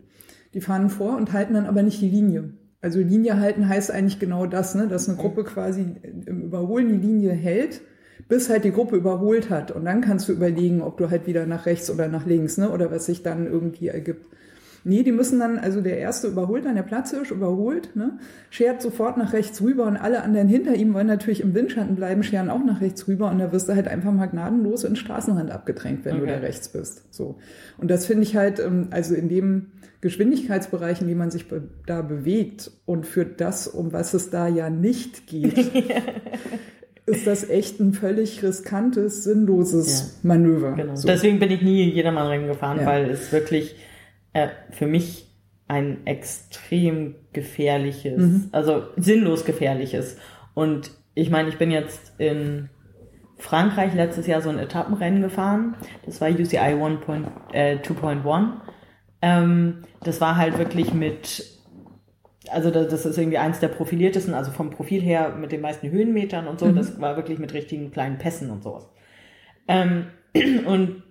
[0.54, 2.54] Die fahren vor und halten dann aber nicht die Linie.
[2.82, 4.88] Also Linie halten heißt eigentlich genau das, ne?
[4.88, 5.86] dass eine Gruppe quasi
[6.26, 7.82] im Überholen die Linie hält,
[8.28, 9.72] bis halt die Gruppe überholt hat.
[9.72, 12.70] Und dann kannst du überlegen, ob du halt wieder nach rechts oder nach links, ne?
[12.70, 14.26] oder was sich dann irgendwie ergibt.
[14.86, 18.18] Nee, die müssen dann, also der erste überholt dann, der Platzhirsch überholt, ne,
[18.50, 22.22] schert sofort nach rechts rüber und alle anderen hinter ihm wollen natürlich im Windschatten bleiben,
[22.24, 24.96] scheren auch nach rechts rüber und da wirst du halt einfach mal gnadenlos in den
[24.98, 26.26] Straßenrand abgedrängt, wenn Okay.
[26.26, 27.04] du da rechts bist.
[27.14, 27.36] So.
[27.78, 29.68] Und das finde ich halt, ähm, also in dem
[30.02, 31.46] Geschwindigkeitsbereich, in dem man sich
[31.86, 35.58] da bewegt und für das, um was es da ja nicht geht,
[37.06, 40.74] ist das echt ein völlig riskantes, sinnloses Manöver.
[40.74, 40.96] Genau.
[40.96, 41.08] So.
[41.08, 42.86] Deswegen bin ich nie Jedermann-Rennen gefahren, Ja.
[42.86, 43.76] weil es wirklich
[44.34, 45.28] äh, für mich
[45.68, 48.50] ein extrem gefährliches, Mhm.
[48.52, 50.18] also sinnlos gefährliches.
[50.54, 52.70] Und ich meine, ich bin jetzt in
[53.38, 55.76] Frankreich letztes Jahr so ein Etappenrennen gefahren.
[56.06, 57.00] Das war UCI 1.
[57.54, 58.62] Äh, 2.1.
[59.22, 61.54] Ähm, das war halt wirklich mit
[62.52, 65.90] also das, das ist irgendwie eins der profiliertesten, also vom Profil her mit den meisten
[65.90, 66.72] Höhenmetern und so.
[66.72, 68.90] Das war wirklich mit richtigen kleinen Pässen und sowas.
[69.68, 70.08] Ähm,
[70.66, 71.04] und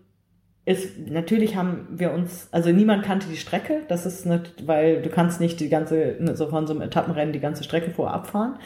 [0.65, 5.09] ist, natürlich haben wir uns, also niemand kannte die Strecke, das ist nicht, weil du
[5.09, 8.59] kannst nicht die ganze, so von so einem Etappenrennen die ganze Strecke vorab fahren.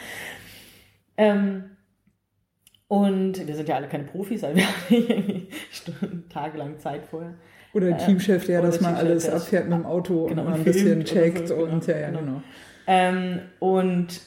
[1.16, 1.64] Ähm,
[2.88, 7.34] und wir sind ja alle keine Profis, also wir haben Stunden, tagelang Zeit vorher.
[7.72, 10.56] Oder ein Teamchef, der oder das mal alles abfährt mit dem Auto genau, und mal
[10.56, 12.20] ein bisschen checkt so, und genau, ja, ja, genau.
[12.20, 12.42] genau.
[12.86, 14.20] Ähm, und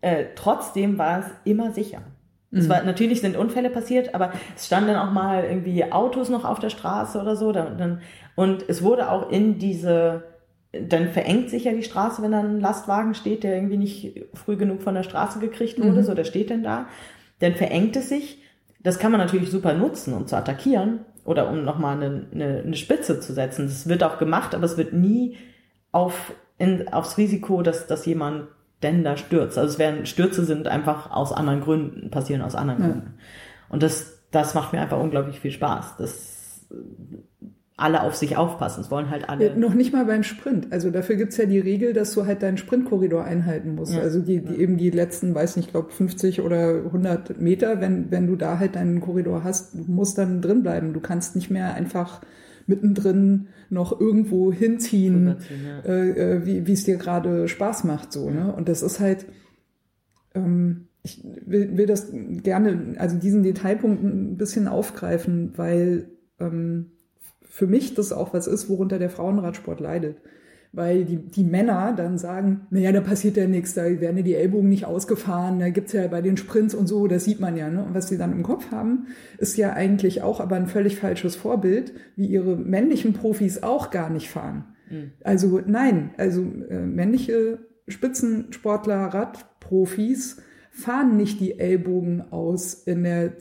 [0.00, 2.02] äh, trotzdem war es immer sicher.
[2.58, 6.44] Es war, natürlich sind Unfälle passiert, aber es standen dann auch mal irgendwie Autos noch
[6.44, 7.52] auf der Straße oder so.
[7.52, 8.00] Dann,
[8.36, 10.22] und es wurde auch in diese,
[10.72, 14.56] dann verengt sich ja die Straße, wenn dann ein Lastwagen steht, der irgendwie nicht früh
[14.56, 16.86] genug von der Straße gekriegt wurde, so der steht dann da.
[17.40, 18.40] Dann verengt es sich.
[18.80, 22.76] Das kann man natürlich super nutzen, um zu attackieren oder um nochmal eine, eine, eine
[22.76, 23.66] Spitze zu setzen.
[23.66, 25.36] Das wird auch gemacht, aber es wird nie
[25.90, 28.48] auf, in, aufs Risiko, dass, dass jemand
[28.84, 29.58] denn da stürzt.
[29.58, 32.88] Also es werden Stürze sind einfach aus anderen Gründen, passieren aus anderen Ja.
[32.88, 33.14] Gründen.
[33.68, 35.96] Und das, das macht mir einfach unglaublich viel Spaß.
[35.96, 36.66] Dass
[37.76, 38.82] alle auf sich aufpassen.
[38.82, 39.48] Es wollen halt alle.
[39.48, 40.72] Ja, noch nicht mal beim Sprint.
[40.72, 43.94] Also dafür gibt's ja die Regel, dass du halt deinen Sprintkorridor einhalten musst.
[43.94, 44.00] Ja.
[44.00, 48.28] Also die, die eben die letzten, weiß nicht, glaube 50 oder 100 Meter, wenn, wenn
[48.28, 50.92] du da halt deinen Korridor hast, du musst dann drin bleiben.
[50.92, 52.20] Du kannst nicht mehr einfach
[52.66, 55.80] mittendrin noch irgendwo hinziehen, ja.
[55.80, 58.12] äh, äh, wie es dir gerade Spaß macht.
[58.12, 58.52] so ne?
[58.54, 59.26] Und das ist halt,
[60.34, 66.08] ähm, ich will, will das gerne, also diesen Detailpunkt ein bisschen aufgreifen, weil
[66.40, 66.92] ähm,
[67.42, 70.16] für mich das auch was ist, worunter der Frauenradsport leidet.
[70.74, 74.34] Weil die, die Männer dann sagen, naja, da passiert ja nichts, da werden ja die
[74.34, 77.68] Ellbogen nicht ausgefahren, da gibt's ja bei den Sprints und so, das sieht man ja.
[77.68, 77.84] Ne?
[77.84, 79.06] Und was sie dann im Kopf haben,
[79.38, 84.10] ist ja eigentlich auch aber ein völlig falsches Vorbild, wie ihre männlichen Profis auch gar
[84.10, 84.64] nicht fahren.
[85.22, 87.58] Also nein, also äh, männliche
[87.88, 93.38] Spitzensportler, Radprofis fahren nicht die Ellbogen aus in der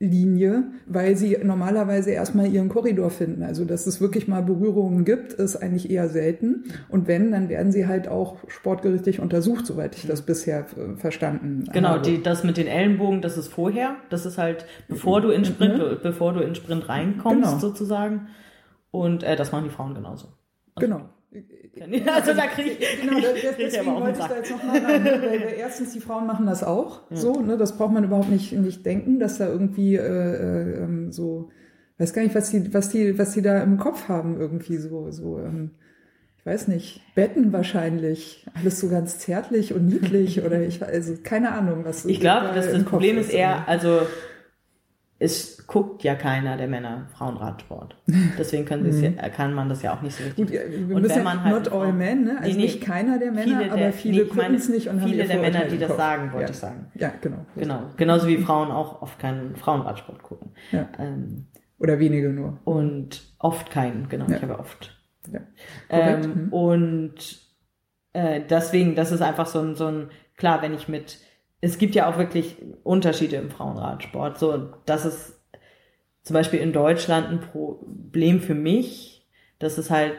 [0.00, 3.42] Zielsprintlinie, weil sie normalerweise erstmal ihren Korridor finden.
[3.42, 6.64] Also dass es wirklich mal Berührungen gibt, ist eigentlich eher selten.
[6.88, 11.64] Und wenn, dann werden sie halt auch sportgerichtlich untersucht, soweit ich das bisher äh, verstanden
[11.72, 12.02] Genau, habe.
[12.02, 13.96] die, das mit den Ellenbogen, das ist vorher.
[14.10, 17.58] Das ist halt, bevor du in Sprint, bevor du in Sprint reinkommst, Genau.
[17.58, 18.28] sozusagen.
[18.90, 20.28] Und äh, das machen die Frauen genauso.
[20.78, 21.08] Genau.
[22.14, 25.04] Also da krieg ich, Genau, das, deswegen wollte ich da jetzt nochmal rein.
[25.04, 27.02] Weil wir erstens, die Frauen machen das auch.
[27.10, 27.56] So, ne?
[27.56, 31.50] Das braucht man überhaupt nicht, nicht denken, dass da irgendwie äh, äh, ähm, so,
[31.98, 35.10] weiß gar nicht, was die, was die, was die da im Kopf haben, irgendwie so,
[35.10, 35.72] so, ähm,
[36.38, 41.52] ich weiß nicht, Betten wahrscheinlich, alles so ganz zärtlich und niedlich oder ich also keine
[41.52, 44.02] Ahnung, was Ich glaube, das Kopf Problem ist eher, also
[45.18, 47.94] es guckt ja keiner der Männer Frauenradsport.
[48.38, 50.46] Deswegen es ja, kann man das ja auch nicht so richtig.
[50.46, 52.38] Gut, ja, wir Und wenn man halt not all men, ne?
[52.40, 55.08] Also Nee, nicht keiner der Männer, der- aber viele nee, gucken es nicht und haben
[55.10, 56.50] viele der Männer, die das sagen, wollte ja.
[56.50, 56.90] ich sagen.
[56.94, 57.44] Ja, genau.
[57.54, 57.82] Genau.
[57.98, 60.52] Genauso wie Frauen auch oft keinen Frauenradsport gucken.
[60.72, 60.88] Ja.
[60.98, 61.46] Ähm,
[61.78, 62.58] Oder wenige nur.
[62.64, 64.26] und oft keinen, genau.
[64.30, 64.94] Ich habe oft.
[65.90, 66.52] Ähm, Mhm.
[66.52, 67.14] Und
[68.14, 70.08] äh, deswegen, das ist einfach so ein, so ein,
[70.38, 71.18] klar, wenn ich mit,
[71.60, 74.38] es gibt ja auch wirklich Unterschiede im Frauenradsport.
[74.38, 75.37] So, das ist
[76.28, 79.26] zum Beispiel in Deutschland ein Problem für mich,
[79.58, 80.12] dass es halt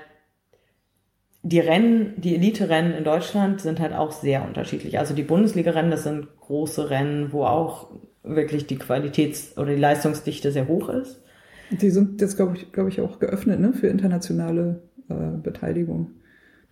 [1.43, 4.97] die Rennen, die Elite-Rennen in Deutschland sind halt auch sehr unterschiedlich.
[4.97, 7.91] Also die Bundesliga-Rennen, das sind große Rennen, wo auch
[8.24, 11.22] wirklich die Qualitäts- oder die Leistungsdichte sehr hoch ist.
[11.70, 16.10] Die sind jetzt, glaube ich, glaube ich, auch geöffnet ne, für internationale äh, Beteiligung.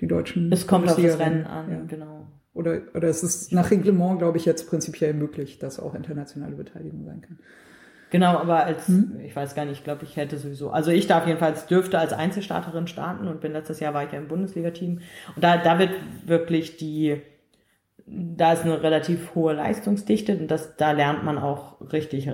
[0.02, 0.52] Die deutschen.
[0.52, 1.20] Es kommt auf das.
[1.20, 1.82] Rennen an, Ja.
[1.88, 2.26] genau.
[2.56, 7.06] Oder, oder es ist nach Reglement, glaube ich, jetzt prinzipiell möglich, dass auch internationale Beteiligung
[7.06, 7.38] sein kann.
[8.10, 9.20] Genau, aber als, Hm?
[9.26, 12.14] ich weiß gar nicht, ich glaube, ich hätte sowieso, also ich darf jedenfalls, dürfte als
[12.14, 15.00] Einzelstarterin starten und bin letztes Jahr war ich ja im Bundesliga-Team.
[15.36, 15.92] Und da, da wird
[16.26, 17.22] wirklich die,
[18.06, 22.30] da ist eine relativ hohe Leistungsdichte und das, da lernt man auch richtig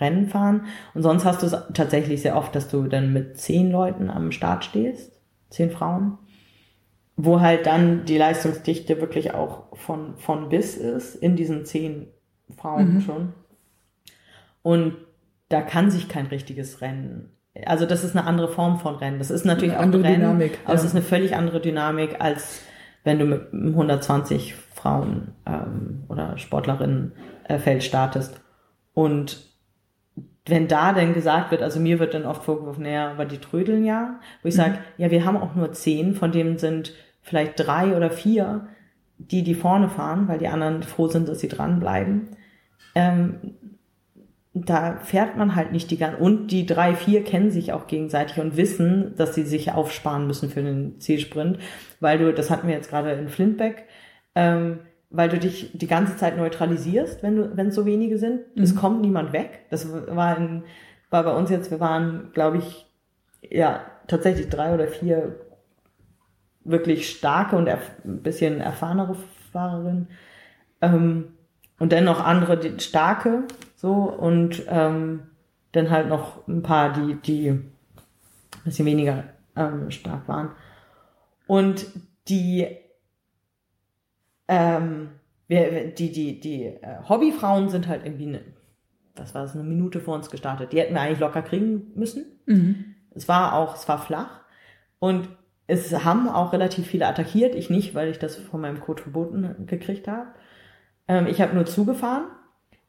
[0.00, 0.66] Rennen fahren.
[0.94, 4.32] Und sonst hast du es tatsächlich sehr oft, dass du dann mit zehn Leuten am
[4.32, 5.12] Start stehst,
[5.50, 6.18] zehn Frauen,
[7.16, 12.08] wo halt dann die Leistungsdichte wirklich auch von, von bis ist, in diesen zehn
[12.56, 13.00] Frauen Mhm.
[13.00, 13.32] schon.
[14.66, 14.96] Und
[15.48, 17.30] da kann sich kein richtiges Rennen.
[17.66, 19.20] Also das ist eine andere Form von Rennen.
[19.20, 20.88] Das ist natürlich Eine auch andere ein Rennen, Dynamik, aber es ja.
[20.88, 22.62] ist eine völlig andere Dynamik, als
[23.04, 27.12] wenn du mit einem 120 Frauen ähm, oder Sportlerinnen
[27.44, 28.40] äh, Feld startest.
[28.92, 29.38] Und
[30.46, 33.84] wenn da denn gesagt wird, also mir wird dann oft vorgeworfen, naja, aber die trödeln
[33.84, 34.58] ja, wo ich Mhm.
[34.58, 36.92] sage, ja, wir haben auch nur zehn, von denen sind
[37.22, 38.66] vielleicht drei oder vier,
[39.18, 42.30] die die vorne fahren, weil die anderen froh sind, dass sie dranbleiben.
[42.96, 43.54] Ähm,
[44.64, 48.38] da fährt man halt nicht die ganze, und die drei, vier kennen sich auch gegenseitig
[48.38, 51.58] und wissen, dass sie sich aufsparen müssen für den Zielsprint,
[52.00, 53.84] weil du, das hatten wir jetzt gerade in Flintbeck,
[54.34, 54.80] ähm,
[55.10, 58.40] weil du dich die ganze Zeit neutralisierst, wenn du, wenn es so wenige sind.
[58.56, 59.66] Es kommt niemand weg.
[59.70, 60.64] Das war in,
[61.10, 62.86] war bei uns jetzt, wir waren, glaube ich,
[63.42, 65.36] ja, tatsächlich drei oder vier
[66.64, 69.16] wirklich starke und ein bisschen erfahrenere
[69.52, 70.08] Fahrerinnen.
[70.80, 71.32] Ähm,
[71.78, 73.44] und dann noch andere, die starke,
[73.86, 75.28] so, und ähm,
[75.70, 77.60] dann halt noch ein paar, die, die
[78.64, 79.22] bisschen weniger
[79.54, 80.50] ähm, stark waren.
[81.46, 81.86] Und
[82.26, 82.66] die,
[84.48, 85.10] ähm,
[85.46, 88.40] wir, die, die, die äh, Hobbyfrauen sind halt irgendwie, eine,
[89.14, 90.72] was war das, eine Minute vor uns gestartet.
[90.72, 92.26] Die hätten wir eigentlich locker kriegen müssen.
[92.46, 92.96] Mhm.
[93.14, 94.40] Es war auch, es war flach.
[94.98, 95.28] Und
[95.68, 97.54] es haben auch relativ viele attackiert.
[97.54, 100.26] Ich nicht, weil ich das von meinem Code verboten gekriegt habe.
[101.06, 102.24] Ähm, ich habe nur zugefahren.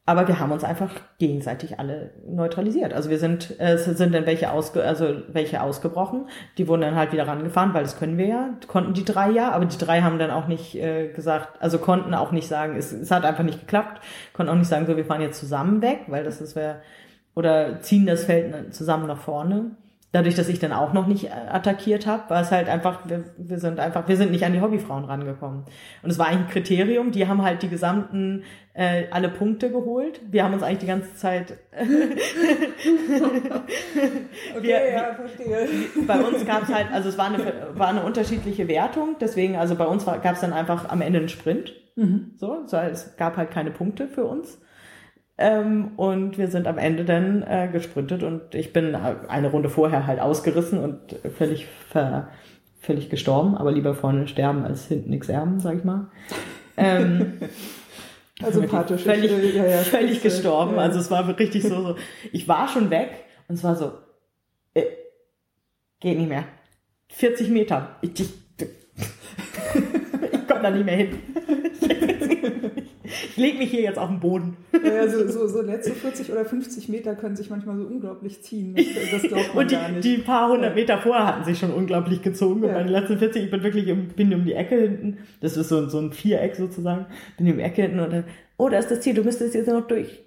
[0.08, 0.89] Aber wir haben uns einfach
[1.20, 2.93] gegenseitig alle neutralisiert.
[2.93, 6.30] Also wir sind, äh, es sind dann welche ausge, also welche ausgebrochen.
[6.58, 9.51] Die wurden dann halt wieder rangefahren, weil das können wir ja, konnten die drei ja,
[9.51, 12.93] aber die drei haben dann auch nicht äh, gesagt, also konnten auch nicht sagen, es,
[12.93, 14.01] es hat einfach nicht geklappt,
[14.32, 16.78] konnten auch nicht sagen, so wir fahren jetzt zusammen weg, weil das ist wäre
[17.36, 19.72] oder ziehen das Feld zusammen nach vorne
[20.12, 23.26] dadurch, dass ich dann auch noch nicht äh, attackiert habe, war es halt einfach, wir,
[23.38, 25.66] wir sind einfach, wir sind nicht an die Hobbyfrauen rangekommen.
[26.01, 28.43] Und es war eigentlich ein Kriterium, die haben halt die gesamten,
[28.74, 30.22] äh, alle Punkte geholt.
[30.30, 31.58] Wir haben uns eigentlich die ganze Zeit.
[34.55, 35.68] Okay, wir, ja, verstehe.
[36.08, 37.39] bei uns gab es halt, also es war eine,
[37.74, 41.30] war eine unterschiedliche Wertung, deswegen, also bei uns gab es dann einfach am Ende einen
[41.30, 41.74] Sprint.
[41.95, 42.32] Mhm.
[42.38, 44.60] So, so, es gab halt keine Punkte für uns.
[45.39, 50.07] Ähm, und wir sind am Ende dann äh, gesprintet und ich bin eine Runde vorher
[50.07, 50.99] halt ausgerissen und
[51.38, 52.29] völlig ver,
[52.79, 56.07] völlig gestorben, aber lieber vorne sterben als hinten nichts erben, sag ich mal.
[56.75, 57.33] Ähm,
[58.43, 59.01] Also sympathisch.
[59.01, 60.75] völlig, Ich, ja, ja, völlig äh, gestorben.
[60.75, 60.81] ja.
[60.83, 61.95] Also es war richtig so, so.
[62.31, 63.09] Ich war schon weg
[63.47, 63.93] und es war so,
[64.75, 64.83] äh,
[65.99, 66.43] geht nicht mehr.
[67.09, 67.95] 40 Meter.
[68.01, 68.29] Ich, ich,
[70.31, 71.19] ich komme da nicht mehr hin.
[73.08, 74.58] Ich leg mich hier jetzt auf den Boden.
[74.84, 78.76] Ja, so, so, so letzte 40 oder 50 Meter können sich manchmal so unglaublich ziehen.
[79.12, 80.03] Das, glaubt man Und die, gar nicht.
[80.03, 82.62] die paar hundert Meter vorher hatten sich schon unglaublich gezogen.
[82.64, 82.76] Und Ja.
[82.76, 85.18] bei den letzten 40, ich bin wirklich um, bin um die Ecke hinten.
[85.41, 87.05] Das ist so, so ein Viereck sozusagen.
[87.38, 88.24] Bin um die Ecke hinten und dann,
[88.58, 90.20] oh, da ist das Ziel, du müsstest jetzt noch durch.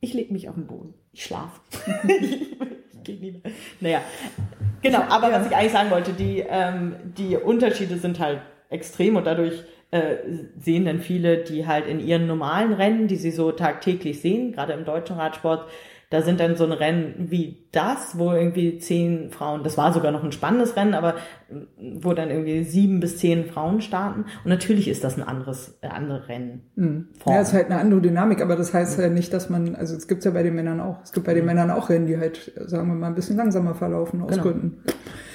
[0.00, 0.94] Ich leg mich auf den Boden.
[1.12, 1.60] Ich schlaf.
[2.08, 3.52] ich nie mehr.
[3.80, 4.00] Naja,
[4.82, 5.02] genau.
[5.08, 5.40] Aber Ja.
[5.40, 9.62] was ich eigentlich sagen wollte, die, ähm, die Unterschiede sind halt extrem und dadurch
[9.94, 10.16] äh,
[10.58, 14.72] sehen dann viele, die halt in ihren normalen Rennen, die sie so tagtäglich sehen, gerade
[14.72, 15.68] im deutschen Radsport,
[16.10, 20.10] da sind dann so ein Rennen wie das, wo irgendwie zehn Frauen, das war sogar
[20.10, 21.14] noch ein spannendes Rennen, aber
[21.48, 21.54] äh,
[22.00, 24.24] wo dann irgendwie sieben bis zehn Frauen starten.
[24.44, 26.62] Und natürlich ist das ein anderes, äh, andere Rennen.
[26.76, 27.08] Hm.
[27.20, 27.36] Form.
[27.36, 29.94] Ja, es ist halt eine andere Dynamik, aber das heißt ja nicht, dass man, also
[29.96, 31.02] es gibt's ja bei den Männern auch.
[31.04, 33.76] Es gibt bei den Männern auch Rennen, die halt, sagen wir mal, ein bisschen langsamer
[33.76, 34.42] verlaufen aus Genau.
[34.42, 34.82] Gründen.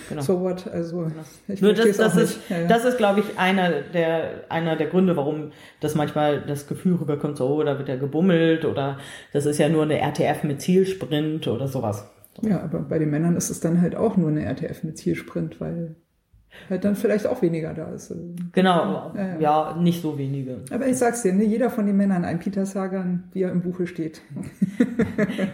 [0.09, 0.21] Genau.
[0.21, 0.67] So what?
[0.67, 1.07] Also
[1.47, 2.39] ich Nur das, das ist.
[2.49, 2.67] Ja, ja.
[2.67, 7.37] das ist, glaube ich, einer der, einer der Gründe, warum das manchmal das Gefühl rüberkommt,
[7.37, 8.97] so, oh, da wird ja gebummelt oder
[9.31, 12.09] das ist ja nur eine RTF mit Zielsprint oder sowas.
[12.41, 15.61] Ja, aber bei den Männern ist es dann halt auch nur eine RTF mit Zielsprint,
[15.61, 15.95] weil
[16.69, 18.13] halt dann vielleicht auch weniger da ist.
[18.53, 19.39] Genau, Ja, ja.
[19.39, 20.61] ja, nicht so wenige.
[20.71, 23.61] Aber ich sag's dir, ne, jeder von den Männern ein Peter Sagan, wie er im
[23.61, 24.21] Buche steht.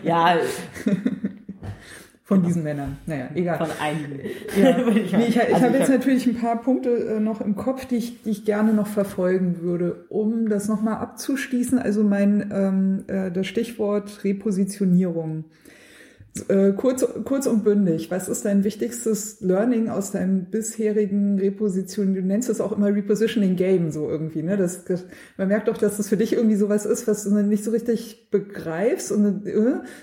[0.03, 0.37] Ja,
[2.27, 2.97] Von diesen Männern.
[3.05, 3.59] Naja, egal.
[3.59, 4.19] von einigen.
[4.59, 4.77] Ja.
[4.95, 7.55] Ich Nee, ich, ich Also habe jetzt hab- natürlich ein paar Punkte äh, noch im
[7.55, 11.77] Kopf, die ich, die ich gerne noch verfolgen würde, um das nochmal abzuschließen.
[11.77, 15.45] Also mein ähm, äh, das Stichwort Repositionierung.
[16.49, 22.13] Äh, kurz, kurz und bündig, was ist dein wichtigstes Learning aus deinem bisherigen Reposition?
[22.13, 24.57] Du nennst es auch immer Repositioning Game so irgendwie, ne?
[24.57, 25.05] Das, das,
[25.37, 28.29] man merkt doch, dass das für dich irgendwie sowas ist, was du nicht so richtig
[28.31, 29.53] begreifst und äh,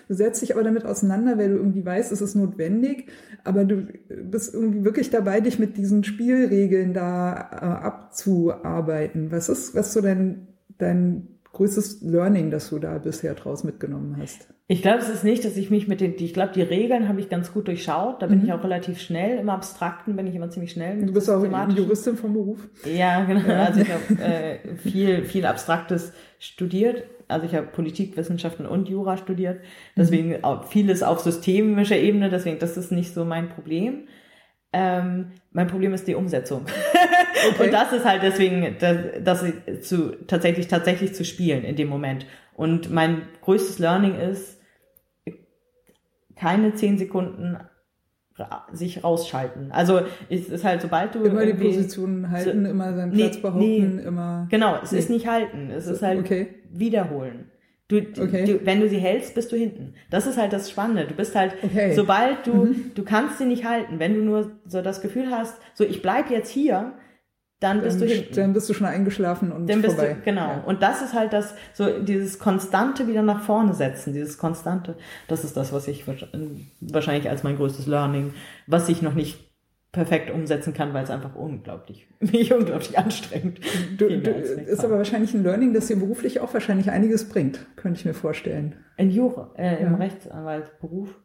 [0.08, 3.10] du setzt dich aber damit auseinander, weil du irgendwie weißt, es ist notwendig,
[3.44, 9.30] aber du bist irgendwie wirklich dabei, dich mit diesen Spielregeln da äh, abzuarbeiten.
[9.30, 14.48] Was ist, was so dein, dein größtes Learning, das du da bisher draus mitgenommen hast?
[14.68, 17.20] Ich glaube, es ist nicht, dass ich mich mit den, ich glaube, die Regeln habe
[17.20, 18.22] ich ganz gut durchschaut.
[18.22, 18.44] Da bin Mhm.
[18.46, 19.38] ich auch relativ schnell.
[19.38, 21.04] Im Abstrakten bin ich immer ziemlich schnell.
[21.04, 21.44] Du bist auch
[21.76, 22.68] Juristin vom Beruf.
[22.90, 23.52] Ja, genau.
[23.54, 27.04] Also ich habe äh, viel, viel Abstraktes studiert.
[27.28, 29.60] Also ich habe Politikwissenschaften und Jura studiert.
[29.96, 32.30] Deswegen auch vieles auf systemischer Ebene.
[32.30, 34.04] Deswegen, das ist nicht so mein Problem.
[34.72, 36.62] Ähm, mein Problem ist die Umsetzung.
[36.62, 37.64] Okay.
[37.64, 41.88] Und das ist halt deswegen, dass, dass ich zu, tatsächlich, tatsächlich zu spielen in dem
[41.88, 42.26] Moment.
[42.54, 44.58] Und mein größtes Learning ist,
[46.36, 47.58] keine zehn Sekunden
[48.72, 49.70] sich rausschalten.
[49.72, 50.00] Also
[50.30, 53.96] es ist halt, sobald du Immer die irgendwie- Position halten, immer seinen Nee, Platz behaupten,
[53.96, 54.02] nee.
[54.02, 54.48] immer.
[54.50, 54.98] Genau, es Nee.
[54.98, 56.48] ist nicht halten, es ist halt Okay.
[56.70, 57.50] wiederholen.
[58.00, 58.44] Du, Okay.
[58.46, 59.94] du, wenn du sie hältst, bist du hinten.
[60.10, 61.06] Das ist halt das Spannende.
[61.06, 61.88] Du bist halt, Okay.
[61.90, 61.94] Mhm.
[61.94, 63.98] sobald du, du kannst sie nicht halten.
[63.98, 66.92] Wenn du nur so das Gefühl hast, so ich bleib jetzt hier,
[67.60, 68.34] dann bist Dann, du hinten.
[68.34, 70.14] dann bist du schon eingeschlafen und Dann bist vorbei.
[70.14, 70.40] du, genau.
[70.48, 70.62] Ja.
[70.66, 74.96] Und das ist halt das, so dieses konstante wieder nach vorne setzen, dieses konstante,
[75.28, 76.26] das ist das, was ich wahrsch-
[76.80, 78.34] wahrscheinlich als mein größtes Learning,
[78.66, 79.51] was ich noch nicht
[79.92, 83.60] perfekt umsetzen kann, weil es einfach unglaublich, mich unglaublich anstrengend.
[83.98, 88.00] Du, du, ist aber wahrscheinlich ein Learning, das dir beruflich auch wahrscheinlich einiges bringt, könnte
[88.00, 88.76] ich mir vorstellen.
[88.96, 89.96] In Jura, äh, im Ja.
[89.96, 91.20] Rechtsanwaltsberuf.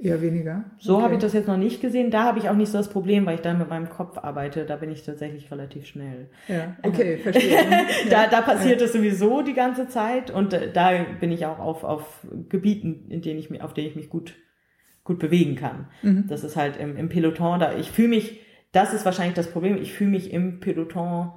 [0.00, 0.64] Eher weniger.
[0.78, 1.02] So Okay.
[1.02, 2.12] habe ich das jetzt noch nicht gesehen.
[2.12, 4.64] Da habe ich auch nicht so das Problem, weil ich da mit meinem Kopf arbeite.
[4.64, 6.30] Da bin ich tatsächlich relativ schnell.
[6.46, 7.58] Ja, okay, verstehe.
[8.10, 11.82] da, da passiert es sowieso die ganze Zeit und äh, da bin ich auch auf,
[11.82, 14.34] auf Gebieten, in denen ich mich, auf denen ich mich gut,
[15.08, 15.88] gut bewegen kann.
[16.28, 18.40] Das ist halt im, im Peloton, da ich fühle mich,
[18.72, 21.32] das ist wahrscheinlich das Problem, ich fühle mich im Peloton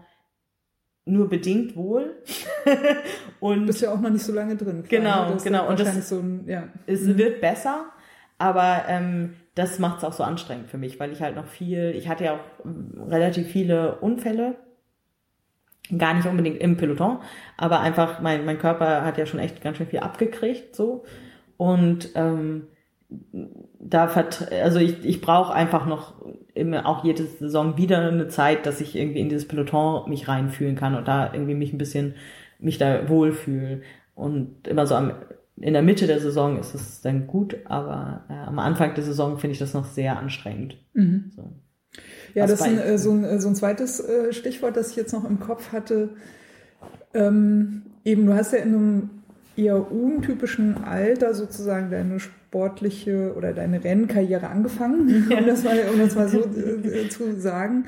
[1.06, 2.22] nur bedingt wohl.
[3.40, 4.84] und Du bist ja auch noch nicht so lange drin.
[4.84, 5.34] klar, Genau, ne?
[5.34, 5.68] Das genau.
[5.68, 6.68] Und das- so ein, ja.
[6.86, 7.86] es wird besser,
[8.38, 11.94] aber ähm, das macht es auch so anstrengend für mich, weil ich halt noch viel,
[11.96, 14.56] ich hatte ja auch ähm, relativ viele Unfälle,
[15.98, 17.20] gar nicht unbedingt im Peloton,
[17.58, 21.04] aber einfach mein, mein Körper hat ja schon echt ganz schön viel abgekriegt so
[21.58, 22.68] und ähm,
[23.80, 24.10] da
[24.64, 26.14] also ich, ich brauche einfach noch
[26.54, 30.76] immer auch jede Saison wieder eine Zeit, dass ich irgendwie in dieses Peloton mich reinfühlen
[30.76, 32.16] kann und da irgendwie mich ein bisschen
[32.60, 33.82] mich da wohlfühle
[34.16, 35.14] und immer so am
[35.58, 39.38] in der Mitte der Saison ist es dann gut, aber äh, am Anfang der Saison
[39.38, 40.78] finde ich das noch sehr anstrengend.
[41.36, 41.52] So.
[42.34, 44.92] Ja, Was das ist ein, äh, so, ein, äh, so ein zweites äh, Stichwort, das
[44.92, 46.16] ich jetzt noch im Kopf hatte.
[47.14, 49.10] Ähm, eben, du hast ja in einem
[49.56, 56.16] eher untypischen Alter sozusagen deine sportliche oder deine Rennkarriere angefangen, um, das mal, um das
[56.16, 57.86] mal so äh, zu sagen.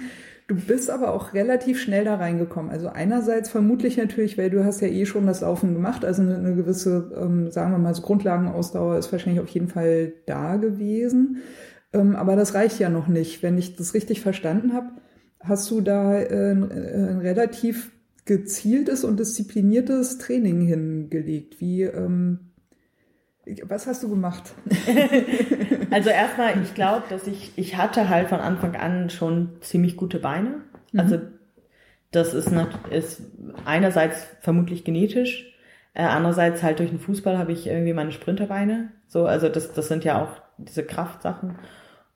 [0.48, 2.70] Du bist aber auch relativ schnell da reingekommen.
[2.70, 6.56] Also einerseits vermutlich natürlich, weil du hast ja eh schon das Laufen gemacht, also eine,
[6.56, 11.38] gewisse, ähm, sagen wir mal, so Grundlagenausdauer ist wahrscheinlich auf jeden Fall da gewesen.
[11.94, 13.42] Ähm, aber das reicht ja noch nicht.
[13.42, 14.88] Wenn ich das richtig verstanden habe,
[15.40, 17.93] hast du da äh, äh, ein relativ
[18.26, 21.60] gezieltes und diszipliniertes Training hingelegt.
[21.60, 22.52] Wie, ähm,
[23.64, 24.54] was hast du gemacht?
[25.92, 30.18] Also erstmal, ich glaube, dass ich, ich hatte halt von Anfang an schon ziemlich gute
[30.18, 30.62] Beine.
[30.98, 31.20] Also
[32.10, 32.52] das ist,
[32.90, 33.22] ist
[33.64, 35.54] einerseits vermutlich genetisch,
[35.94, 38.92] äh, andererseits halt durch den Fußball habe ich irgendwie meine Sprinterbeine.
[39.08, 41.56] So, also das, das sind ja auch diese Kraftsachen.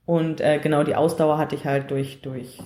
[0.07, 2.59] Und äh, genau die Ausdauer hatte ich halt durch, durch,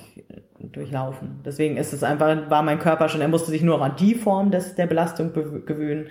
[0.60, 1.42] durch Laufen.
[1.44, 4.14] Deswegen ist es einfach, war mein Körper schon, er musste sich nur noch an die
[4.14, 6.08] Form des, der Belastung gewöhnen.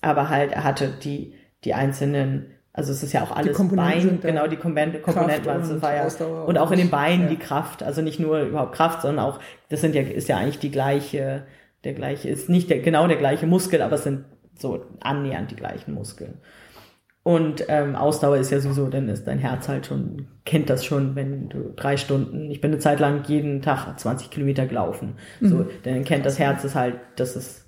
[0.00, 4.46] Aber halt, er hatte die, die einzelnen, also es ist ja auch alles Bein, genau,
[4.46, 7.28] die Komponenten, Komponenten also es und war ja, Ausdauer und auch in den Beinen ja.
[7.28, 10.58] die Kraft, also nicht nur überhaupt Kraft, sondern auch, das sind ja, ist ja eigentlich
[10.58, 11.42] die gleiche,
[11.84, 14.24] der gleiche, ist nicht der, genau der gleiche Muskel, aber es sind
[14.58, 16.40] so annähernd die gleichen Muskeln.
[17.24, 21.14] Und ähm, Ausdauer ist ja sowieso, dann ist dein Herz halt schon, kennt das schon,
[21.14, 25.14] wenn du drei Stunden, ich bin eine Zeit lang jeden Tag 20 Kilometer gelaufen.
[25.40, 27.64] So, dann kennt das Herz es halt, dass es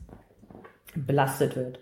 [0.97, 1.79] belastet wird.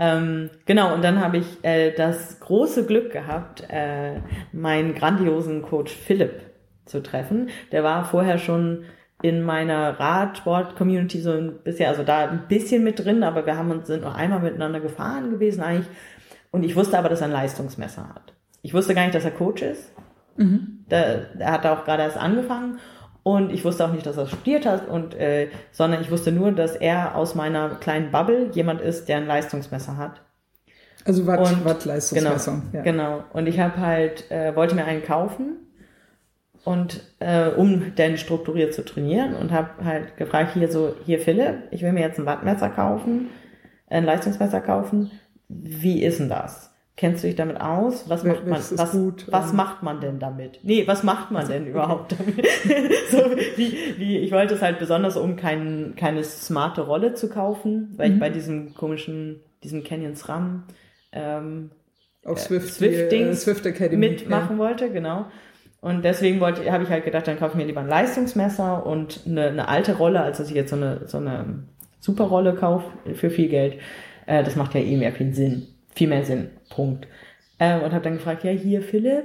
[0.00, 4.20] Ähm, genau, und dann habe ich äh, das große Glück gehabt, äh,
[4.52, 6.42] meinen grandiosen Coach Philipp
[6.84, 7.48] zu treffen.
[7.70, 8.84] Der war vorher schon
[9.22, 13.70] in meiner Radsport-Community so ein bisschen, also da ein bisschen mit drin, aber wir haben
[13.70, 15.86] uns sind noch einmal miteinander gefahren gewesen eigentlich.
[16.54, 18.32] Und ich wusste aber, dass er ein Leistungsmesser hat.
[18.62, 19.90] Ich wusste gar nicht, dass er Coach ist.
[20.88, 22.78] Der, er hat auch gerade erst angefangen
[23.24, 26.52] und ich wusste auch nicht, dass er studiert hat und äh, sondern ich wusste nur,
[26.52, 30.20] dass er aus meiner kleinen Bubble jemand ist, der ein Leistungsmesser hat.
[31.04, 32.62] Also Watt, Und- Watt-Leistungsmessung.
[32.70, 32.82] Genau, ja.
[32.82, 33.24] genau.
[33.32, 35.56] Und ich habe halt äh, wollte mir einen kaufen
[36.62, 41.64] und äh, um denn strukturiert zu trainieren und habe halt gefragt hier so hier Philipp,
[41.72, 43.30] ich will mir jetzt ein Wattmesser kaufen,
[43.88, 45.10] ein Leistungsmesser kaufen.
[45.48, 46.70] Wie ist denn das?
[46.96, 48.08] Kennst du dich damit aus?
[48.08, 48.60] Was macht man?
[48.70, 50.60] Was, gut, was ähm, macht man denn damit?
[50.62, 52.46] Nee, was macht man denn überhaupt damit?
[53.10, 53.18] so,
[53.56, 58.10] wie, wie, ich wollte es halt besonders, um kein, keine smarte Rolle zu kaufen, weil
[58.10, 58.14] Mhm.
[58.14, 60.64] ich bei diesem komischen, diesem Canyon SRAM
[61.10, 61.72] ähm,
[62.24, 63.96] Auf Swift, Swift die, äh, Dings Swift Academy.
[64.10, 65.26] mitmachen wollte, genau.
[65.80, 69.22] Und deswegen wollte, habe ich halt gedacht, dann kaufe ich mir lieber ein Leistungsmesser und
[69.26, 71.64] eine, eine alte Rolle, als dass ich jetzt so eine, so eine
[71.98, 73.78] Superrolle kaufe für viel Geld.
[74.26, 75.66] Äh, das macht ja eh mehr viel Sinn.
[75.94, 76.50] Viel mehr Sinn.
[76.70, 77.06] Punkt.
[77.58, 79.24] Ähm, und habe dann gefragt, ja, hier Philipp.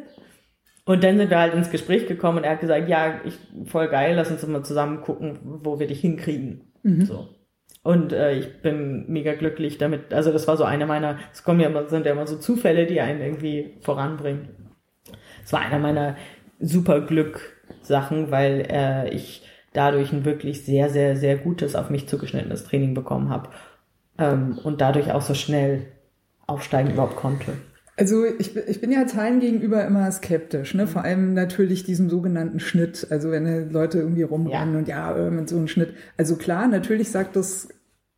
[0.85, 3.37] Und dann sind wir halt ins Gespräch gekommen und er hat gesagt, ja, ich,
[3.69, 6.73] voll geil, lass uns mal zusammen gucken, wo wir dich hinkriegen.
[7.05, 7.27] So.
[7.83, 10.13] Und äh, ich bin mega glücklich damit.
[10.13, 12.87] Also das war so eine meiner, es kommen ja immer, sind ja immer so Zufälle,
[12.87, 14.49] die einen irgendwie voranbringen.
[15.43, 16.15] Es war einer meiner
[16.59, 19.43] super Glück-Sachen, weil äh, ich
[19.73, 23.49] dadurch ein wirklich sehr, sehr, sehr gutes, auf mich zugeschnittenes Training bekommen habe.
[24.19, 25.83] Ähm, und dadurch auch so schnell
[26.47, 27.53] aufsteigen überhaupt konnte.
[27.95, 30.87] Also ich, bin- ich bin ja Zahlen gegenüber immer skeptisch, ne?
[30.87, 33.07] Vor allem natürlich diesem sogenannten Schnitt.
[33.09, 34.79] Also wenn Leute irgendwie rumrennen Ja.
[34.79, 35.93] und ja, äh, mit so einem Schnitt.
[36.17, 37.67] Also klar, natürlich sagt das,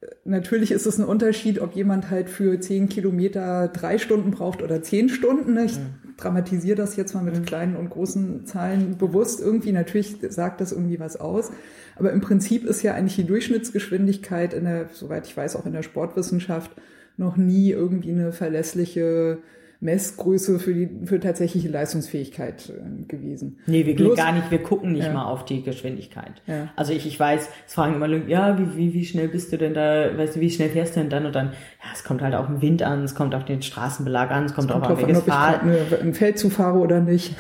[0.02, 4.62] äh, natürlich ist es ein Unterschied, ob jemand halt für zehn Kilometer drei Stunden braucht
[4.62, 5.54] oder zehn Stunden.
[5.56, 5.66] Ne?
[5.66, 5.80] Ich
[6.18, 9.72] dramatisiere das jetzt mal mit kleinen und großen Zahlen bewusst irgendwie.
[9.72, 11.52] Natürlich sagt das irgendwie was aus.
[11.96, 15.74] Aber im Prinzip ist ja eigentlich die Durchschnittsgeschwindigkeit in der, soweit ich weiß, auch in
[15.74, 16.72] der Sportwissenschaft
[17.18, 19.40] noch nie irgendwie eine verlässliche
[19.82, 23.58] Messgröße für die für tatsächliche Leistungsfähigkeit äh, gewesen.
[23.66, 25.14] Nee, wir Bloß- gehen gar nicht, wir gucken nicht Ja.
[25.14, 26.42] mal auf die Geschwindigkeit.
[26.46, 26.70] Ja.
[26.76, 29.58] Also ich, ich weiß, es fragen immer Leute, ja, wie, wie, wie schnell bist du
[29.58, 31.48] denn da, weißt du, wie schnell fährst du denn dann und dann?
[31.48, 34.54] Ja, es kommt halt auf den Wind an, es kommt auf den Straßenbelag an, es
[34.54, 35.62] kommt, Kommt auch auf welches Fahrrad.
[35.64, 37.36] ein Feld zufahre oder nicht.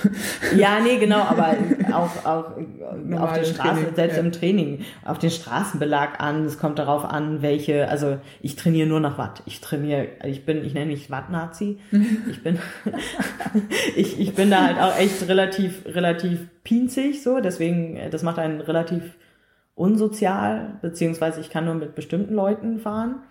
[0.58, 1.56] Ja, nee, genau, aber
[1.94, 4.24] auch, auch auf den im Straßen, Training, selbst ja.
[4.24, 9.00] im Training, auf den Straßenbelag an, es kommt darauf an, welche, also ich trainiere nur
[9.00, 9.44] nach Watt.
[9.46, 11.78] Ich trainiere, ich bin, ich nenne mich Watt-Nazi.
[12.32, 12.58] Ich bin,
[13.96, 18.40] ich, ich bin da halt auch echt relativ, relativ pinzig, so, deswegen, äh, das macht
[18.40, 19.04] einen relativ
[19.76, 23.24] unsozial, beziehungsweise ich kann nur mit bestimmten Leuten fahren.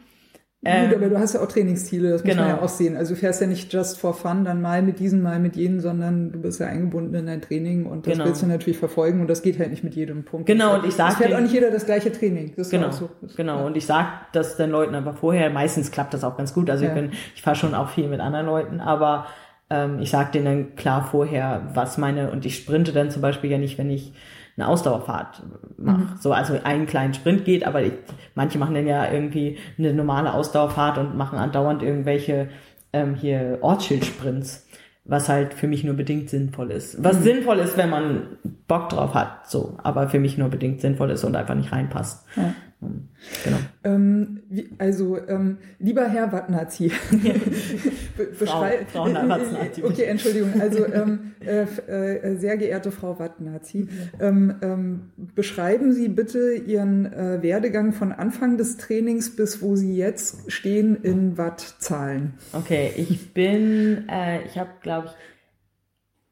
[0.62, 2.58] Gut, aber du hast ja auch Trainingsziele, das muss man Ähm, genau.
[2.58, 2.94] ja auch sehen.
[2.94, 5.80] Also du fährst ja nicht just for fun, dann mal mit diesen, mal mit jenen,
[5.80, 8.26] sondern du bist ja eingebunden in dein Training und das Genau.
[8.26, 10.46] willst du natürlich verfolgen und das geht halt nicht mit jedem Punkt.
[10.46, 12.52] Genau, und ich sag Es fährt auch nicht jeder das gleiche Training.
[12.58, 13.08] Das Genau, auch so.
[13.22, 13.64] Das- genau.
[13.66, 15.48] Und ich sag das den Leuten einfach vorher.
[15.48, 16.68] Meistens klappt das auch ganz gut.
[16.68, 16.90] Also Ja.
[16.90, 19.28] ich bin, ich fahre schon auch viel mit anderen Leuten, aber
[19.70, 23.50] ähm, ich sag denen dann klar vorher, was meine und ich sprinte dann zum Beispiel
[23.50, 24.12] ja nicht, wenn ich
[24.56, 25.42] eine Ausdauerfahrt
[25.78, 25.98] mache.
[25.98, 26.08] Mhm.
[26.20, 27.92] So, also einen kleinen Sprint geht, aber ich,
[28.34, 32.48] manche machen dann ja irgendwie eine normale Ausdauerfahrt und machen andauernd irgendwelche
[32.92, 34.66] ähm, hier Ortsschildsprints.
[35.06, 37.02] Was halt für mich nur bedingt sinnvoll ist.
[37.02, 37.22] Was Mhm.
[37.24, 38.22] sinnvoll ist, wenn man
[38.68, 42.26] Bock drauf hat, so, aber für mich nur bedingt sinnvoll ist und einfach nicht reinpasst.
[42.36, 42.52] Ja.
[42.80, 43.56] Genau.
[43.84, 46.90] Ähm, wie, also, ähm, lieber Herr Wattnazi.
[48.38, 49.82] Beschrei- Frau Wattnazi.
[49.82, 50.60] Okay, Entschuldigung.
[50.60, 53.88] Also, ähm, äh, äh, sehr geehrte Frau Wattnazi,
[54.20, 55.00] ähm, ähm,
[55.34, 60.96] beschreiben Sie bitte Ihren äh, Werdegang von Anfang des Trainings bis wo Sie jetzt stehen
[61.02, 62.34] in Wattzahlen.
[62.52, 65.12] Okay, ich bin, äh, ich habe, glaube ich,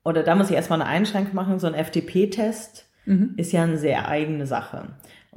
[0.05, 2.87] oder da muss ich erstmal eine Einschränkung machen, so ein FTP-Test
[3.39, 4.89] ist ja eine sehr eigene Sache.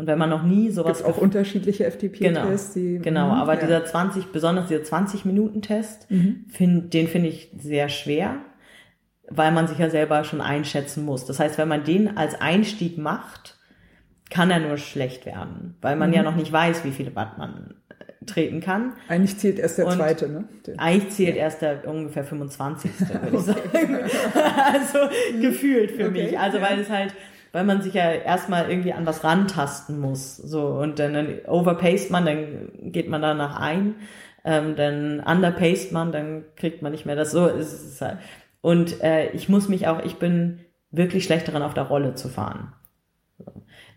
[0.01, 2.73] Und wenn man noch nie sowas Gibt auch unterschiedliche FTP-Tests.
[2.73, 3.25] Genau, genau.
[3.27, 3.59] Mhm, aber ja.
[3.59, 3.67] Mhm.
[3.67, 6.07] dieser 20, besonders dieser 20-Minuten-Test,
[6.49, 8.37] find, den finde ich sehr schwer,
[9.29, 11.25] weil man sich ja selber schon einschätzen muss.
[11.27, 13.59] Das heißt, wenn man den als Einstieg macht,
[14.31, 16.15] kann er nur schlecht werden, weil man Mhm.
[16.15, 18.93] ja noch nicht weiß, wie viele Watt man äh, treten kann.
[19.07, 20.45] Eigentlich zählt erst der Und- zweite, ne?
[20.65, 22.89] Der- Eigentlich zählt erst der ungefähr 25.
[23.01, 23.99] würde ich sagen.
[24.73, 24.97] also
[25.39, 26.39] gefühlt für Okay, mich.
[26.39, 26.63] Also ja.
[26.69, 27.13] weil es halt,
[27.51, 30.37] weil man sich ja erstmal irgendwie an was rantasten muss.
[30.37, 33.95] So und dann, dann overpaced man, dann geht man danach ein.
[34.43, 37.31] Ähm, dann underpaced man, dann kriegt man nicht mehr das.
[37.31, 38.17] So ist es halt.
[38.61, 42.29] Und äh, ich muss mich auch, ich bin wirklich schlecht daran, auf der Rolle zu
[42.29, 42.73] fahren.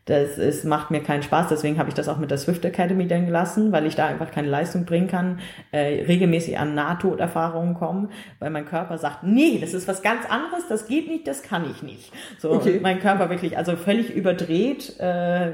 [0.07, 3.09] Das ist, macht mir keinen Spaß, deswegen habe ich das auch mit der Swift Academy
[3.09, 5.41] dann gelassen, weil ich da einfach keine Leistung bringen kann,
[5.73, 10.69] äh, regelmäßig an Nahtoderfahrungen kommen, weil mein Körper sagt, nee, das ist was ganz anderes,
[10.69, 12.13] das geht nicht, das kann ich nicht.
[12.39, 12.81] So, Okay.
[12.83, 15.53] mein Körper wirklich, also völlig überdreht, äh,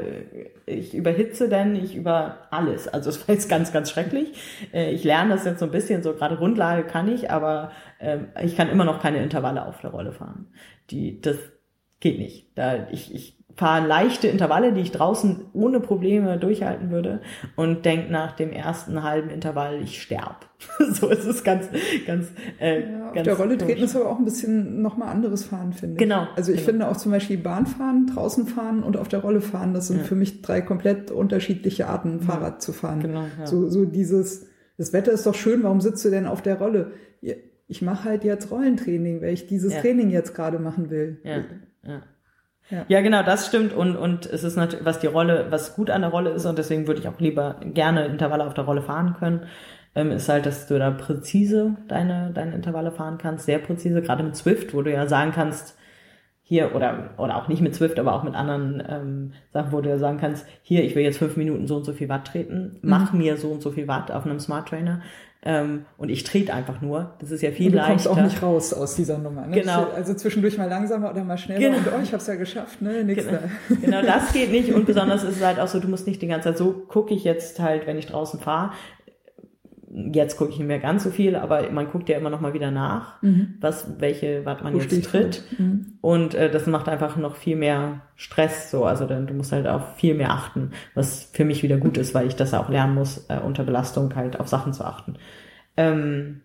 [0.66, 2.88] ich überhitze dann, ich über alles.
[2.88, 4.32] Also es war jetzt ganz, ganz schrecklich.
[4.72, 7.70] Äh, ich lerne das jetzt so ein bisschen, so gerade Grundlage kann ich, aber
[8.00, 10.48] ähm, ich kann immer noch keine Intervalle auf der Rolle fahren.
[10.90, 11.36] Die, das
[12.00, 12.48] geht nicht.
[12.56, 17.20] Da ich, ich fahre leichte Intervalle, die ich draußen ohne Probleme durchhalten würde
[17.56, 20.48] und denk nach dem ersten halben Intervall, ich sterb.
[20.92, 21.68] so ist es ganz,
[22.06, 22.28] ganz,
[22.60, 25.72] äh, Ja, auf ganz der Rolle treten ist aber auch ein bisschen nochmal anderes Fahren,
[25.72, 25.98] finde ich.
[25.98, 26.70] Genau, Also ich genau.
[26.70, 30.04] finde auch zum Beispiel Bahnfahren, draußen fahren und auf der Rolle fahren, das sind Ja.
[30.04, 33.00] für mich drei komplett unterschiedliche Arten, Fahrrad zu fahren.
[33.00, 33.46] Genau, ja.
[33.46, 34.46] So, so dieses,
[34.78, 36.92] das Wetter ist doch schön, warum sitzt du denn auf der Rolle?
[37.20, 37.34] Ja,
[37.66, 39.80] Ich mache halt jetzt Rollentraining, weil ich dieses Ja.
[39.80, 41.20] Training jetzt gerade machen will.
[41.24, 41.38] Ja,
[41.86, 42.02] ja.
[42.70, 42.84] Ja.
[42.88, 43.72] Ja, genau, das stimmt.
[43.72, 46.58] Und, und es ist natürlich, was die Rolle, was gut an der Rolle ist, und
[46.58, 49.46] deswegen würde ich auch lieber gerne Intervalle auf der Rolle fahren können,
[49.94, 54.22] ähm, ist halt, dass du da präzise deine, deine Intervalle fahren kannst, sehr präzise, gerade
[54.22, 55.76] mit Swift, wo du ja sagen kannst,
[56.42, 59.88] hier, oder, oder auch nicht mit Swift, aber auch mit anderen ähm, Sachen, wo du
[59.88, 62.76] ja sagen kannst, hier, ich will jetzt fünf Minuten so und so viel Watt treten,
[62.82, 65.00] mach mir so und so viel Watt auf einem Smart Trainer.
[65.42, 67.14] Ähm, und ich trete einfach nur.
[67.18, 67.92] Das ist ja viel Und du leichter.
[67.92, 69.46] kommst auch nicht raus aus dieser Nummer.
[69.46, 69.60] Ne?
[69.60, 69.86] Genau.
[69.96, 71.78] Also zwischendurch mal langsamer oder mal schneller Genau.
[71.78, 73.02] und oh, ich habe es ja geschafft, ne?
[73.04, 73.38] Nix Genau.
[73.80, 76.26] genau, das geht nicht und besonders ist es halt auch so, du musst nicht die
[76.26, 78.72] ganze Zeit so gucke ich jetzt halt, wenn ich draußen fahre.
[79.92, 82.52] Jetzt gucke ich nicht mehr ganz so viel, aber man guckt ja immer noch mal
[82.54, 83.20] wieder nach,
[83.60, 84.76] was welche Watt man Mhm.
[84.78, 85.42] Wo jetzt tritt?
[85.58, 85.94] Mhm.
[86.00, 89.66] und äh, das macht einfach noch viel mehr Stress so, also dann du musst halt
[89.66, 92.94] auf viel mehr achten, was für mich wieder gut ist, weil ich das auch lernen
[92.94, 95.16] muss äh, unter Belastung halt auf Sachen zu achten.
[95.76, 96.42] Ähm,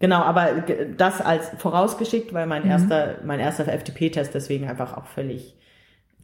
[0.00, 0.64] Genau, aber
[0.98, 2.50] das als vorausgeschickt, weil Mhm.
[2.50, 5.56] mein erster, mein erster FTP-Test deswegen einfach auch völlig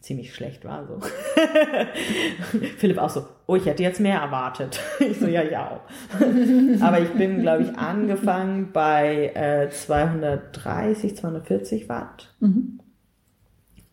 [0.01, 0.87] ziemlich schlecht war.
[0.87, 0.99] So.
[2.79, 4.81] Philipp auch so, oh, ich hätte jetzt mehr erwartet.
[5.01, 5.81] Ich so, ja, ja
[6.81, 12.81] aber ich bin, glaube ich, angefangen bei äh, 230, 240 Watt Mhm.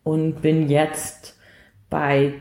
[0.02, 1.38] und bin jetzt
[1.90, 2.34] bei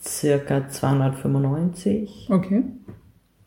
[0.00, 2.28] circa 295.
[2.30, 2.62] Okay.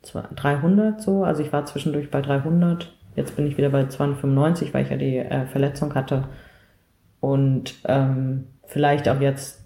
[0.02, 4.74] zwei- 300 so, also ich war zwischendurch bei 300 Jetzt bin ich wieder bei 295,
[4.74, 6.30] weil ich ja die äh, Verletzung hatte.
[7.20, 9.63] Und ähm, vielleicht auch jetzt.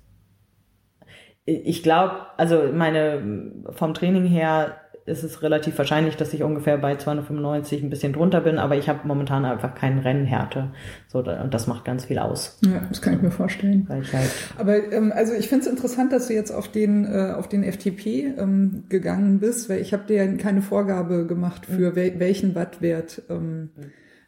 [1.49, 4.75] Ich glaube, also meine vom Training her
[5.07, 8.89] ist es relativ wahrscheinlich, dass ich ungefähr bei 295 ein bisschen drunter bin, aber ich
[8.89, 10.71] habe momentan einfach keinen Rennhärte.
[11.07, 12.59] So, und das macht ganz viel aus.
[12.65, 13.85] Ja, das kann ich mir vorstellen.
[13.87, 17.05] Weil ich halt aber ähm, also ich finde es interessant, dass du jetzt auf den
[17.05, 21.95] äh, auf den FTP ähm, gegangen bist, weil ich habe dir keine Vorgabe gemacht für
[21.95, 23.69] wel welchen Wattwert ähm,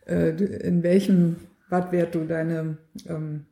[0.07, 1.35] äh, in welchem
[1.69, 3.45] Wattwert du deine ähm,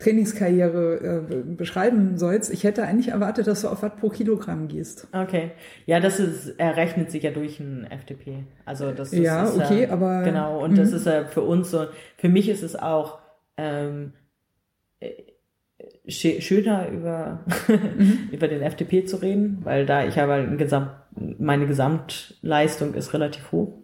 [0.00, 2.52] Trainingskarriere äh, beschreiben sollst.
[2.52, 5.06] Ich hätte eigentlich erwartet, dass du auf Watt pro Kilogramm gehst.
[5.12, 5.52] Okay.
[5.86, 8.44] Ja, das ist, errechnet sich ja durch ein FTP.
[8.64, 10.96] Also das ist, Ja, ist, okay, äh, aber- Genau, und das Mhm.
[10.96, 11.86] ist äh, für uns so,
[12.16, 13.18] für mich ist es auch
[13.56, 14.14] ähm,
[15.00, 15.10] äh,
[16.08, 17.44] schö- schöner über,
[17.98, 18.28] Mhm.
[18.32, 20.90] über den FTP zu reden, weil da ich habe halt ein Gesamt,
[21.38, 23.74] meine Gesamtleistung ist relativ hoch.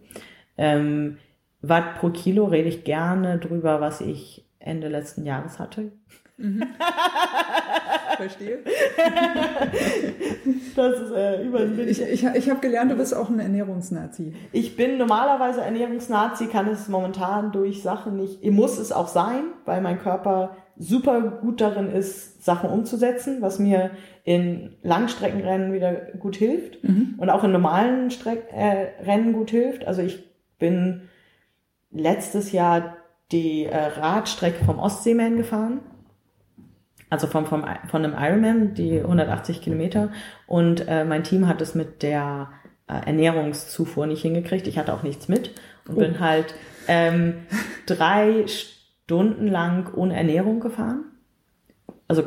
[0.57, 1.17] Ähm,
[1.61, 5.91] Watt pro Kilo rede ich gerne drüber, was ich Ende letzten Jahres hatte.
[8.17, 8.59] Verstehe.
[10.75, 14.33] Das ist äh, Ich, ich, ich habe gelernt, du bist auch ein Ernährungsnazi.
[14.51, 19.81] Ich bin normalerweise Ernährungsnazi, kann es momentan durch Sachen nicht, muss es auch sein, weil
[19.81, 23.89] mein Körper super gut darin ist, Sachen umzusetzen, was mir
[24.23, 26.83] in Langstreckenrennen wieder gut hilft
[27.17, 29.85] und auch in normalen Streck äh, Rennen gut hilft.
[29.85, 30.23] Also ich
[30.59, 31.01] bin
[31.89, 32.97] letztes Jahr
[33.31, 35.81] die äh, Radstrecke vom Ostseeman gefahren
[37.09, 40.11] also vom, vom, von einem Ironman, die 180 Kilometer.
[40.45, 42.49] Und äh, mein Team hat es mit der
[42.87, 44.67] äh, Ernährungszufuhr nicht hingekriegt.
[44.67, 45.51] Ich hatte auch nichts mit
[45.87, 46.53] und bin halt
[46.87, 47.45] ähm,
[47.85, 51.05] drei Stunden lang ohne Ernährung gefahren.
[52.07, 52.23] Also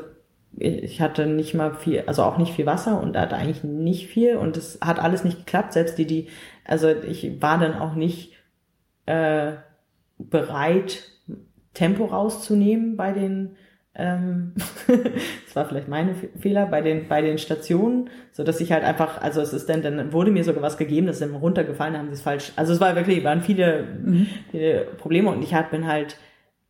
[0.57, 4.37] ich hatte nicht mal viel, also auch nicht viel Wasser und hatte eigentlich nicht viel
[4.37, 5.72] und es hat alles nicht geklappt.
[5.72, 6.28] Selbst die, die,
[6.64, 8.35] also ich war dann auch nicht
[9.07, 9.53] äh,
[10.18, 11.11] bereit,
[11.72, 13.57] Tempo rauszunehmen bei den
[13.95, 14.53] ähm,
[14.86, 18.84] das war vielleicht meine Fe- Fehler bei den bei den Stationen, so dass ich halt
[18.84, 21.97] einfach, also es ist dann dann wurde mir sogar was gegeben, das ist dann runtergefallen,
[21.99, 22.53] haben sie es falsch.
[22.57, 23.86] Also es war wirklich waren viele,
[24.51, 26.16] viele Probleme und ich hab, bin halt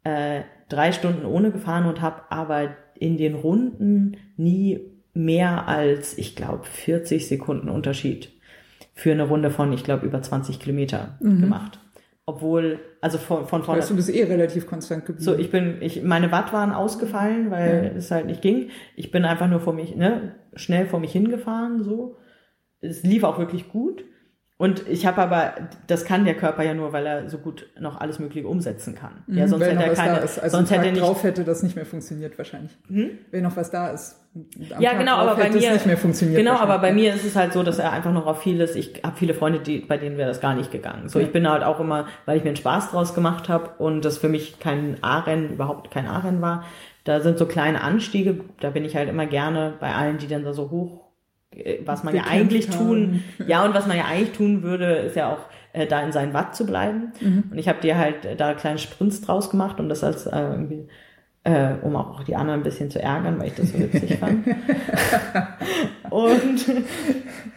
[0.05, 4.81] äh, drei Stunden ohne gefahren und habe aber in den Runden nie
[5.13, 8.31] mehr als ich glaube 40 Sekunden Unterschied
[8.95, 11.80] für eine Runde von ich glaube über 20 Kilometer gemacht,
[12.31, 15.25] obwohl also von von vorne Weißt du, bist eh relativ konstant geblieben.
[15.25, 18.71] so, ich bin, ich, meine Watt waren ausgefallen, weil es halt nicht ging.
[18.97, 22.17] Ich bin einfach nur vor mich, ne, schnell vor mich hingefahren, so.
[22.81, 24.05] Es lief auch wirklich gut.
[24.61, 25.55] Und ich habe aber,
[25.87, 29.25] das kann der Körper ja nur, weil er so gut noch alles Mögliche umsetzen kann.
[29.27, 30.21] Ja, sonst Mhm, Wenn hätte er keine.
[30.21, 32.77] Also sonst hätte er nicht, drauf hätte das nicht mehr funktioniert wahrscheinlich.
[32.87, 34.21] Wenn noch was da ist.
[34.35, 36.37] Am ja, Tag genau, aber bei mir, nicht mehr funktioniert.
[36.37, 39.01] genau, aber bei mir ist es halt so, dass er einfach noch auf vieles, ich
[39.03, 41.09] habe viele Freunde, die, bei denen wäre das gar nicht gegangen.
[41.09, 44.05] So, ich bin halt auch immer, weil ich mir einen Spaß draus gemacht habe und
[44.05, 46.65] das für mich kein A-Rennen, überhaupt kein A-Rennen war,
[47.05, 50.45] da sind so kleine Anstiege, da bin ich halt immer gerne bei allen, die dann
[50.45, 51.10] da so hoch,
[51.85, 53.49] was man ja eigentlich tun, haben.
[53.49, 56.33] ja, und was man ja eigentlich tun würde, ist ja auch äh, da in seinen
[56.33, 57.13] Watt zu bleiben.
[57.51, 60.39] Und ich habe dir halt äh, da kleine Sprints draus gemacht und das als äh,
[60.39, 60.89] irgendwie
[61.45, 64.47] äh, um auch die anderen ein bisschen zu ärgern, weil ich das so witzig fand.
[66.11, 66.85] und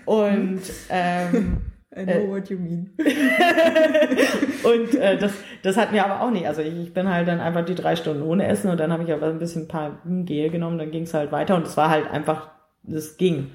[0.05, 1.57] und ähm,
[1.95, 2.89] I know what you mean.
[2.97, 6.47] und äh, das, das hat mir aber auch nicht.
[6.47, 9.03] Also ich, ich bin halt dann einfach die drei Stunden ohne Essen und dann habe
[9.03, 11.77] ich aber ein bisschen ein paar Gel genommen, dann ging es halt weiter und es
[11.77, 12.49] war halt einfach,
[12.83, 13.51] das ging.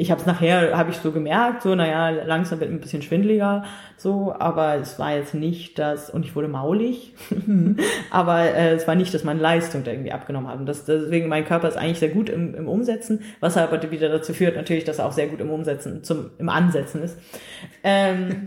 [0.00, 3.64] Ich habe es nachher, habe ich so gemerkt, so, naja, langsam wird ein bisschen schwindeliger,
[3.96, 7.14] so, aber es war jetzt nicht das, und ich wurde maulig,
[8.12, 10.60] aber äh, es war nicht, dass meine Leistung da irgendwie abgenommen hat.
[10.60, 14.08] Und das, deswegen, mein Körper ist eigentlich sehr gut im, im Umsetzen, was aber wieder
[14.08, 17.18] dazu führt, natürlich, dass er auch sehr gut im Umsetzen, zum, im Ansetzen ist.
[17.82, 18.46] Ähm,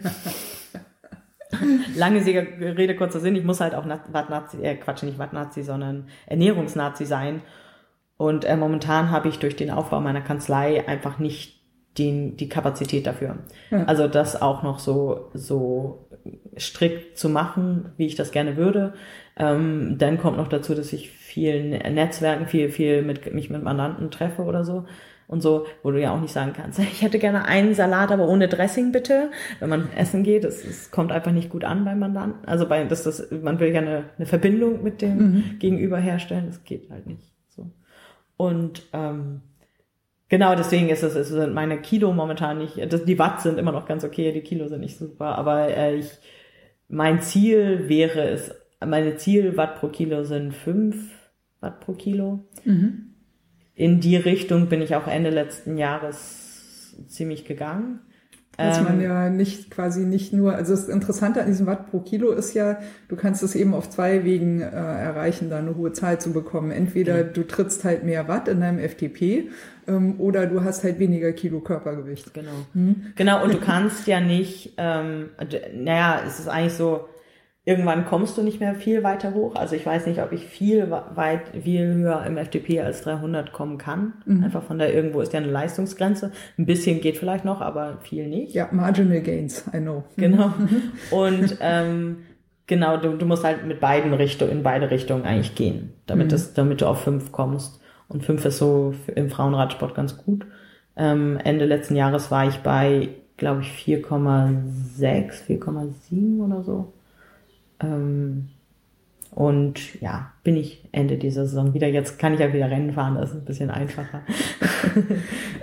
[1.98, 6.08] Lange Rede, kurzer Sinn, ich muss halt auch Na- Wattnazi, äh, Quatsch, nicht Wattnazi, sondern
[6.28, 7.42] Ernährungsnazi sein.
[8.22, 11.60] Und äh, momentan habe ich durch den Aufbau meiner Kanzlei einfach nicht
[11.98, 13.40] den, die Kapazität dafür.
[13.72, 13.86] Ja.
[13.86, 16.08] Also das auch noch so, so
[16.56, 18.94] strikt zu machen, wie ich das gerne würde.
[19.38, 24.12] Ähm, dann kommt noch dazu, dass ich viel Netzwerken, viel, viel mit, mich mit Mandanten
[24.12, 24.86] treffe oder so.
[25.28, 28.28] Und so, wo du ja auch nicht sagen kannst, ich hätte gerne einen Salat, aber
[28.28, 29.32] ohne Dressing bitte.
[29.60, 32.48] Wenn man essen geht, es, es kommt einfach nicht gut an beim Mandanten.
[32.48, 36.64] Also bei, das, das, man will ja eine, eine Verbindung mit dem Gegenüber herstellen, das
[36.64, 37.31] geht halt nicht.
[38.42, 39.42] Und ähm,
[40.28, 43.72] genau deswegen ist es, es sind meine Kilo momentan nicht, das, die Watt sind immer
[43.72, 46.10] noch ganz okay, die Kilo sind nicht super, aber äh, ich,
[46.88, 48.52] mein Ziel wäre es,
[48.84, 51.12] meine Zielwatt pro Kilo sind fünf
[51.60, 52.48] Watt pro Kilo.
[53.76, 58.00] In die Richtung bin ich auch Ende letzten Jahres ziemlich gegangen.
[58.58, 62.32] Ähm, man ja nicht quasi nicht nur, also das Interessante an diesem Watt pro Kilo
[62.32, 66.20] ist ja, du kannst es eben auf zwei Wegen äh, erreichen, da eine hohe Zahl
[66.20, 66.72] zu bekommen.
[66.72, 69.50] Entweder du trittst halt mehr Watt in deinem FTP
[69.88, 72.34] ähm, oder du hast halt weniger Kilo Körpergewicht.
[72.34, 72.52] Genau.
[72.74, 73.14] Hm?
[73.16, 75.30] Genau, und du kannst ja nicht, ähm,
[75.74, 77.08] naja, es ist eigentlich so,
[77.64, 79.56] irgendwann kommst du nicht mehr viel weiter hoch.
[79.56, 83.78] Also ich weiß nicht, ob ich viel weit, viel höher im FDP als 300 kommen
[83.78, 84.14] kann.
[84.26, 84.44] Mhm.
[84.44, 86.32] Einfach von da irgendwo ist ja eine Leistungsgrenze.
[86.58, 88.54] Ein bisschen geht vielleicht noch, aber viel nicht.
[88.54, 90.04] Ja, Marginal Gains, I know.
[90.18, 90.54] Genau.
[91.12, 92.18] Und ähm,
[92.66, 96.54] genau, du, du musst halt mit beiden Richtungen, in beide Richtungen eigentlich gehen, damit, das,
[96.54, 97.80] damit du auf fünf kommst.
[98.08, 100.46] Und fünf ist so im Frauenradsport ganz gut.
[100.98, 106.92] Ähm, Ende letzten Jahres war ich bei, glaube ich, 4,6, 4,7 oder so.
[107.82, 108.50] Ähm,
[109.34, 111.88] und ja, bin ich Ende dieser Saison wieder.
[111.88, 114.24] Jetzt kann ich ja wieder Rennen fahren, das ist ein bisschen einfacher.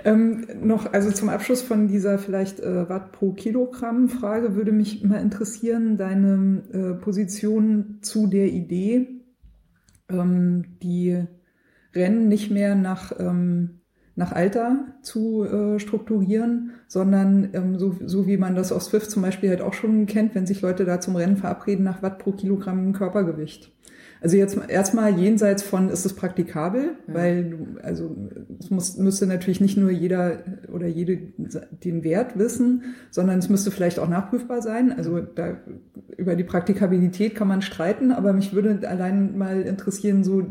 [0.05, 5.03] Ähm, noch, also zum Abschluss von dieser vielleicht äh, Watt pro Kilogramm Frage würde mich
[5.03, 9.07] mal interessieren, deine äh, Position zu der Idee,
[10.09, 11.21] ähm, die
[11.93, 13.78] Rennen nicht mehr nach, ähm,
[14.19, 19.21] nach Alter zu äh, strukturieren, sondern ähm, so, so wie man das aus Swift zum
[19.21, 22.33] Beispiel halt auch schon kennt, wenn sich Leute da zum Rennen verabreden nach Watt pro
[22.33, 23.71] Kilogramm Körpergewicht.
[24.21, 28.13] Also jetzt erstmal jenseits von, ist es praktikabel, weil du, also
[28.59, 30.39] es muss, müsste natürlich nicht nur jeder
[30.73, 31.17] oder jede
[31.85, 34.91] den Wert wissen, sondern es müsste vielleicht auch nachprüfbar sein.
[34.91, 35.61] Also da
[36.17, 40.43] über die Praktikabilität kann man streiten, aber mich würde allein mal interessieren, so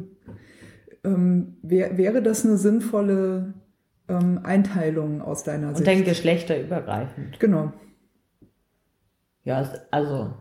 [1.05, 3.55] ähm, wär, wäre das eine sinnvolle
[4.09, 5.87] ähm, Einteilung aus deiner Und Sicht?
[5.89, 7.39] dann geschlechterübergreifend.
[7.41, 7.73] genau.
[9.45, 10.35] Ja, also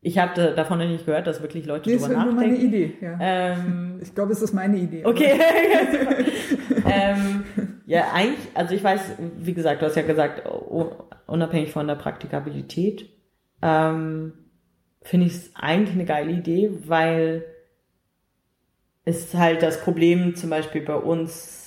[0.00, 2.52] ich habe davon noch nicht gehört, dass wirklich Leute Nee, das drüber wäre nur meine
[2.52, 2.74] nachdenken.
[2.74, 2.92] Idee.
[3.00, 3.18] Ja.
[3.20, 5.04] Ähm, Ich glaube, es ist meine Idee.
[5.04, 5.32] okay.
[6.86, 7.44] ähm,
[7.86, 9.00] ja, eigentlich, also ich weiß,
[9.38, 10.90] wie gesagt, du hast ja gesagt, u-
[11.26, 13.08] unabhängig von der Praktikabilität,
[13.62, 14.32] ähm,
[15.02, 17.44] finde ich es eigentlich eine geile Idee, weil
[19.04, 21.65] es halt das Problem zum Beispiel bei uns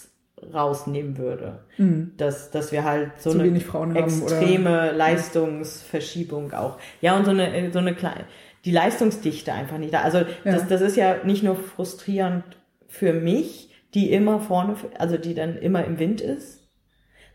[0.53, 1.59] rausnehmen würde.
[1.77, 2.13] Mhm.
[2.17, 6.77] Dass, dass wir halt so Zu eine Frauen haben extreme Leistungsverschiebung auch.
[7.01, 8.25] Ja, und so eine, so eine kleine,
[8.65, 10.01] die Leistungsdichte einfach nicht da.
[10.01, 10.67] Also das, Ja.
[10.69, 12.43] das ist ja nicht nur frustrierend
[12.87, 16.67] für mich, die immer vorne, also die dann immer im Wind ist,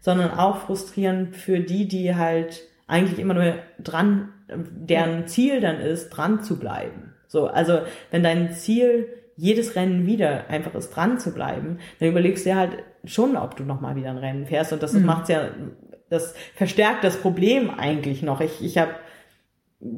[0.00, 6.10] sondern auch frustrierend für die, die halt eigentlich immer nur dran, deren Ziel dann ist,
[6.10, 7.14] dran zu bleiben.
[7.26, 7.80] So, also
[8.10, 12.56] wenn dein Ziel jedes Rennen wieder einfach ist, dran zu bleiben, dann überlegst du dir
[12.56, 14.72] halt schon, ob du nochmal wieder ein Rennen fährst.
[14.72, 15.06] Und das Mhm.
[15.06, 15.48] macht's ja,
[16.10, 18.40] das verstärkt das Problem eigentlich noch.
[18.40, 18.92] Ich, ich habe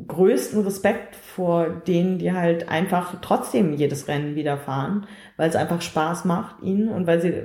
[0.08, 5.06] größten Respekt vor denen, die halt einfach trotzdem jedes Rennen wieder fahren,
[5.36, 7.44] weil es einfach Spaß macht ihnen und weil sie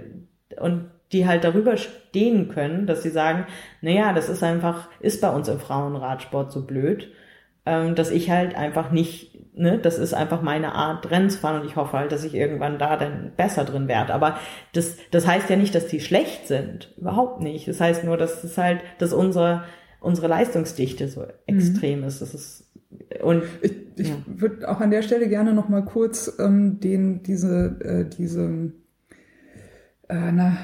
[0.60, 3.46] und die halt darüber stehen können, dass sie sagen,
[3.82, 7.12] naja, das ist einfach, ist bei uns im Frauenradsport so blöd,
[7.66, 11.62] ähm, dass ich halt einfach nicht, ne, das ist einfach meine Art, Rennen zu fahren
[11.62, 14.14] und ich hoffe halt, dass ich irgendwann da dann besser drin werde.
[14.14, 14.38] Aber
[14.74, 16.94] das, das heißt ja nicht, dass die schlecht sind.
[16.98, 17.68] Überhaupt nicht.
[17.68, 19.64] Das heißt nur, dass es halt, dass unsere,
[20.00, 22.22] unsere Leistungsdichte so extrem ist.
[22.22, 22.72] Das ist,
[23.24, 24.16] und, Ich, ich Ja.
[24.26, 28.72] würde auch an der Stelle gerne noch mal kurz ähm, den, diese, äh, diese
[30.10, 30.58] äh, na,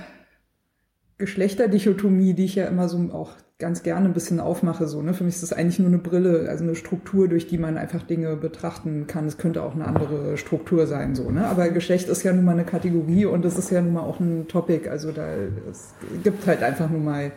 [1.18, 4.88] Geschlechterdichotomie, die ich ja immer so auch ganz gerne ein bisschen aufmache.
[4.88, 5.14] So, ne?
[5.14, 8.03] Für mich ist das eigentlich nur eine Brille, also eine Struktur, durch die man einfach
[8.03, 9.26] Dinge betrachten kann.
[9.26, 11.16] Es könnte auch eine andere Struktur sein.
[11.16, 11.45] So, ne?
[11.47, 14.20] Aber Geschlecht ist ja nun mal eine Kategorie und es ist ja nun mal auch
[14.20, 14.88] ein Topic.
[14.89, 15.28] Also da
[15.70, 15.93] es
[16.24, 17.32] gibt halt einfach nun mal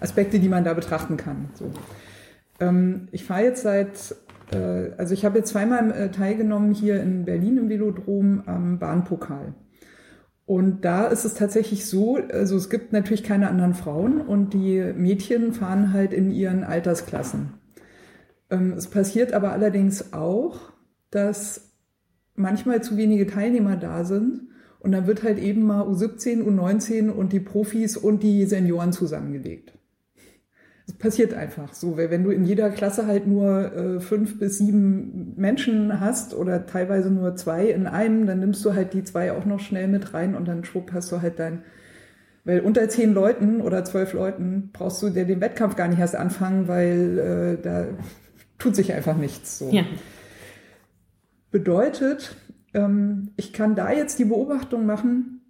[0.00, 1.50] Aspekte, die man da betrachten kann.
[1.54, 1.70] So.
[2.58, 4.16] Ähm, ich fahre jetzt seit,
[4.52, 9.52] äh, also ich habe jetzt zweimal äh, teilgenommen hier in Berlin im Velodrom am Bahnpokal.
[10.44, 14.92] Und da ist es tatsächlich so, also es gibt natürlich keine anderen Frauen und die
[14.96, 17.54] Mädchen fahren halt in ihren Altersklassen.
[18.50, 20.72] Ähm, es passiert aber allerdings auch,
[21.10, 21.72] dass
[22.34, 24.48] manchmal zu wenige Teilnehmer da sind
[24.80, 29.78] und dann wird halt eben mal U17, U19 und die Profis und die Senioren zusammengelegt.
[30.98, 35.34] Passiert einfach so, weil wenn du in jeder Klasse halt nur äh, fünf bis sieben
[35.36, 39.44] Menschen hast oder teilweise nur zwei in einem, dann nimmst du halt die zwei auch
[39.44, 41.62] noch schnell mit rein und dann schwupp hast du halt dein,
[42.44, 46.16] weil unter zehn Leuten oder zwölf Leuten brauchst du der den Wettkampf gar nicht erst
[46.16, 47.18] anfangen, weil
[47.58, 47.86] äh, da
[48.58, 49.58] tut sich einfach nichts.
[49.58, 49.70] So.
[49.70, 49.84] ja.
[51.50, 52.36] Bedeutet,
[52.74, 55.41] ähm, ich kann da jetzt die Beobachtung machen,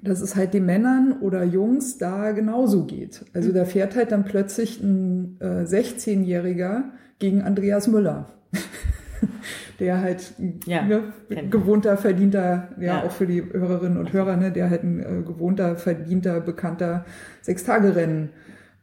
[0.00, 3.24] dass es halt den Männern oder Jungs da genauso geht.
[3.34, 6.84] Also da fährt halt dann plötzlich ein äh, 16-Jähriger
[7.18, 8.26] gegen Andreas Müller.
[9.78, 10.34] der halt
[10.66, 11.12] Ja, ne,
[11.50, 13.02] gewohnter, verdienter, ja, Ja.
[13.04, 17.04] auch für die Hörerinnen und Hörer, ne, der halt ein äh, gewohnter, verdienter, bekannter
[17.42, 18.30] Sechstagerennen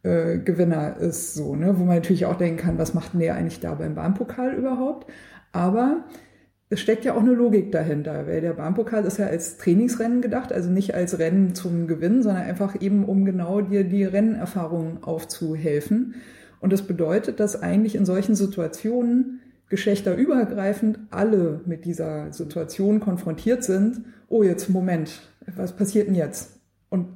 [0.04, 1.78] äh, Gewinner ist, so, ne?
[1.78, 5.12] wo man natürlich auch denken kann, was macht denn der eigentlich da beim Bahnpokal überhaupt?
[5.52, 6.06] Aber
[6.72, 10.54] es steckt ja auch eine Logik dahinter, weil der Bahnpokal ist ja als Trainingsrennen gedacht,
[10.54, 16.16] also nicht als Rennen zum Gewinnen, sondern einfach eben, um genau dir die Rennerfahrung aufzuhelfen.
[16.60, 19.40] Und das bedeutet, dass eigentlich in solchen Situationen
[19.70, 24.02] geschlechterübergreifend alle mit dieser Situation konfrontiert sind.
[24.28, 25.22] Oh, jetzt Moment,
[25.56, 26.60] was passiert denn jetzt?
[26.90, 27.08] Und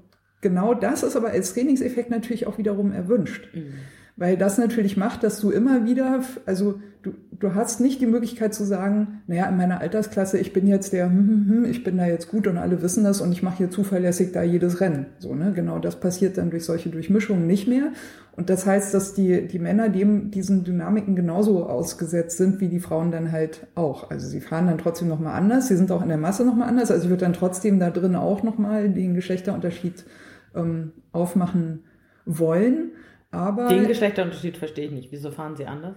[0.42, 3.50] genau das ist aber als Trainingseffekt natürlich auch wiederum erwünscht.
[3.54, 3.74] Mhm.
[4.16, 8.54] Weil das natürlich macht, dass du immer wieder, also du, du hast nicht die Möglichkeit
[8.54, 11.98] zu sagen, naja, in meiner Altersklasse, ich bin jetzt der, hm, hm, hm, ich bin
[11.98, 15.08] da jetzt gut und alle wissen das und ich mache hier zuverlässig da jedes Rennen.
[15.20, 15.52] So, ne?
[15.54, 17.92] Genau das passiert dann durch solche Durchmischungen nicht mehr.
[18.36, 22.80] Und das heißt, dass die, die Männer dem, diesen Dynamiken genauso ausgesetzt sind, wie die
[22.80, 24.10] Frauen dann halt auch.
[24.10, 26.90] Also sie fahren dann trotzdem nochmal anders, sie sind auch in der Masse nochmal anders.
[26.90, 30.06] Also ich würde dann trotzdem da drin auch nochmal den Geschlechterunterschied
[30.56, 31.84] ähm, aufmachen
[32.26, 32.92] wollen.
[33.34, 35.12] Aber den Geschlechterunterschied verstehe ich nicht.
[35.12, 35.96] Wieso fahren sie anders?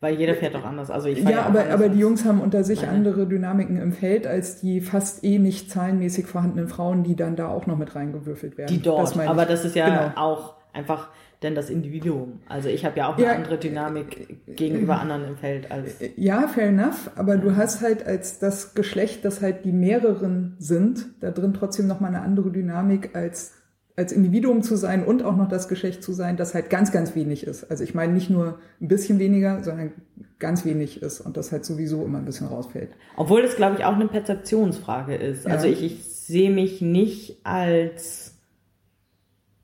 [0.00, 0.90] Weil jeder fährt doch anders.
[0.90, 2.92] Also ich ja, ja aber, aber die Jungs haben unter sich meine.
[2.92, 7.48] andere Dynamiken im Feld als die fast eh nicht zahlenmäßig vorhandenen Frauen, die dann da
[7.48, 8.68] auch noch mit reingewürfelt werden.
[8.68, 10.12] Die dort, das aber das ist ja genau.
[10.16, 11.08] auch einfach
[11.42, 12.40] denn das Individuum.
[12.48, 15.96] Also ich habe ja auch eine ja, andere Dynamik gegenüber anderen im Feld als.
[16.16, 21.06] Ja, fair enough, aber du hast halt als das Geschlecht, das halt die mehreren sind,
[21.20, 23.54] da drin trotzdem nochmal eine andere Dynamik als
[23.98, 27.14] als Individuum zu sein und auch noch das Geschlecht zu sein, das halt ganz, ganz
[27.14, 27.64] wenig ist.
[27.64, 29.92] Also ich meine nicht nur ein bisschen weniger, sondern
[30.38, 32.90] ganz wenig ist und das halt sowieso immer ein bisschen rausfällt.
[33.16, 35.44] Obwohl das, glaube ich, auch eine Perzeptionsfrage ist.
[35.44, 35.50] Ja.
[35.50, 38.36] Also ich, ich sehe mich nicht als,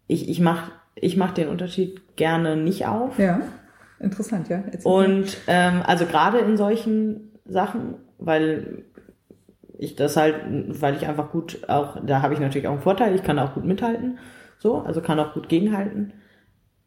[0.09, 3.18] ich, ich mache ich mach den Unterschied gerne nicht auf.
[3.18, 3.41] Ja,
[4.01, 4.62] interessant, ja.
[4.70, 8.85] Erzähl und ähm, also gerade in solchen Sachen, weil
[9.79, 13.14] ich das halt, weil ich einfach gut auch, da habe ich natürlich auch einen Vorteil,
[13.14, 14.18] ich kann auch gut mithalten,
[14.59, 16.12] so, also kann auch gut gegenhalten.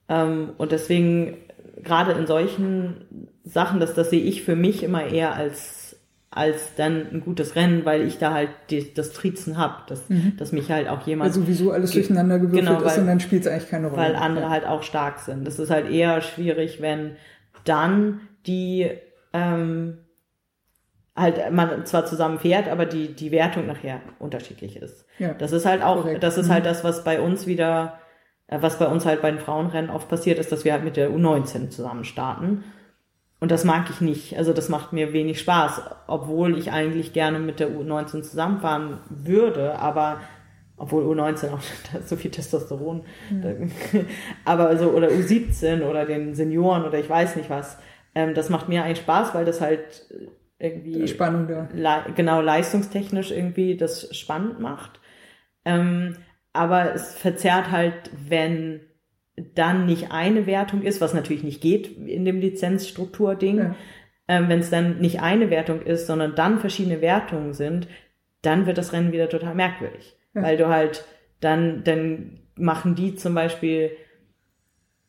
[0.09, 1.37] Ähm, und deswegen,
[1.83, 5.97] gerade in solchen Sachen, das, das sehe ich für mich immer eher als,
[6.31, 10.33] als dann ein gutes Rennen, weil ich da halt die, das Trizen hab, dass, mhm.
[10.37, 11.29] dass mich halt auch jemand.
[11.29, 14.01] Weil sowieso alles durcheinander gewürfelt genau, weil, ist und dann spielt es eigentlich keine Rolle.
[14.01, 14.51] Weil andere ja.
[14.51, 15.45] halt auch stark sind.
[15.45, 17.17] Das ist halt eher schwierig, wenn
[17.65, 18.89] dann die,
[19.33, 19.97] ähm,
[21.17, 25.05] halt man zwar zusammen fährt, aber die, die Wertung nachher unterschiedlich ist.
[25.17, 26.23] Ja, das ist halt auch, korrekt.
[26.23, 26.69] das ist halt mhm.
[26.69, 27.97] das, was bei uns wieder,
[28.45, 30.95] äh, was bei uns halt bei den Frauenrennen oft passiert ist, dass wir halt mit
[30.95, 32.63] der U19 zusammen starten.
[33.39, 34.37] Und das mag ich nicht.
[34.37, 39.77] Also das macht mir wenig Spaß, obwohl ich eigentlich gerne mit der U19 zusammenfahren würde,
[39.79, 40.21] aber
[40.77, 41.61] obwohl U19 auch
[42.05, 43.71] so viel Testosteron, mhm.
[44.45, 47.77] aber so oder U17 oder den Senioren oder ich weiß nicht was.
[48.13, 50.05] Ähm, das macht mir eigentlich Spaß, weil das halt
[50.59, 51.69] irgendwie Spannung da.
[51.73, 54.99] Le genau leistungstechnisch irgendwie das spannend macht.
[55.65, 56.15] Ähm,
[56.53, 58.81] aber es verzerrt halt, wenn
[59.53, 63.57] dann nicht eine Wertung ist, was natürlich nicht geht in dem Lizenzstruktur-Ding.
[63.57, 63.75] Ja.
[64.27, 67.87] Ähm, wenn es dann nicht eine Wertung ist, sondern dann verschiedene Wertungen sind,
[68.41, 70.17] dann wird das Rennen wieder total merkwürdig.
[70.33, 70.41] Ja.
[70.41, 71.05] Weil du halt
[71.39, 73.91] dann, dann machen die zum Beispiel,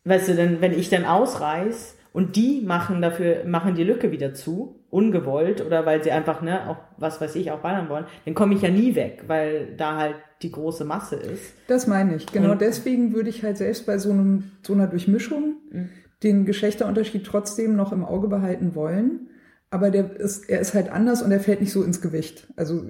[0.04, 4.34] weißt du, denn, wenn ich dann ausreiß und die machen dafür, machen die Lücke wieder
[4.34, 8.34] zu, ungewollt oder weil sie einfach, ne, auch was weiß ich, auch ballern wollen, dann
[8.34, 11.52] komme ich ja nie weg, weil da halt die große Masse ist.
[11.66, 12.26] Das meine ich.
[12.26, 15.88] Genau Und deswegen würde ich halt selbst bei so einem, so einer Durchmischung mhm.
[16.22, 19.28] den Geschlechterunterschied trotzdem noch im Auge behalten wollen.
[19.70, 22.46] Aber der ist, er ist halt anders und er fällt nicht so ins Gewicht.
[22.56, 22.84] Also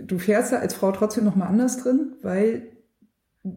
[0.00, 2.68] du fährst da als Frau trotzdem noch mal anders drin, weil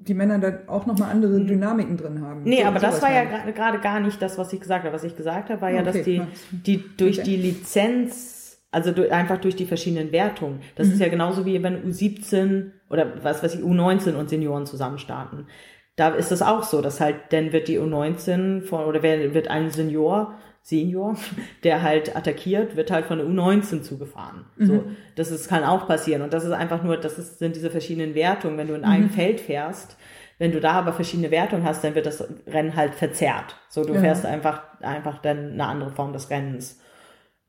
[0.02, 1.48] die Männer da auch nochmal andere hm.
[1.48, 2.44] Dynamiken drin haben.
[2.44, 4.94] Nee, so, aber das war ja gerade gar nicht das, was ich gesagt habe.
[4.94, 6.22] Was ich gesagt habe, war ja, okay, dass die,
[6.52, 7.30] die durch okay.
[7.30, 10.94] die Lizenz, also durch, einfach durch die verschiedenen Wertungen, das mhm.
[10.94, 15.48] ist ja genauso wie wenn U17 oder was weiß ich, U19 und Senioren zusammen starten.
[15.96, 19.72] Da ist es auch so, dass halt, dann wird die U19 von, oder wird ein
[19.72, 21.18] Senior Senior,
[21.64, 24.46] der halt attackiert, wird halt von der U19 zugefahren.
[24.58, 24.66] Mhm.
[24.66, 24.84] So,
[25.16, 26.22] das ist, kann auch passieren.
[26.22, 28.58] Und das ist einfach nur, das ist, sind diese verschiedenen Wertungen.
[28.58, 29.10] Wenn du in einem mhm.
[29.10, 29.98] Feld fährst,
[30.38, 33.56] wenn du da aber verschiedene Wertungen hast, dann wird das Rennen halt verzerrt.
[33.70, 34.02] So, du ja.
[34.02, 36.80] fährst einfach, einfach dann eine andere Form des Rennens.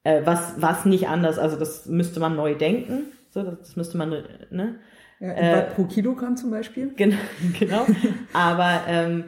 [0.05, 3.13] Äh, was, was nicht anders, also das müsste man neu denken.
[3.31, 4.11] So, das, das müsste man,
[4.51, 4.77] ne?
[5.23, 6.93] Ja, äh, pro Kilogramm zum Beispiel.
[6.97, 7.17] Genau,
[7.59, 7.87] genau.
[8.33, 9.25] Aber ähm,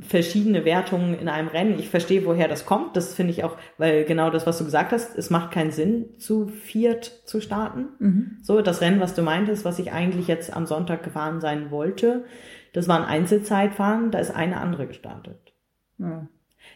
[0.00, 1.78] verschiedene Wertungen in einem Rennen.
[1.78, 2.96] Ich verstehe, woher das kommt.
[2.96, 6.18] Das finde ich auch, weil genau das, was du gesagt hast, es macht keinen Sinn,
[6.18, 7.86] zu viert zu starten.
[7.98, 8.36] Mhm.
[8.42, 12.24] So, das Rennen, was du meintest, was ich eigentlich jetzt am Sonntag gefahren sein wollte,
[12.74, 15.54] das war ein Einzelzeitfahren, da ist eine andere gestartet.
[15.96, 16.28] Ja.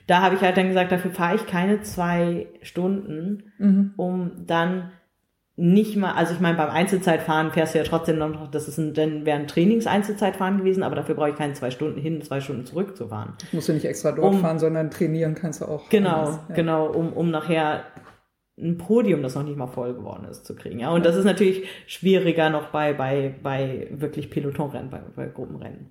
[0.06, 3.92] Da habe ich halt dann gesagt, dafür fahre ich keine zwei Stunden, mhm.
[3.96, 4.92] um dann
[5.58, 8.92] nicht mal, also ich meine, beim Einzelzeitfahren fährst du ja trotzdem noch, das ist ein,
[8.92, 12.66] dann wäre ein Trainings-Einzelzeitfahren gewesen, aber dafür brauche ich keine zwei Stunden hin, zwei Stunden
[12.66, 13.32] zurück zu fahren.
[13.52, 15.88] Musst du nicht extra dort um, fahren, sondern trainieren kannst du auch.
[15.88, 16.54] Genau, anders, ja.
[16.54, 17.84] genau, um, um nachher
[18.58, 20.78] ein Podium, das noch nicht mal voll geworden ist, zu kriegen.
[20.78, 25.90] Ja, und das ist natürlich schwieriger noch bei, bei, bei wirklich Pelotonrennen, bei, bei Gruppenrennen.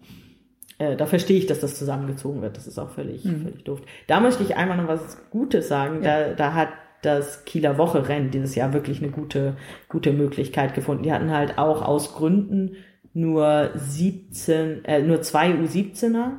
[0.78, 2.58] Äh, da verstehe ich, dass das zusammengezogen wird.
[2.58, 3.42] Das ist auch völlig, mhm.
[3.42, 3.82] völlig doof.
[4.08, 6.04] Da möchte ich einmal noch was Gutes sagen.
[6.04, 6.30] Ja.
[6.30, 6.70] Da, da hat
[7.06, 9.56] das Kieler Woche Rennen dieses Jahr wirklich eine gute,
[9.88, 11.04] gute Möglichkeit gefunden.
[11.04, 12.78] Die hatten halt auch aus Gründen
[13.14, 16.32] nur 17, äh, nur zwei U17er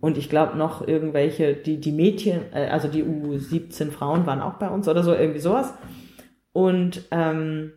[0.00, 4.54] und ich glaube noch irgendwelche, die, die Mädchen, äh, also die U17 Frauen waren auch
[4.54, 5.72] bei uns oder so, irgendwie sowas.
[6.52, 7.72] Und ähm,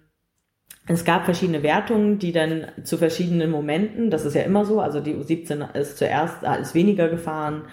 [0.88, 5.00] es gab verschiedene Wertungen, die dann zu verschiedenen Momenten, das ist ja immer so, also
[5.00, 7.64] die U17 ist zuerst, ist weniger gefahren,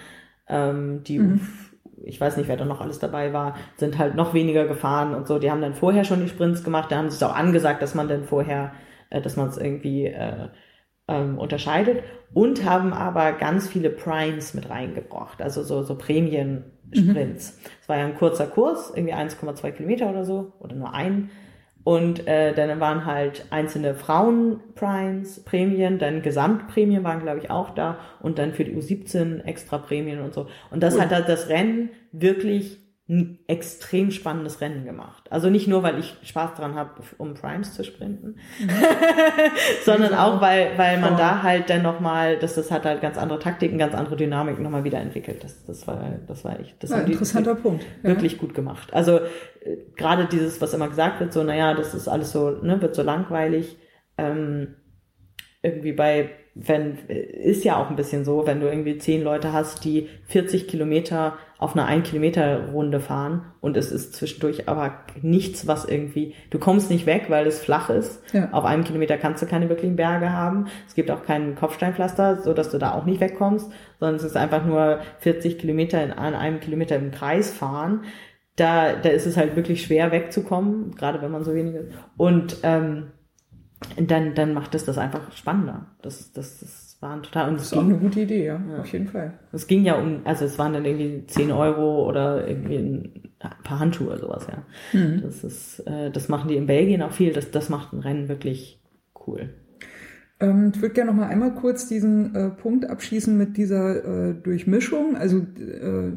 [0.47, 1.41] ähm, die mhm.
[2.05, 5.27] Ich weiß nicht, wer da noch alles dabei war, sind halt noch weniger gefahren und
[5.27, 5.39] so.
[5.39, 7.95] Die haben dann vorher schon die Sprints gemacht, da haben sie es auch angesagt, dass
[7.95, 8.73] man dann vorher,
[9.09, 10.49] äh, dass man es irgendwie äh,
[11.07, 12.03] ähm, unterscheidet
[12.33, 17.57] und haben aber ganz viele Primes mit reingebracht, also so, so Prämien-Sprints.
[17.57, 17.69] Mhm.
[17.81, 21.29] Es war ja ein kurzer Kurs, irgendwie 1,2 Kilometer oder so, oder nur ein.
[21.85, 27.99] Und äh, dann waren halt einzelne Frauen-Primes, Prämien, dann Gesamtprämien waren, glaube ich, auch da
[28.21, 30.47] und dann für die U17 extra Prämien und so.
[30.71, 31.01] Und das cool.
[31.01, 35.31] hat das Rennen wirklich ein extrem spannendes Rennen gemacht.
[35.31, 38.69] Also nicht nur, weil ich Spaß dran habe, um Primes zu sprinten, mhm.
[39.85, 43.37] sondern auch, weil, weil man da halt dann nochmal, das, das hat halt ganz andere
[43.37, 45.43] Taktiken, ganz andere Dynamik nochmal wieder entwickelt.
[45.43, 47.85] Das, das war, das war echt, das ja, haben interessanter die, Punkt.
[48.01, 48.39] Wirklich ja.
[48.39, 48.91] gut gemacht.
[48.91, 52.81] Also, äh, gerade dieses, was immer gesagt wird, so, naja, das ist alles so, ne,
[52.81, 53.77] wird so langweilig,
[54.17, 54.77] ähm,
[55.61, 59.83] irgendwie bei wenn, ist ja auch ein bisschen so, wenn du irgendwie zehn Leute hast,
[59.83, 65.67] die 40 Kilometer auf einer 1 Kilometer Runde fahren und es ist zwischendurch aber nichts,
[65.67, 68.21] was irgendwie, du kommst nicht weg, weil es flach ist.
[68.33, 68.49] Ja.
[68.51, 70.67] Auf einem Kilometer kannst du keine wirklichen Berge haben.
[70.87, 74.35] Es gibt auch keinen Kopfsteinpflaster, so dass du da auch nicht wegkommst, sondern es ist
[74.35, 78.03] einfach nur 40 Kilometer in, an einem Kilometer im Kreis fahren.
[78.57, 81.91] Da, da ist es halt wirklich schwer wegzukommen, gerade wenn man so wenig ist.
[82.17, 83.11] Und ähm,
[83.97, 85.87] dann, dann macht es das einfach spannender.
[86.01, 87.49] Das, das, das waren total.
[87.49, 89.33] Und das ist ging, auch eine gute Idee, ja, ja, auf jeden Fall.
[89.51, 93.31] Es ging ja um, also es waren dann irgendwie 10 Euro oder irgendwie ein
[93.63, 94.99] paar Handschuhe oder sowas, ja.
[94.99, 95.21] Mhm.
[95.21, 97.33] Das ist, äh, das machen die in Belgien auch viel.
[97.33, 98.81] Das, das macht ein Rennen wirklich
[99.27, 99.49] cool.
[100.39, 104.33] Ähm, ich würde gerne noch mal einmal kurz diesen äh, Punkt abschließen mit dieser äh,
[104.33, 105.15] Durchmischung.
[105.15, 106.11] Also äh,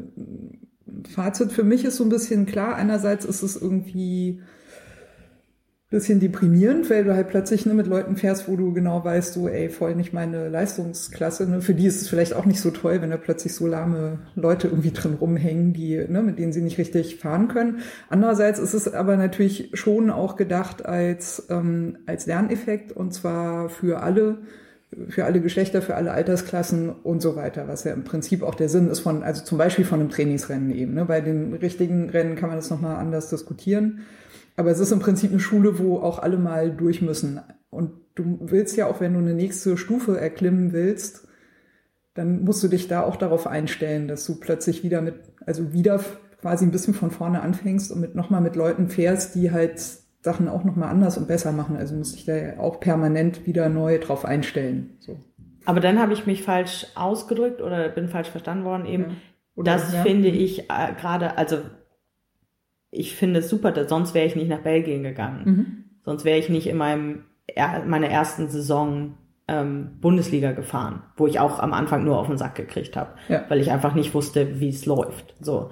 [1.07, 2.75] Fazit für mich ist so ein bisschen klar.
[2.75, 4.41] Einerseits ist es irgendwie
[5.89, 9.47] bisschen deprimierend, weil du halt plötzlich ne, mit Leuten fährst, wo du genau weißt, so,
[9.47, 11.49] ey, voll nicht meine Leistungsklasse.
[11.49, 11.61] Ne?
[11.61, 14.67] Für die ist es vielleicht auch nicht so toll, wenn da plötzlich so lahme Leute
[14.67, 17.79] irgendwie drin rumhängen, die, ne, mit denen sie nicht richtig fahren können.
[18.07, 24.03] Andererseits ist es aber natürlich schon auch gedacht als, ähm, als Lerneffekt und zwar für
[24.03, 24.37] alle,
[25.07, 28.69] für alle Geschlechter, für alle Altersklassen und so weiter, was ja im Prinzip auch der
[28.69, 30.93] Sinn ist von, also zum Beispiel von einem Trainingsrennen eben.
[30.93, 31.05] Ne?
[31.05, 34.01] Bei den richtigen Rennen kann man das nochmal anders diskutieren.
[34.55, 37.39] Aber es ist im Prinzip eine Schule, wo auch alle mal durch müssen.
[37.69, 41.27] Und du willst ja auch, wenn du eine nächste Stufe erklimmen willst,
[42.13, 45.15] dann musst du dich da auch darauf einstellen, dass du plötzlich wieder mit,
[45.45, 46.01] also wieder
[46.41, 49.79] quasi ein bisschen von vorne anfängst und mit nochmal mit Leuten fährst, die halt
[50.21, 51.77] Sachen auch nochmal anders und besser machen.
[51.77, 54.97] Also musst dich da ja auch permanent wieder neu drauf einstellen.
[54.99, 55.17] So.
[55.65, 59.05] Aber dann habe ich mich falsch ausgedrückt oder bin falsch verstanden worden eben.
[59.55, 59.63] Ja.
[59.63, 60.01] das ja.
[60.01, 61.59] finde ich äh, gerade, also
[62.91, 65.43] ich finde es super, dass, sonst wäre ich nicht nach Belgien gegangen.
[65.45, 65.83] Mhm.
[66.03, 67.23] Sonst wäre ich nicht in meinem
[67.85, 69.17] meiner ersten Saison
[69.47, 73.43] ähm, Bundesliga gefahren, wo ich auch am Anfang nur auf den Sack gekriegt habe, ja.
[73.49, 75.35] weil ich einfach nicht wusste, wie es läuft.
[75.39, 75.71] So,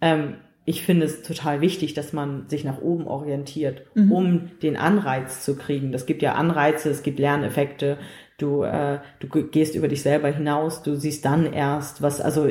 [0.00, 4.12] ähm, ich finde es total wichtig, dass man sich nach oben orientiert, mhm.
[4.12, 5.92] um den Anreiz zu kriegen.
[5.92, 7.98] Das gibt ja Anreize, es gibt Lerneffekte.
[8.38, 12.48] Du, äh, du gehst über dich selber hinaus, du siehst dann erst, was, also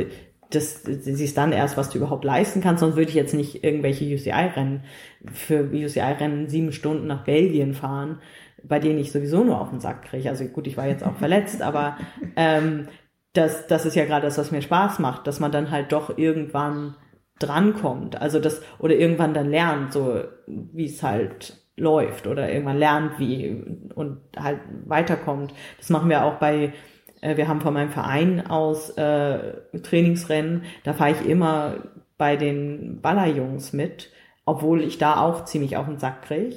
[0.51, 4.05] das siehst dann erst, was du überhaupt leisten kannst, sonst würde ich jetzt nicht irgendwelche
[4.05, 4.83] UCI-Rennen
[5.31, 8.19] für UCI-Rennen sieben Stunden nach Belgien fahren,
[8.63, 10.29] bei denen ich sowieso nur auf den Sack kriege.
[10.29, 11.97] Also gut, ich war jetzt auch verletzt, aber
[12.35, 12.87] ähm,
[13.33, 16.17] das, das ist ja gerade das, was mir Spaß macht, dass man dann halt doch
[16.17, 16.95] irgendwann
[17.39, 18.21] drankommt.
[18.21, 23.63] Also das, oder irgendwann dann lernt, so wie es halt läuft oder irgendwann lernt, wie
[23.95, 25.53] und halt weiterkommt.
[25.77, 26.73] Das machen wir auch bei
[27.21, 29.53] wir haben von meinem Verein aus äh,
[29.83, 31.75] Trainingsrennen, da fahre ich immer
[32.17, 34.09] bei den Ballerjungs mit,
[34.45, 36.55] obwohl ich da auch ziemlich auf den Sack kriege.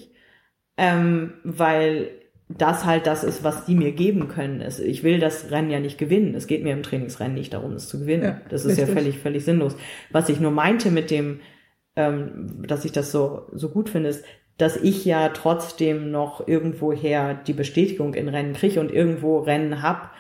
[0.77, 2.11] Ähm, weil
[2.49, 4.63] das halt das ist, was die mir geben können.
[4.85, 6.35] Ich will das Rennen ja nicht gewinnen.
[6.35, 8.25] Es geht mir im Trainingsrennen nicht darum, es zu gewinnen.
[8.25, 8.89] Ja, das ist richtig.
[8.89, 9.77] ja völlig, völlig sinnlos.
[10.11, 11.41] Was ich nur meinte mit dem,
[11.97, 14.25] ähm, dass ich das so, so gut finde, ist,
[14.59, 20.13] dass ich ja trotzdem noch irgendwoher die Bestätigung in Rennen kriege und irgendwo Rennen hab,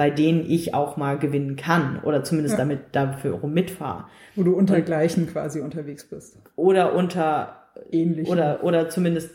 [0.00, 2.60] bei denen ich auch mal gewinnen kann oder zumindest ja.
[2.60, 4.06] damit dafür mitfahre.
[4.34, 6.38] Wo du unter und, gleichen quasi unterwegs bist.
[6.56, 9.30] Oder unter ähnlich oder oder zumindest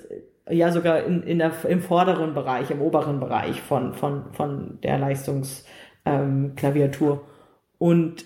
[0.50, 4.98] ja sogar in, in der, im vorderen Bereich, im oberen Bereich von von von der
[4.98, 7.14] Leistungsklaviatur.
[7.14, 7.20] Ähm,
[7.78, 8.26] und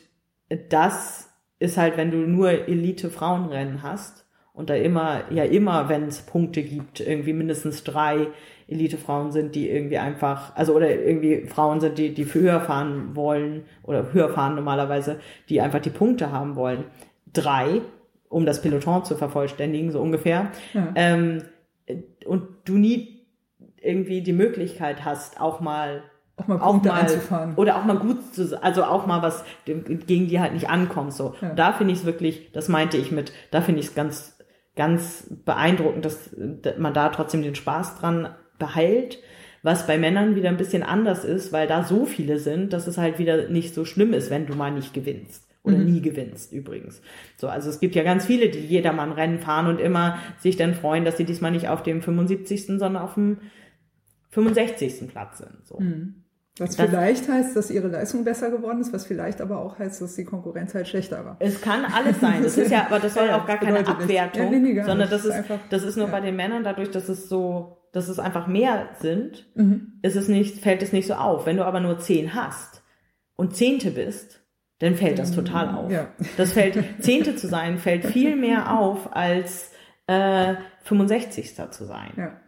[0.70, 1.30] das
[1.60, 4.26] ist halt, wenn du nur Elite Frauenrennen hast
[4.60, 8.28] und da immer ja immer, wenn es Punkte gibt, irgendwie mindestens drei
[8.68, 13.16] Elite-Frauen sind, die irgendwie einfach, also oder irgendwie Frauen sind, die, die für höher fahren
[13.16, 16.84] wollen oder höher fahren normalerweise, die einfach die Punkte haben wollen.
[17.32, 17.82] Drei,
[18.28, 20.52] um das Peloton zu vervollständigen, so ungefähr.
[20.74, 20.92] Ja.
[20.96, 21.44] Ähm,
[22.26, 23.26] und du nie
[23.82, 26.04] irgendwie die Möglichkeit hast, auch mal
[26.36, 27.56] auch mal Punkte auch mal, einzufahren.
[27.56, 31.34] Oder auch mal gut zu, also auch mal was, gegen die halt nicht ankommt, so.
[31.42, 31.54] Ja.
[31.54, 34.39] Da finde ich es wirklich, das meinte ich mit, da finde ich es ganz,
[34.76, 36.36] ganz beeindruckend, dass,
[36.78, 39.20] man da trotzdem den Spaß dran behält,
[39.62, 42.98] was bei Männern wieder ein bisschen anders ist, weil da so viele sind, dass es
[42.98, 45.46] halt wieder nicht so schlimm ist, wenn du mal nicht gewinnst.
[45.62, 45.86] Oder mhm.
[45.86, 47.02] nie gewinnst übrigens.
[47.36, 50.74] So, also es gibt ja ganz viele, die jedermann Rennen fahren und immer sich dann
[50.74, 53.40] freuen, dass sie diesmal nicht auf dem 75., sondern auf dem
[54.30, 55.10] 65.
[55.10, 55.68] Platz sind.
[55.68, 55.80] So.
[55.80, 56.19] Mhm.
[56.60, 60.02] Was das, vielleicht heißt, dass ihre Leistung besser geworden ist, was vielleicht aber auch heißt,
[60.02, 61.38] dass die Konkurrenz halt schlechter war.
[61.40, 62.44] Es kann alles sein.
[62.44, 65.10] Das ist ja, aber das soll ja, auch gar keine Abwertung, ja, nee, nee, sondern
[65.10, 66.12] das ist, einfach, das ist nur ja.
[66.12, 70.00] bei den Männern dadurch, dass es so, dass es einfach mehr sind, mhm.
[70.02, 71.46] ist es nicht, fällt es nicht so auf.
[71.46, 72.84] Wenn du aber nur zehn hast
[73.36, 74.42] und Zehnte bist,
[74.80, 75.92] dann fällt das total auf.
[75.92, 76.08] Ja.
[76.38, 79.72] Das fällt, Zehnte zu sein, fällt viel mehr auf als
[80.08, 81.56] äh, 65.
[81.72, 82.12] zu sein.
[82.18, 82.40] Ja.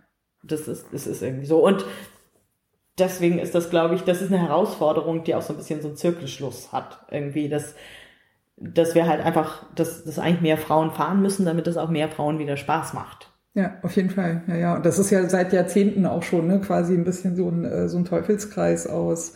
[0.44, 1.64] Das ist, das ist irgendwie so.
[1.64, 1.86] Und
[2.98, 5.90] deswegen ist das, glaube ich, das ist eine Herausforderung, die auch so ein bisschen so
[5.90, 7.06] einen Zirkelschluss hat.
[7.10, 7.76] Irgendwie, dass,
[8.58, 12.10] dass wir halt einfach, dass, dass eigentlich mehr Frauen fahren müssen, damit es auch mehr
[12.10, 13.32] Frauen wieder Spaß macht.
[13.54, 14.44] Ja, auf jeden Fall.
[14.48, 14.76] Ja, ja.
[14.76, 17.90] Und das ist ja seit Jahrzehnten auch schon, ne, quasi ein bisschen so ein, äh,
[17.90, 19.34] so ein Teufelskreis aus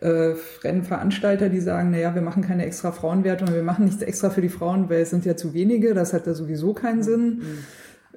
[0.00, 4.42] äh, Rennveranstalter, die sagen, naja, wir machen keine extra Frauenwertung, wir machen nichts extra für
[4.42, 7.38] die Frauen, weil es sind ja zu wenige, das hat ja sowieso keinen Sinn.
[7.38, 7.64] Mhm.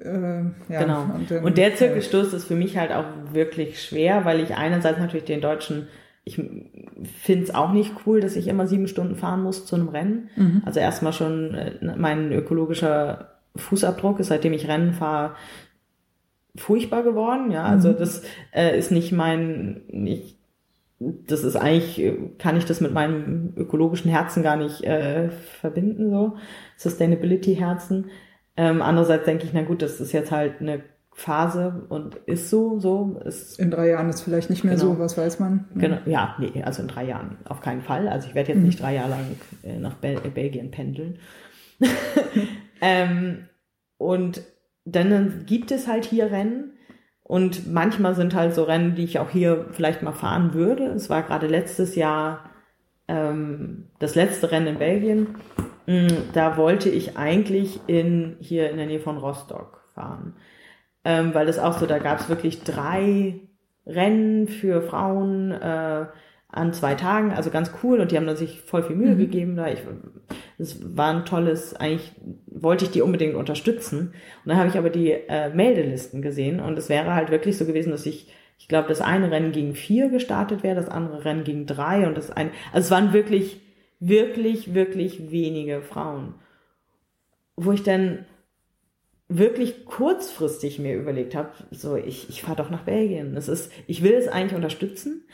[0.02, 1.02] Äh, ja, genau.
[1.14, 5.26] Und, und der Zirkelstoß ist für mich halt auch wirklich schwer, weil ich einerseits natürlich
[5.26, 5.88] den deutschen
[6.24, 9.88] ich finde es auch nicht cool, dass ich immer sieben Stunden fahren muss zu einem
[9.88, 10.28] Rennen.
[10.36, 10.62] Mhm.
[10.64, 15.34] Also erstmal schon äh, mein ökologischer Fußabdruck ist, seitdem ich Rennen fahre,
[16.56, 17.50] furchtbar geworden.
[17.50, 17.96] Ja, also mhm.
[17.96, 18.22] das
[18.52, 20.38] äh, ist nicht mein, ich,
[20.98, 26.36] das ist eigentlich, kann ich das mit meinem ökologischen Herzen gar nicht äh, verbinden, so
[26.76, 28.10] Sustainability-Herzen.
[28.60, 30.82] Ähm, andererseits denke ich, na gut, das ist jetzt halt eine
[31.12, 33.18] Phase und ist so, so.
[33.24, 34.92] Ist, in drei Jahren ist vielleicht nicht mehr genau.
[34.92, 35.66] so, was weiß man.
[35.76, 35.80] Ja.
[35.80, 38.06] Genau, ja, nee, also in drei Jahren auf keinen Fall.
[38.06, 38.66] Also ich werde jetzt mhm.
[38.66, 39.24] nicht drei Jahre lang
[39.62, 41.20] äh, nach Bel äh, Belgien pendeln.
[42.82, 43.48] ähm,
[43.96, 44.42] und
[44.84, 46.74] dann gibt es halt hier Rennen
[47.22, 50.84] und manchmal sind halt so Rennen, die ich auch hier vielleicht mal fahren würde.
[50.84, 52.50] Es war gerade letztes Jahr
[53.08, 55.28] ähm, das letzte Rennen in Belgien
[56.32, 60.34] da wollte ich eigentlich in, hier in der Nähe von Rostock fahren.
[61.04, 63.40] Ähm, weil das auch so, da gab es wirklich drei
[63.86, 66.06] Rennen für Frauen äh,
[66.48, 69.18] an zwei Tagen, also ganz cool und die haben da sich voll viel Mühe mhm.
[69.18, 69.56] gegeben.
[69.56, 69.80] Da ich,
[70.58, 72.12] es war ein tolles, eigentlich
[72.46, 74.08] wollte ich die unbedingt unterstützen.
[74.44, 77.64] Und dann habe ich aber die äh, Meldelisten gesehen und es wäre halt wirklich so
[77.64, 81.44] gewesen, dass ich, ich glaube, das eine Rennen gegen vier gestartet wäre, das andere Rennen
[81.44, 83.60] gegen drei und das ein, also es waren wirklich
[84.00, 86.34] wirklich, wirklich wenige Frauen.
[87.56, 88.24] Wo ich dann
[89.28, 93.34] wirklich kurzfristig mir überlegt habe, so ich, ich fahre doch nach Belgien.
[93.34, 95.24] Das ist, ich will es eigentlich unterstützen,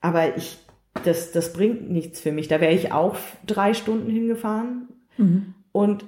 [0.00, 0.58] aber ich,
[1.04, 2.48] das, das bringt nichts für mich.
[2.48, 3.16] Da wäre ich auch
[3.46, 5.54] drei Stunden hingefahren mhm.
[5.70, 6.04] und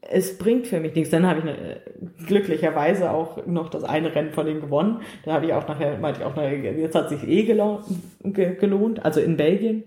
[0.00, 1.10] es bringt für mich nichts.
[1.10, 1.80] Dann habe ich eine,
[2.26, 5.02] glücklicherweise auch noch das eine Rennen von denen gewonnen.
[5.24, 9.20] Da habe ich auch nachher, meinte ich auch nachher, jetzt hat sich eh gelohnt, also
[9.20, 9.84] in Belgien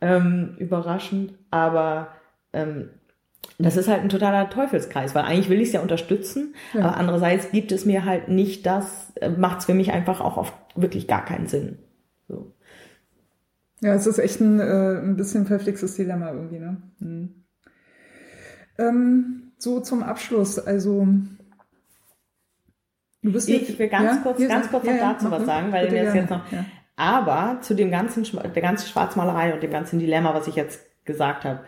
[0.00, 2.08] ähm, überraschend, aber
[2.52, 2.90] ähm,
[3.58, 6.80] das ist halt ein totaler Teufelskreis, weil eigentlich will ich es ja unterstützen, ja.
[6.80, 10.36] aber andererseits gibt es mir halt nicht das, äh, macht es für mich einfach auch
[10.36, 11.78] oft wirklich gar keinen Sinn.
[12.28, 12.52] So.
[13.80, 16.76] Ja, es ist echt ein, äh, ein bisschen verflixtes Dilemma irgendwie, ne?
[17.00, 17.44] Hm.
[18.78, 21.08] Ähm, so zum Abschluss, also
[23.22, 25.72] du bist ich, ich will ganz ja, kurz, ganz kurz ja, noch dazu was sagen,
[25.72, 26.44] weil mir das jetzt noch
[26.98, 31.44] aber zu dem ganzen, der ganzen Schwarzmalerei und dem ganzen Dilemma, was ich jetzt gesagt
[31.44, 31.60] habe,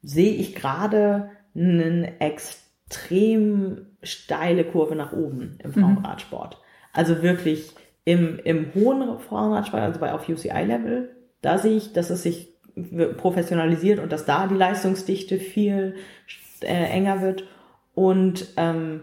[0.00, 5.74] sehe ich gerade eine extrem steile Kurve nach oben im mhm.
[5.74, 6.54] Frauenradsport.
[6.54, 6.60] Mhm.
[6.92, 11.10] Also wirklich im, im hohen Frauenradsport, also bei auf UCI-Level,
[11.42, 12.54] da sehe ich, dass es sich
[13.16, 15.96] professionalisiert und dass da die Leistungsdichte viel
[16.60, 17.44] äh, enger wird.
[17.94, 19.00] Und ähm,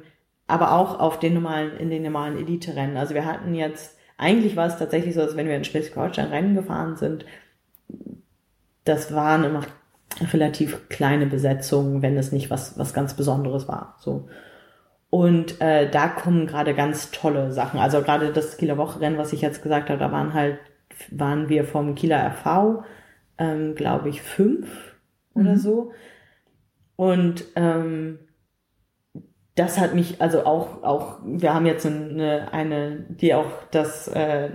[0.47, 2.95] aber auch auf den normalen, in den normalen Elite-Rennen.
[2.95, 6.95] Also wir hatten jetzt, eigentlich war es tatsächlich so, dass wenn wir in Schleswig-Holstein-Rennen gefahren
[6.95, 7.25] sind,
[8.85, 9.61] das waren immer
[10.31, 13.97] relativ kleine Besetzungen, wenn es nicht was, was ganz Besonderes war.
[13.99, 14.27] So.
[15.09, 17.79] Und äh, da kommen gerade ganz tolle Sachen.
[17.79, 20.57] Also gerade das Kieler Wochenrennen, was ich jetzt gesagt habe, da waren halt,
[21.11, 22.83] waren wir vom Kieler RV,
[23.37, 24.95] ähm, glaube ich, fünf
[25.33, 25.41] mhm.
[25.41, 25.91] oder so.
[26.95, 28.19] Und ähm,
[29.55, 34.49] das hat mich, also auch, auch, wir haben jetzt eine, eine die auch das, äh,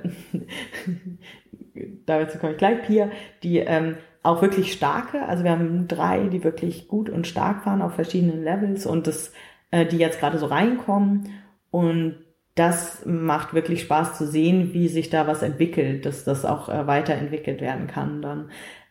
[2.06, 3.10] dazu komme ich gleich, Pia,
[3.42, 7.82] die ähm, auch wirklich starke, also wir haben drei, die wirklich gut und stark waren
[7.82, 9.32] auf verschiedenen Levels und das,
[9.70, 11.28] äh, die jetzt gerade so reinkommen
[11.70, 12.16] und
[12.56, 16.88] das macht wirklich Spaß zu sehen, wie sich da was entwickelt, dass das auch äh,
[16.88, 18.50] weiterentwickelt werden kann dann.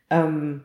[0.10, 0.64] Ähm,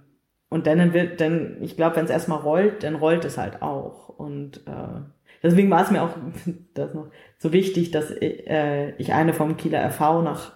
[0.49, 4.11] und dann wird, dann, ich glaube, wenn es erstmal rollt, dann rollt es halt auch.
[4.11, 5.01] Und äh,
[5.43, 6.17] deswegen war es mir auch
[6.75, 7.09] das noch
[7.39, 10.53] so wichtig, dass äh, ich eine vom Kieler RV nach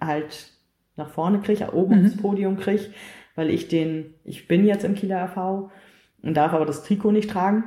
[0.00, 0.52] halt
[0.96, 2.06] nach vorne kriege, oben mhm.
[2.06, 2.86] aufs Podium kriege,
[3.36, 5.70] weil ich den, ich bin jetzt im Kieler RV
[6.22, 7.64] und darf aber das Trikot nicht tragen.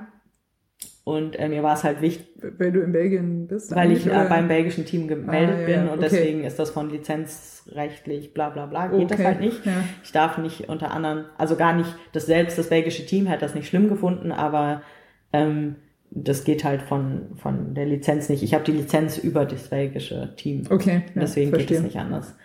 [1.03, 2.27] Und äh, mir war es halt wichtig.
[2.59, 3.73] Weil du in Belgien bist?
[3.75, 6.09] Weil ich äh, beim belgischen Team gemeldet ah, ja, bin und okay.
[6.11, 9.15] deswegen ist das von lizenzrechtlich bla bla bla, geht okay.
[9.15, 9.65] das halt nicht.
[9.65, 9.83] Ja.
[10.03, 13.55] Ich darf nicht unter anderem, also gar nicht, das selbst das belgische Team hat das
[13.55, 14.83] nicht schlimm gefunden, aber
[15.33, 15.75] ähm,
[16.11, 18.43] das geht halt von, von der Lizenz nicht.
[18.43, 20.63] Ich habe die Lizenz über das belgische Team.
[20.69, 21.03] Okay.
[21.15, 21.67] Ja, deswegen verstehe.
[21.67, 22.35] geht es nicht anders.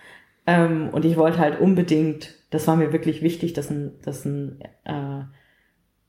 [0.46, 4.60] Ähm, und ich wollte halt unbedingt, das war mir wirklich wichtig, dass ein, dass ein
[4.84, 5.24] äh,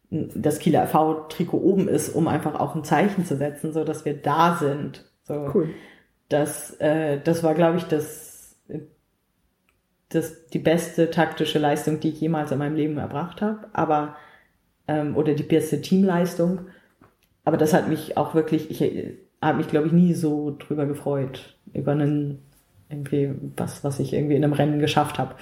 [0.10, 4.16] das Kieler RV-Trikot oben ist, um einfach auch ein Zeichen zu setzen, so dass wir
[4.16, 5.06] da sind.
[5.24, 5.70] So, cool.
[6.30, 8.56] Das, äh, das war, glaube ich, das,
[10.10, 13.68] das die beste taktische Leistung, die ich jemals in meinem Leben erbracht habe.
[13.74, 14.16] Aber
[14.88, 16.62] ähm, oder die beste Teamleistung.
[17.46, 21.56] Aber das hat mich auch wirklich, ich habe mich, glaube ich, nie so drüber gefreut
[21.74, 22.40] über einen
[22.90, 25.36] irgendwie was, was ich irgendwie in einem Rennen geschafft habe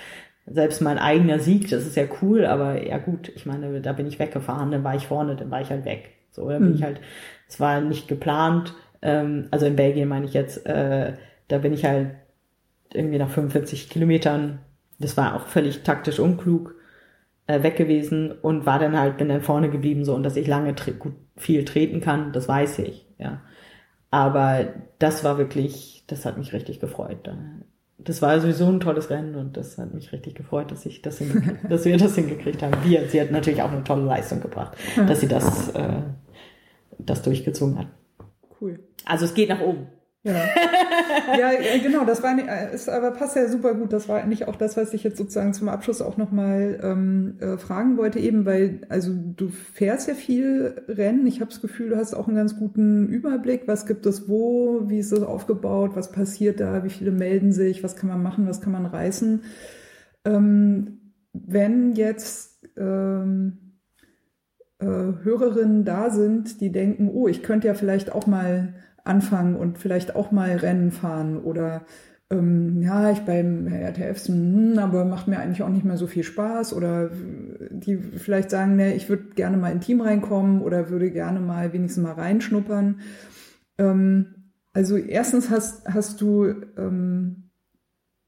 [0.47, 4.07] selbst mein eigener Sieg, das ist ja cool, aber ja gut, ich meine, da bin
[4.07, 6.11] ich weggefahren, dann war ich vorne, dann war ich halt weg.
[6.31, 6.75] So, da bin mhm.
[6.75, 7.01] ich halt,
[7.47, 11.13] es war nicht geplant, ähm, also in Belgien meine ich jetzt, äh,
[11.47, 12.11] da bin ich halt
[12.93, 14.59] irgendwie nach 45 Kilometern,
[14.99, 16.74] das war auch völlig taktisch unklug,
[17.47, 20.47] äh, weg gewesen und war dann halt, bin dann vorne geblieben, so, und dass ich
[20.47, 23.41] lange gut viel treten kann, das weiß ich, ja.
[24.11, 24.67] Aber
[24.99, 27.27] das war wirklich, das hat mich richtig gefreut
[27.97, 31.21] das war sowieso ein tolles Rennen und das hat mich richtig gefreut, dass ich das
[31.69, 32.73] dass wir das hingekriegt haben.
[32.83, 34.77] Wir, sie hat natürlich auch eine tolle Leistung gebracht,
[35.07, 36.01] dass sie das, äh,
[36.97, 37.87] das durchgezogen hat.
[38.61, 38.79] Cool.
[39.05, 39.87] Also es geht nach oben.
[40.25, 40.43] Ja.
[41.39, 43.93] ja, äh, genau, das war äh, ist aber passt ja super gut.
[43.93, 47.57] Das war eigentlich auch das, was ich jetzt sozusagen zum Abschluss auch nochmal ähm, äh,
[47.57, 51.27] fragen wollte, eben, weil, also du fährst ja viel Rennen.
[51.27, 53.67] Ich habe das Gefühl, du hast auch einen ganz guten Überblick.
[53.67, 57.83] Was gibt es wo, wie ist es aufgebaut, was passiert da, wie viele melden sich,
[57.83, 59.43] was kann man machen, was kann man reißen.
[60.25, 63.79] Ähm, wenn jetzt ähm,
[64.79, 68.73] äh, Hörerinnen da sind, die denken, oh, ich könnte ja vielleicht auch mal
[69.05, 71.85] anfangen und vielleicht auch mal Rennen fahren oder
[72.31, 76.23] ähm, ja, ich beim RTF, hm, aber macht mir eigentlich auch nicht mehr so viel
[76.23, 77.11] Spaß oder
[77.69, 81.71] die vielleicht sagen, ne, ich würde gerne mal in Team reinkommen oder würde gerne mal
[81.71, 83.01] wenigstens mal reinschnuppern.
[83.77, 87.44] Ähm, also erstens hast, hast du ähm,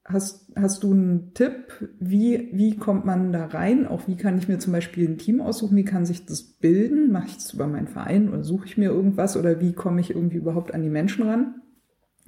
[0.09, 3.85] Hast, hast du einen Tipp, wie, wie kommt man da rein?
[3.85, 5.75] Auch wie kann ich mir zum Beispiel ein Team aussuchen?
[5.75, 7.11] Wie kann sich das bilden?
[7.11, 9.35] Mache ich das über meinen Verein oder suche ich mir irgendwas?
[9.35, 11.55] Oder wie komme ich irgendwie überhaupt an die Menschen ran?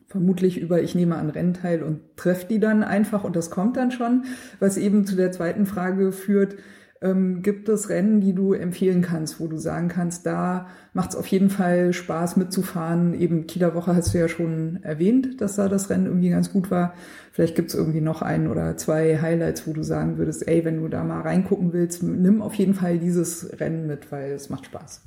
[0.08, 3.78] Vermutlich über, ich nehme an Rennen teil und treffe die dann einfach und das kommt
[3.78, 4.26] dann schon.
[4.60, 6.58] Was eben zu der zweiten Frage führt,
[7.02, 11.16] ähm, gibt es Rennen, die du empfehlen kannst, wo du sagen kannst, da macht es
[11.16, 13.14] auf jeden Fall Spaß mitzufahren.
[13.14, 16.70] Eben Kieler Woche hast du ja schon erwähnt, dass da das Rennen irgendwie ganz gut
[16.72, 16.94] war.
[17.32, 20.82] Vielleicht gibt es irgendwie noch ein oder zwei Highlights, wo du sagen würdest, ey, wenn
[20.82, 24.66] du da mal reingucken willst, nimm auf jeden Fall dieses Rennen mit, weil es macht
[24.66, 25.06] Spaß.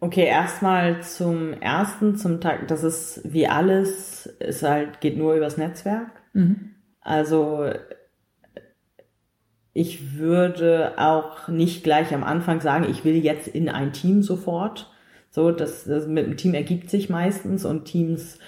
[0.00, 5.56] Okay, erstmal zum ersten, zum Tag, das ist wie alles, es halt geht nur übers
[5.56, 6.12] Netzwerk.
[6.34, 6.70] Mhm.
[7.00, 7.68] Also
[9.78, 14.90] ich würde auch nicht gleich am Anfang sagen, ich will jetzt in ein Team sofort.
[15.30, 18.40] So, das, das mit dem Team ergibt sich meistens und Teams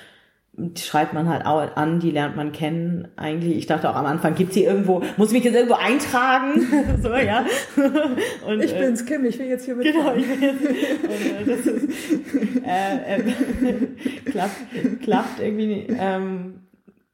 [0.76, 3.06] schreibt man halt auch an, die lernt man kennen.
[3.14, 6.66] Eigentlich, ich dachte auch am Anfang, gibt's hier irgendwo, muss ich mich jetzt irgendwo eintragen?
[7.02, 7.46] so, ja.
[8.46, 9.86] Und, ich äh, bin's, Kim, ich will jetzt hier mit.
[9.86, 11.88] Genau, ich will jetzt, und, äh, das ist,
[12.66, 13.82] äh, äh,
[14.30, 16.54] klappt, klappt irgendwie, ähm,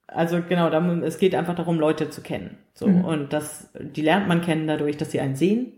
[0.06, 0.68] also genau,
[1.02, 2.58] es geht einfach darum, Leute zu kennen.
[2.74, 3.04] So, mhm.
[3.04, 5.72] und das, die lernt man kennen dadurch, dass sie einen sehen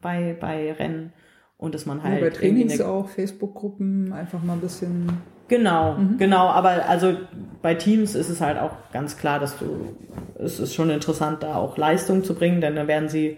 [0.00, 1.12] bei, bei Rennen
[1.56, 2.20] und dass man halt.
[2.20, 5.08] Ja, bei Trainings eine- auch, Facebook-Gruppen, einfach mal ein bisschen.
[5.48, 7.14] Genau, genau, aber also
[7.60, 9.96] bei Teams ist es halt auch ganz klar, dass du,
[10.38, 13.36] es ist schon interessant, da auch Leistung zu bringen, denn dann werden sie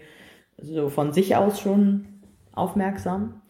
[0.57, 2.05] so von sich aus schon
[2.53, 3.41] aufmerksam.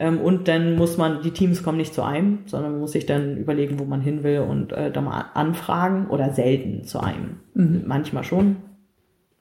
[0.00, 3.04] Ähm, und dann muss man, die Teams kommen nicht zu einem, sondern man muss sich
[3.04, 7.40] dann überlegen, wo man hin will und äh, da mal anfragen oder selten zu einem.
[7.86, 8.56] Manchmal schon,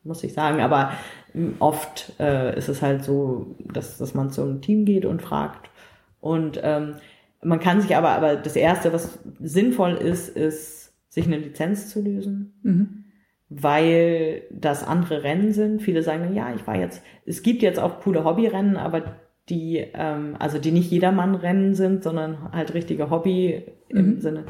[0.03, 0.93] muss ich sagen, aber
[1.35, 5.69] ähm, oft äh, ist es halt so, dass, dass man zum Team geht und fragt.
[6.19, 6.95] Und ähm,
[7.43, 12.01] man kann sich aber, aber das Erste, was sinnvoll ist, ist, sich eine Lizenz zu
[12.01, 13.03] lösen,
[13.49, 15.81] weil das andere Rennen sind.
[15.81, 19.03] Viele sagen dann, ja, ich war jetzt, es gibt jetzt auch coole Hobbyrennen, aber
[19.49, 24.45] die, ähm, also die nicht jedermann-Rennen sind, sondern halt richtige Hobby im Sinne.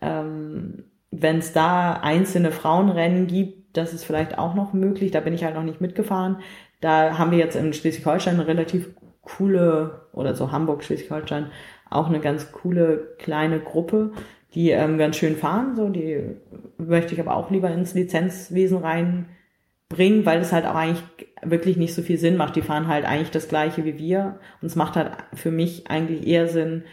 [0.00, 5.10] Ähm, Wenn es da einzelne Frauenrennen gibt, das ist vielleicht auch noch möglich.
[5.10, 6.38] Da bin ich halt noch nicht mitgefahren.
[6.80, 8.90] Da haben wir jetzt in Schleswig-Holstein eine relativ
[9.22, 11.46] coole, oder so Hamburg, Schleswig-Holstein,
[11.88, 14.12] auch eine ganz coole kleine Gruppe,
[14.54, 15.76] die ähm, ganz schön fahren.
[15.76, 16.36] So, die
[16.78, 18.78] möchte ich aber auch lieber ins Lizenzwesen
[19.90, 21.02] reinbringen, weil es halt auch eigentlich
[21.42, 22.56] wirklich nicht so viel Sinn macht.
[22.56, 24.38] Die fahren halt eigentlich das gleiche wie wir.
[24.60, 26.84] Und es macht halt für mich eigentlich eher Sinn,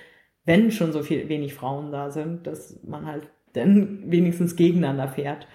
[0.45, 5.48] wenn schon so viel wenig Frauen da sind, dass man halt dann wenigstens gegeneinander fährt.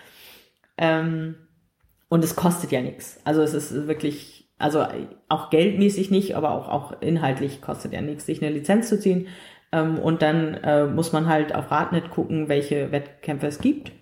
[0.78, 1.36] Ähm,
[2.09, 3.20] und es kostet ja nichts.
[3.24, 4.86] Also es ist wirklich, also
[5.28, 9.28] auch geldmäßig nicht, aber auch, auch inhaltlich kostet ja nichts, sich eine Lizenz zu ziehen.
[9.73, 13.93] Ähm, und dann äh, muss man halt auf Radnet gucken, welche Wettkämpfe es gibt.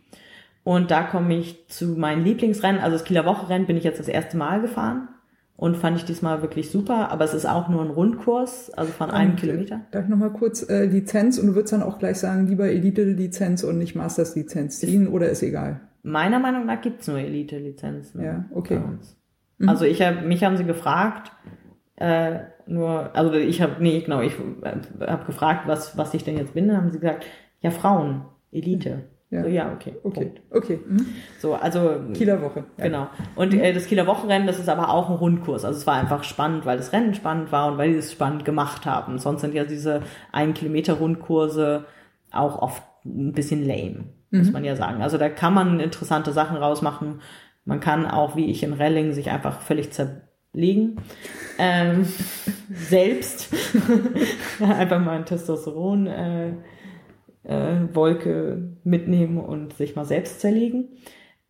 [0.70, 2.80] Und da komme ich zu meinen Lieblingsrennen.
[2.80, 5.08] Also das Kieler Wochenrennen bin ich jetzt das erste Mal gefahren
[5.56, 7.10] und fand ich diesmal wirklich super.
[7.10, 9.80] Aber es ist auch nur ein Rundkurs, also von einem Und, äh, Kilometer.
[9.90, 13.64] Darf ich nochmal kurz äh, Lizenz und du würdest dann auch gleich sagen, lieber Elite-Lizenz
[13.64, 15.80] und nicht Masters-Lizenz ziehen oder ist egal?
[16.04, 18.22] Meiner Meinung nach gibt's nur Elite-Lizenzen.
[18.22, 18.76] Ja, okay.
[18.76, 19.16] uns.
[19.66, 21.32] Also ich habe mich haben sie gefragt,
[21.96, 26.38] äh, nur, also ich habe, nee, genau, ich äh, habe gefragt, was, was ich denn
[26.38, 27.26] jetzt bin, dann haben sie gesagt,
[27.60, 28.22] ja, Frauen,
[28.52, 29.02] Elite.
[29.30, 29.46] Ja.
[29.46, 29.94] Ja, okay.
[30.02, 30.42] Okay, Punkt.
[30.50, 30.80] okay.
[30.84, 31.06] Mhm.
[31.38, 32.64] So, also Kieler Woche.
[32.76, 32.84] Ja.
[32.84, 33.08] Genau.
[33.36, 35.64] Und äh, das Kieler Wochenrennen, das ist aber auch ein Rundkurs.
[35.64, 38.44] Also es war einfach spannend, weil das Rennen spannend war und weil die es spannend
[38.44, 39.18] gemacht haben.
[39.18, 40.02] Sonst sind ja diese
[40.32, 41.84] ein Kilometer Rundkurse
[42.32, 45.00] auch oft ein bisschen lame, muss man ja sagen.
[45.00, 47.20] Also da kann man interessante Sachen rausmachen.
[47.64, 51.00] Man kann auch, wie ich in Relling, sich einfach völlig zerlegen.
[51.58, 52.04] Ähm,
[52.70, 53.54] selbst.
[54.60, 56.52] einfach mal ein Testosteron äh,
[57.44, 60.88] äh, Wolke mitnehmen und sich mal selbst zerlegen.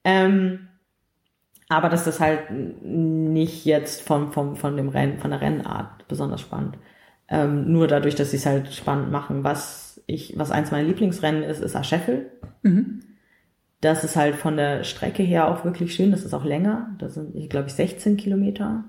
[0.05, 0.69] Ähm,
[1.69, 6.41] aber das ist halt nicht jetzt vom, vom, von dem Rennen, von der Rennart besonders
[6.41, 6.79] spannend.
[7.29, 9.45] Ähm, nur dadurch, dass sie es halt spannend machen.
[9.45, 12.33] Was ich, was eins meiner Lieblingsrennen ist, ist Ascheffel.
[13.81, 16.11] Das ist halt von der Strecke her auch wirklich schön.
[16.11, 16.95] Das ist auch länger.
[16.99, 18.85] Das sind, ich glaube ich, 16 Kilometer.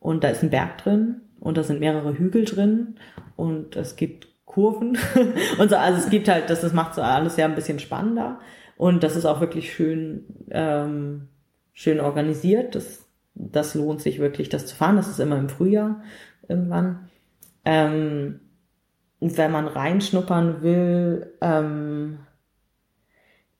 [0.00, 1.20] Und da ist ein Berg drin.
[1.40, 2.94] Und da sind mehrere Hügel drin.
[3.36, 4.98] Und es gibt Kurven.
[5.58, 8.38] und so, also es gibt halt, das, das macht so alles ja ein bisschen spannender.
[8.76, 11.28] Und das ist auch wirklich schön, ähm,
[11.72, 12.74] schön organisiert.
[12.74, 14.96] Das, das lohnt sich wirklich, das zu fahren.
[14.96, 16.02] Das ist immer im Frühjahr
[16.48, 17.08] irgendwann.
[17.64, 18.40] Ähm,
[19.20, 22.18] wenn man reinschnuppern will, ähm,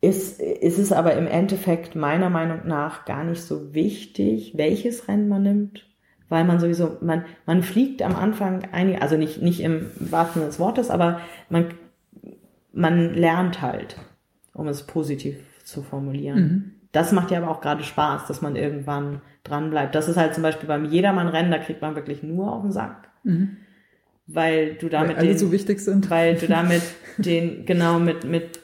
[0.01, 5.29] ist, ist es aber im Endeffekt meiner Meinung nach gar nicht so wichtig, welches Rennen
[5.29, 5.87] man nimmt,
[6.29, 10.47] weil man sowieso, man, man fliegt am Anfang einige, also nicht, nicht im wahrsten Sinne
[10.47, 11.67] des Wortes, aber man,
[12.73, 13.97] man lernt halt,
[14.53, 16.39] um es positiv zu formulieren.
[16.93, 19.95] Das macht ja aber auch gerade Spaß, dass man irgendwann dran bleibt.
[19.95, 23.09] Das ist halt zum Beispiel beim Jedermann-Rennen, da kriegt man wirklich nur auf den Sack.
[24.27, 26.09] Weil du damit Weil alle den, so wichtig sind.
[26.09, 26.83] weil du damit
[27.19, 28.61] den, genau, mit, mit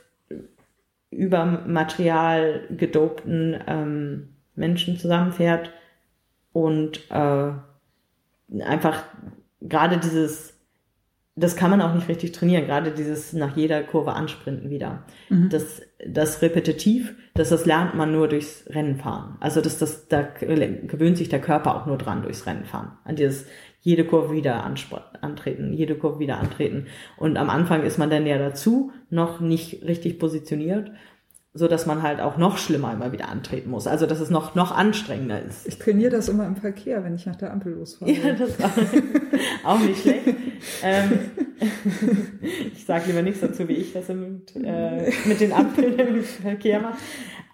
[1.11, 5.73] über Material gedopten ähm, Menschen zusammenfährt
[6.53, 7.53] und äh,
[8.63, 9.05] einfach
[9.61, 10.59] gerade dieses,
[11.37, 15.05] das kann man auch nicht richtig trainieren, gerade dieses nach jeder Kurve ansprinten wieder.
[15.49, 19.37] Das, das repetitiv, das, das lernt man nur durchs Rennen fahren.
[19.41, 22.99] Also das, das, da gewöhnt sich der Körper auch nur dran durchs Rennen fahren.
[23.05, 23.47] An dieses
[23.83, 24.63] jede Kurve wieder
[25.23, 26.87] antreten, jede Kurve wieder antreten.
[27.17, 30.91] Und am Anfang ist man dann ja dazu noch nicht richtig positioniert,
[31.53, 33.87] so dass man halt auch noch schlimmer immer wieder antreten muss.
[33.87, 35.67] Also dass es noch noch anstrengender ist.
[35.67, 38.13] Ich trainiere das immer im Verkehr, wenn ich nach der Ampel losfahre.
[38.13, 38.71] Ja, das war
[39.65, 40.29] auch nicht schlecht.
[40.85, 41.31] ähm,
[42.73, 46.81] ich sage lieber nichts dazu, wie ich das mit, äh, mit den Ampeln im Verkehr
[46.81, 46.99] mache.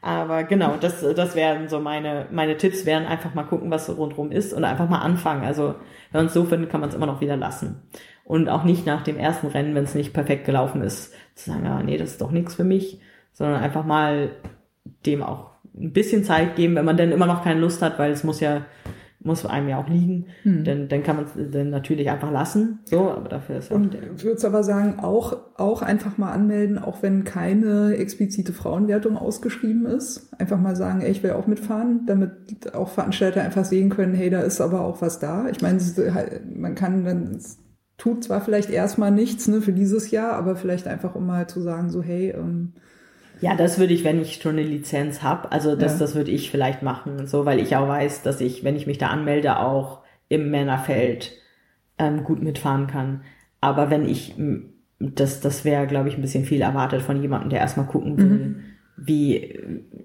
[0.03, 3.95] Aber genau, das, das wären so meine, meine Tipps, wären einfach mal gucken, was so
[3.95, 5.45] rundherum ist und einfach mal anfangen.
[5.45, 5.75] Also
[6.13, 7.83] wenn man es so findet, kann man es immer noch wieder lassen.
[8.25, 11.65] Und auch nicht nach dem ersten Rennen, wenn es nicht perfekt gelaufen ist, zu sagen,
[11.65, 13.01] ja, nee, das ist doch nichts für mich,
[13.37, 14.31] sondern einfach mal
[15.05, 18.11] dem auch ein bisschen Zeit geben, wenn man dann immer noch keine Lust hat, weil
[18.11, 18.65] es muss ja,
[19.21, 20.25] muss einem ja auch liegen.
[20.43, 20.65] Hm.
[20.65, 22.79] Dann, dann kann man es dann natürlich einfach lassen.
[22.87, 27.03] So, aber dafür ist Und ich würde aber sagen, auch, auch einfach mal anmelden, auch
[27.03, 30.33] wenn keine explizite Frauenwertung ausgeschrieben ist.
[30.41, 34.31] Einfach mal sagen, ey, ich will auch mitfahren, damit auch Veranstalter einfach sehen können, hey,
[34.31, 35.47] da ist aber auch was da.
[35.51, 35.79] Ich meine,
[36.55, 37.39] man kann dann,
[37.99, 41.61] tut zwar vielleicht erstmal nichts ne, für dieses Jahr, aber vielleicht einfach, um mal zu
[41.61, 42.73] sagen, so, hey, ähm,
[43.41, 45.99] ja, das würde ich, wenn ich schon eine Lizenz habe, also das, ja.
[45.99, 48.99] das würde ich vielleicht machen, so, weil ich auch weiß, dass ich, wenn ich mich
[48.99, 51.33] da anmelde, auch im Männerfeld
[51.99, 53.23] ähm, gut mitfahren kann.
[53.61, 54.35] Aber wenn ich,
[54.99, 58.25] das, das wäre, glaube ich, ein bisschen viel erwartet von jemandem, der erstmal gucken will,
[58.27, 58.63] mhm.
[58.97, 59.59] wie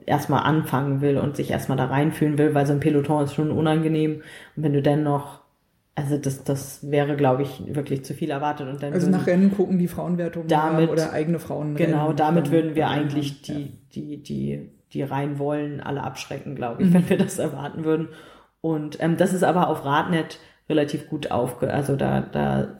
[0.05, 3.51] erstmal anfangen will und sich erstmal da reinfühlen will, weil so ein Peloton ist schon
[3.51, 4.21] unangenehm.
[4.55, 5.40] Und wenn du dann noch
[5.95, 8.69] also das, das wäre, glaube ich, wirklich zu viel erwartet.
[8.69, 11.75] Und dann also nach Rennen gucken die Frauenwertung damit, oder eigene Frauen.
[11.75, 13.67] Genau, damit würden wir eigentlich die, ja.
[13.93, 16.93] die, die, die rein wollen, alle abschrecken, glaube ich, mhm.
[16.93, 18.09] wenn wir das erwarten würden.
[18.61, 20.39] Und ähm, das ist aber auf Radnet
[20.69, 22.79] relativ gut aufge, also da, da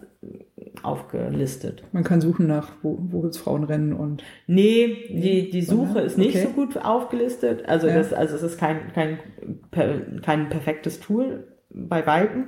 [0.84, 1.84] aufgelistet.
[1.92, 4.24] Man kann suchen nach, wo, wo gibt's Frauenrennen und.
[4.48, 6.48] Nee, die, die Suche ist nicht okay.
[6.48, 7.68] so gut aufgelistet.
[7.68, 7.96] Also ja.
[7.96, 9.20] das, also es ist kein, kein,
[10.22, 12.46] kein perfektes Tool bei Weitem.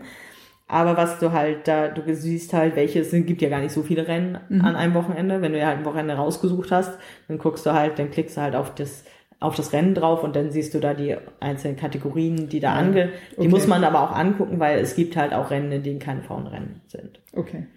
[0.67, 3.83] Aber was du halt da, du siehst halt, welche, es gibt ja gar nicht so
[3.83, 4.61] viele Rennen mhm.
[4.61, 5.41] an einem Wochenende.
[5.41, 8.41] Wenn du ja halt ein Wochenende rausgesucht hast, dann guckst du halt, dann klickst du
[8.41, 9.03] halt auf das,
[9.39, 13.09] auf das Rennen drauf und dann siehst du da die einzelnen Kategorien, die da ange,
[13.31, 13.47] die okay.
[13.49, 16.81] muss man aber auch angucken, weil es gibt halt auch Rennen, in denen keine Frauenrennen
[16.87, 17.19] sind.
[17.33, 17.67] Okay.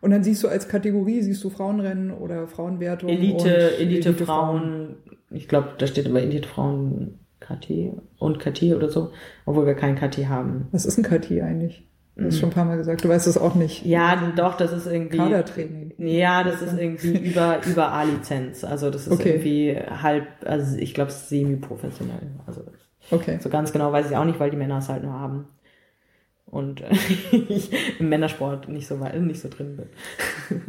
[0.00, 3.08] Und dann siehst du als Kategorie, siehst du Frauenrennen oder Frauenwertung?
[3.08, 4.60] Elite, Elite, Elite Frauen.
[4.60, 4.96] Frauen.
[5.30, 9.12] Ich glaube, da steht immer Elite Frauen KT und KT oder so,
[9.44, 10.68] obwohl wir kein KT haben.
[10.72, 11.86] Was ist ein KT eigentlich?
[12.16, 13.84] Du hast schon ein paar Mal gesagt, du weißt es auch nicht.
[13.84, 15.18] Ja, doch, das ist irgendwie.
[15.18, 15.92] Kadertraining.
[15.98, 18.64] Ja, das ist irgendwie über, über A-Lizenz.
[18.64, 19.34] Also das ist okay.
[19.34, 22.30] irgendwie halb, also ich glaube semi-professionell.
[22.46, 22.62] Also
[23.10, 23.38] okay.
[23.42, 25.46] so ganz genau weiß ich auch nicht, weil die Männer es halt nur haben.
[26.46, 26.90] Und äh,
[27.48, 29.86] ich im Männersport nicht so weit, nicht so drin bin.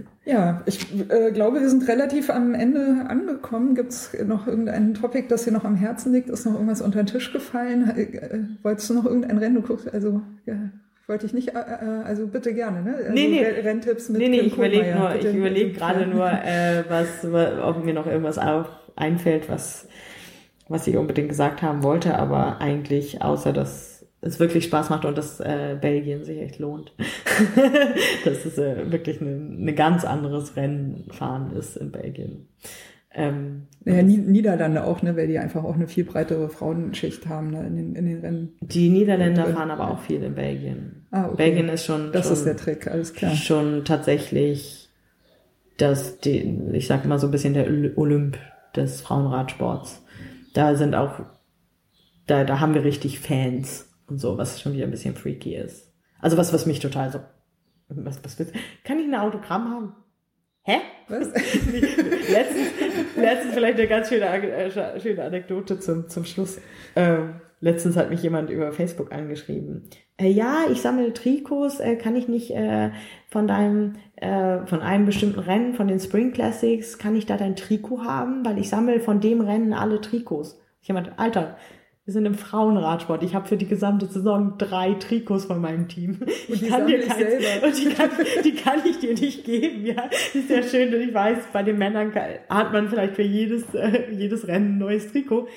[0.26, 3.76] Ja, ich äh, glaube, wir sind relativ am Ende angekommen.
[3.76, 6.30] Gibt es noch irgendein Topic, das dir noch am Herzen liegt?
[6.30, 7.90] Ist noch irgendwas unter den Tisch gefallen?
[7.96, 9.56] Äh, wolltest du noch irgendein Rennen?
[9.56, 10.56] Du guckst, also ja,
[11.08, 12.96] wollte ich nicht, äh, äh, also bitte gerne, ne?
[12.96, 13.44] Also nee, nee.
[13.44, 17.84] Renntipps mit Nee, nee, Kim ich überlege nur, ich überlege gerade nur, äh, was, ob
[17.84, 19.88] mir noch irgendwas auf, einfällt, was,
[20.68, 25.18] was ich unbedingt gesagt haben wollte, aber eigentlich, außer dass es wirklich Spaß macht und
[25.18, 26.92] dass äh, Belgien sich echt lohnt.
[28.26, 32.48] dass es äh, wirklich ein ne ganz anderes Rennfahren ist in Belgien.
[33.18, 37.66] Ähm, naja, Niederlande auch, ne, weil die einfach auch eine viel breitere Frauenschicht haben ne,
[37.66, 38.50] in, den, in den Rennen.
[38.62, 41.08] Die Niederländer fahren aber auch viel in Belgien.
[41.10, 41.36] Ah, okay.
[41.38, 42.12] Belgien ist schon.
[42.12, 43.34] Das schon, ist der Trick, alles klar.
[43.34, 44.90] Schon tatsächlich
[45.78, 47.68] das, die, ich sag mal so ein bisschen der
[47.98, 48.38] Olymp
[48.76, 50.04] des Frauenradsports.
[50.54, 51.20] Da sind auch,
[52.28, 55.92] da, da haben wir richtig Fans und so, was schon wieder ein bisschen freaky ist.
[56.20, 57.20] Also was, was mich total so,
[57.90, 58.38] was, was,
[58.84, 59.94] kann ich ein Autogramm haben?
[60.68, 60.82] Hä?
[61.08, 61.28] Was?
[62.30, 62.68] letztens,
[63.16, 66.60] letztens vielleicht eine ganz schöne, äh, schöne Anekdote zum, zum Schluss.
[66.98, 69.90] Ähm, letztens hat mich jemand über Facebook angeschrieben.
[70.18, 72.90] Äh, ja, ich sammle Trikots, äh, kann ich nicht äh,
[73.30, 77.56] von deinem, äh, von einem bestimmten Rennen, von den Spring Classics, kann ich da dein
[77.56, 78.46] Trikot haben?
[78.46, 80.60] Weil ich sammle von dem Rennen alle Trikots.
[80.82, 81.56] Ich jemand, Alter,
[82.08, 83.22] wir sind im Frauenradsport.
[83.22, 86.18] Ich habe für die gesamte Saison drei Trikots von meinem Team.
[86.48, 87.68] Und die kann dir keins, selber.
[87.68, 88.10] Und die kann,
[88.46, 89.86] die kann ich dir nicht geben.
[89.86, 90.96] Ja, ist ja schön.
[90.96, 92.14] Und ich weiß, bei den Männern
[92.48, 95.50] hat man vielleicht für jedes, äh, jedes Rennen ein neues Trikot.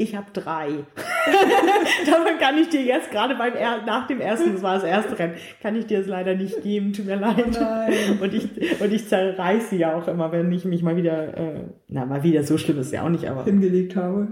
[0.00, 0.68] Ich habe drei.
[2.06, 5.18] Davon kann ich dir jetzt gerade beim er nach dem ersten, das war das erste
[5.18, 6.92] Rennen, kann ich dir es leider nicht geben.
[6.92, 7.58] Tut mir leid.
[7.60, 11.36] Oh und ich und ich zerreiße sie ja auch immer, wenn ich mich mal wieder,
[11.36, 14.28] äh, na mal wieder so schlimm ist ja auch nicht, aber hingelegt habe.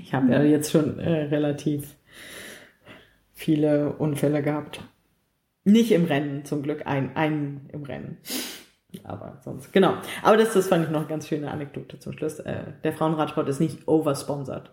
[0.00, 1.96] Ich habe ja jetzt schon äh, relativ
[3.34, 4.82] viele Unfälle gehabt.
[5.64, 8.18] Nicht im Rennen, zum Glück ein, ein im Rennen.
[9.04, 9.94] Aber sonst, genau.
[10.22, 12.38] Aber das, das fand ich noch eine ganz schöne Anekdote zum Schluss.
[12.40, 14.70] Äh, der Frauenradsport ist nicht oversponsored.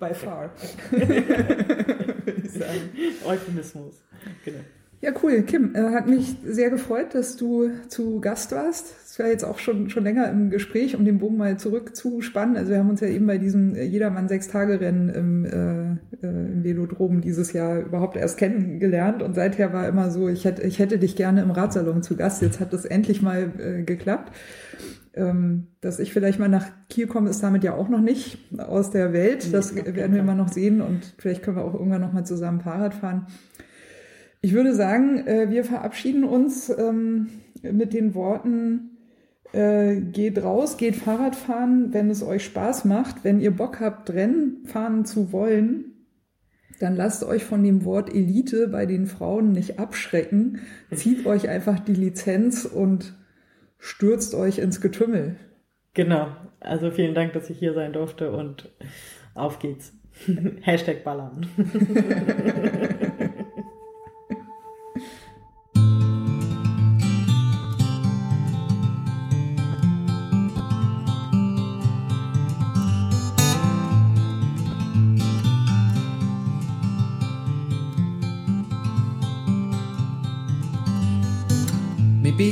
[0.00, 0.50] By far.
[0.90, 2.90] Würde ich sagen.
[3.24, 4.02] Euphemismus.
[4.44, 4.60] Genau.
[5.02, 5.42] Ja, cool.
[5.42, 8.94] Kim, äh, hat mich sehr gefreut, dass du zu Gast warst.
[9.06, 12.58] Es war jetzt auch schon, schon länger im Gespräch, um den Bogen mal zurückzuspannen.
[12.58, 16.64] Also wir haben uns ja eben bei diesem äh, Jedermann Sechs-Tage-Rennen im, äh, äh, im
[16.64, 20.98] Velodrom dieses Jahr überhaupt erst kennengelernt und seither war immer so, ich hätte, ich hätte
[20.98, 22.42] dich gerne im Radsalon zu Gast.
[22.42, 24.32] Jetzt hat das endlich mal äh, geklappt.
[25.14, 28.90] Ähm, dass ich vielleicht mal nach Kiel komme, ist damit ja auch noch nicht aus
[28.90, 29.52] der Welt.
[29.52, 32.60] Das werden wir mal noch sehen und vielleicht können wir auch irgendwann noch mal zusammen
[32.60, 33.26] Fahrrad fahren.
[34.42, 37.28] Ich würde sagen, äh, wir verabschieden uns ähm,
[37.62, 38.98] mit den Worten,
[39.52, 44.10] äh, geht raus, geht Fahrrad fahren, wenn es euch Spaß macht, wenn ihr Bock habt,
[44.10, 45.90] Rennen fahren zu wollen,
[46.78, 50.60] dann lasst euch von dem Wort Elite bei den Frauen nicht abschrecken.
[50.90, 53.14] Zieht euch einfach die Lizenz und
[53.78, 55.36] stürzt euch ins Getümmel.
[55.92, 56.28] Genau.
[56.60, 58.70] Also vielen Dank, dass ich hier sein durfte und
[59.34, 59.92] auf geht's.
[60.62, 61.46] Hashtag ballern.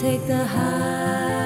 [0.00, 1.45] take the highs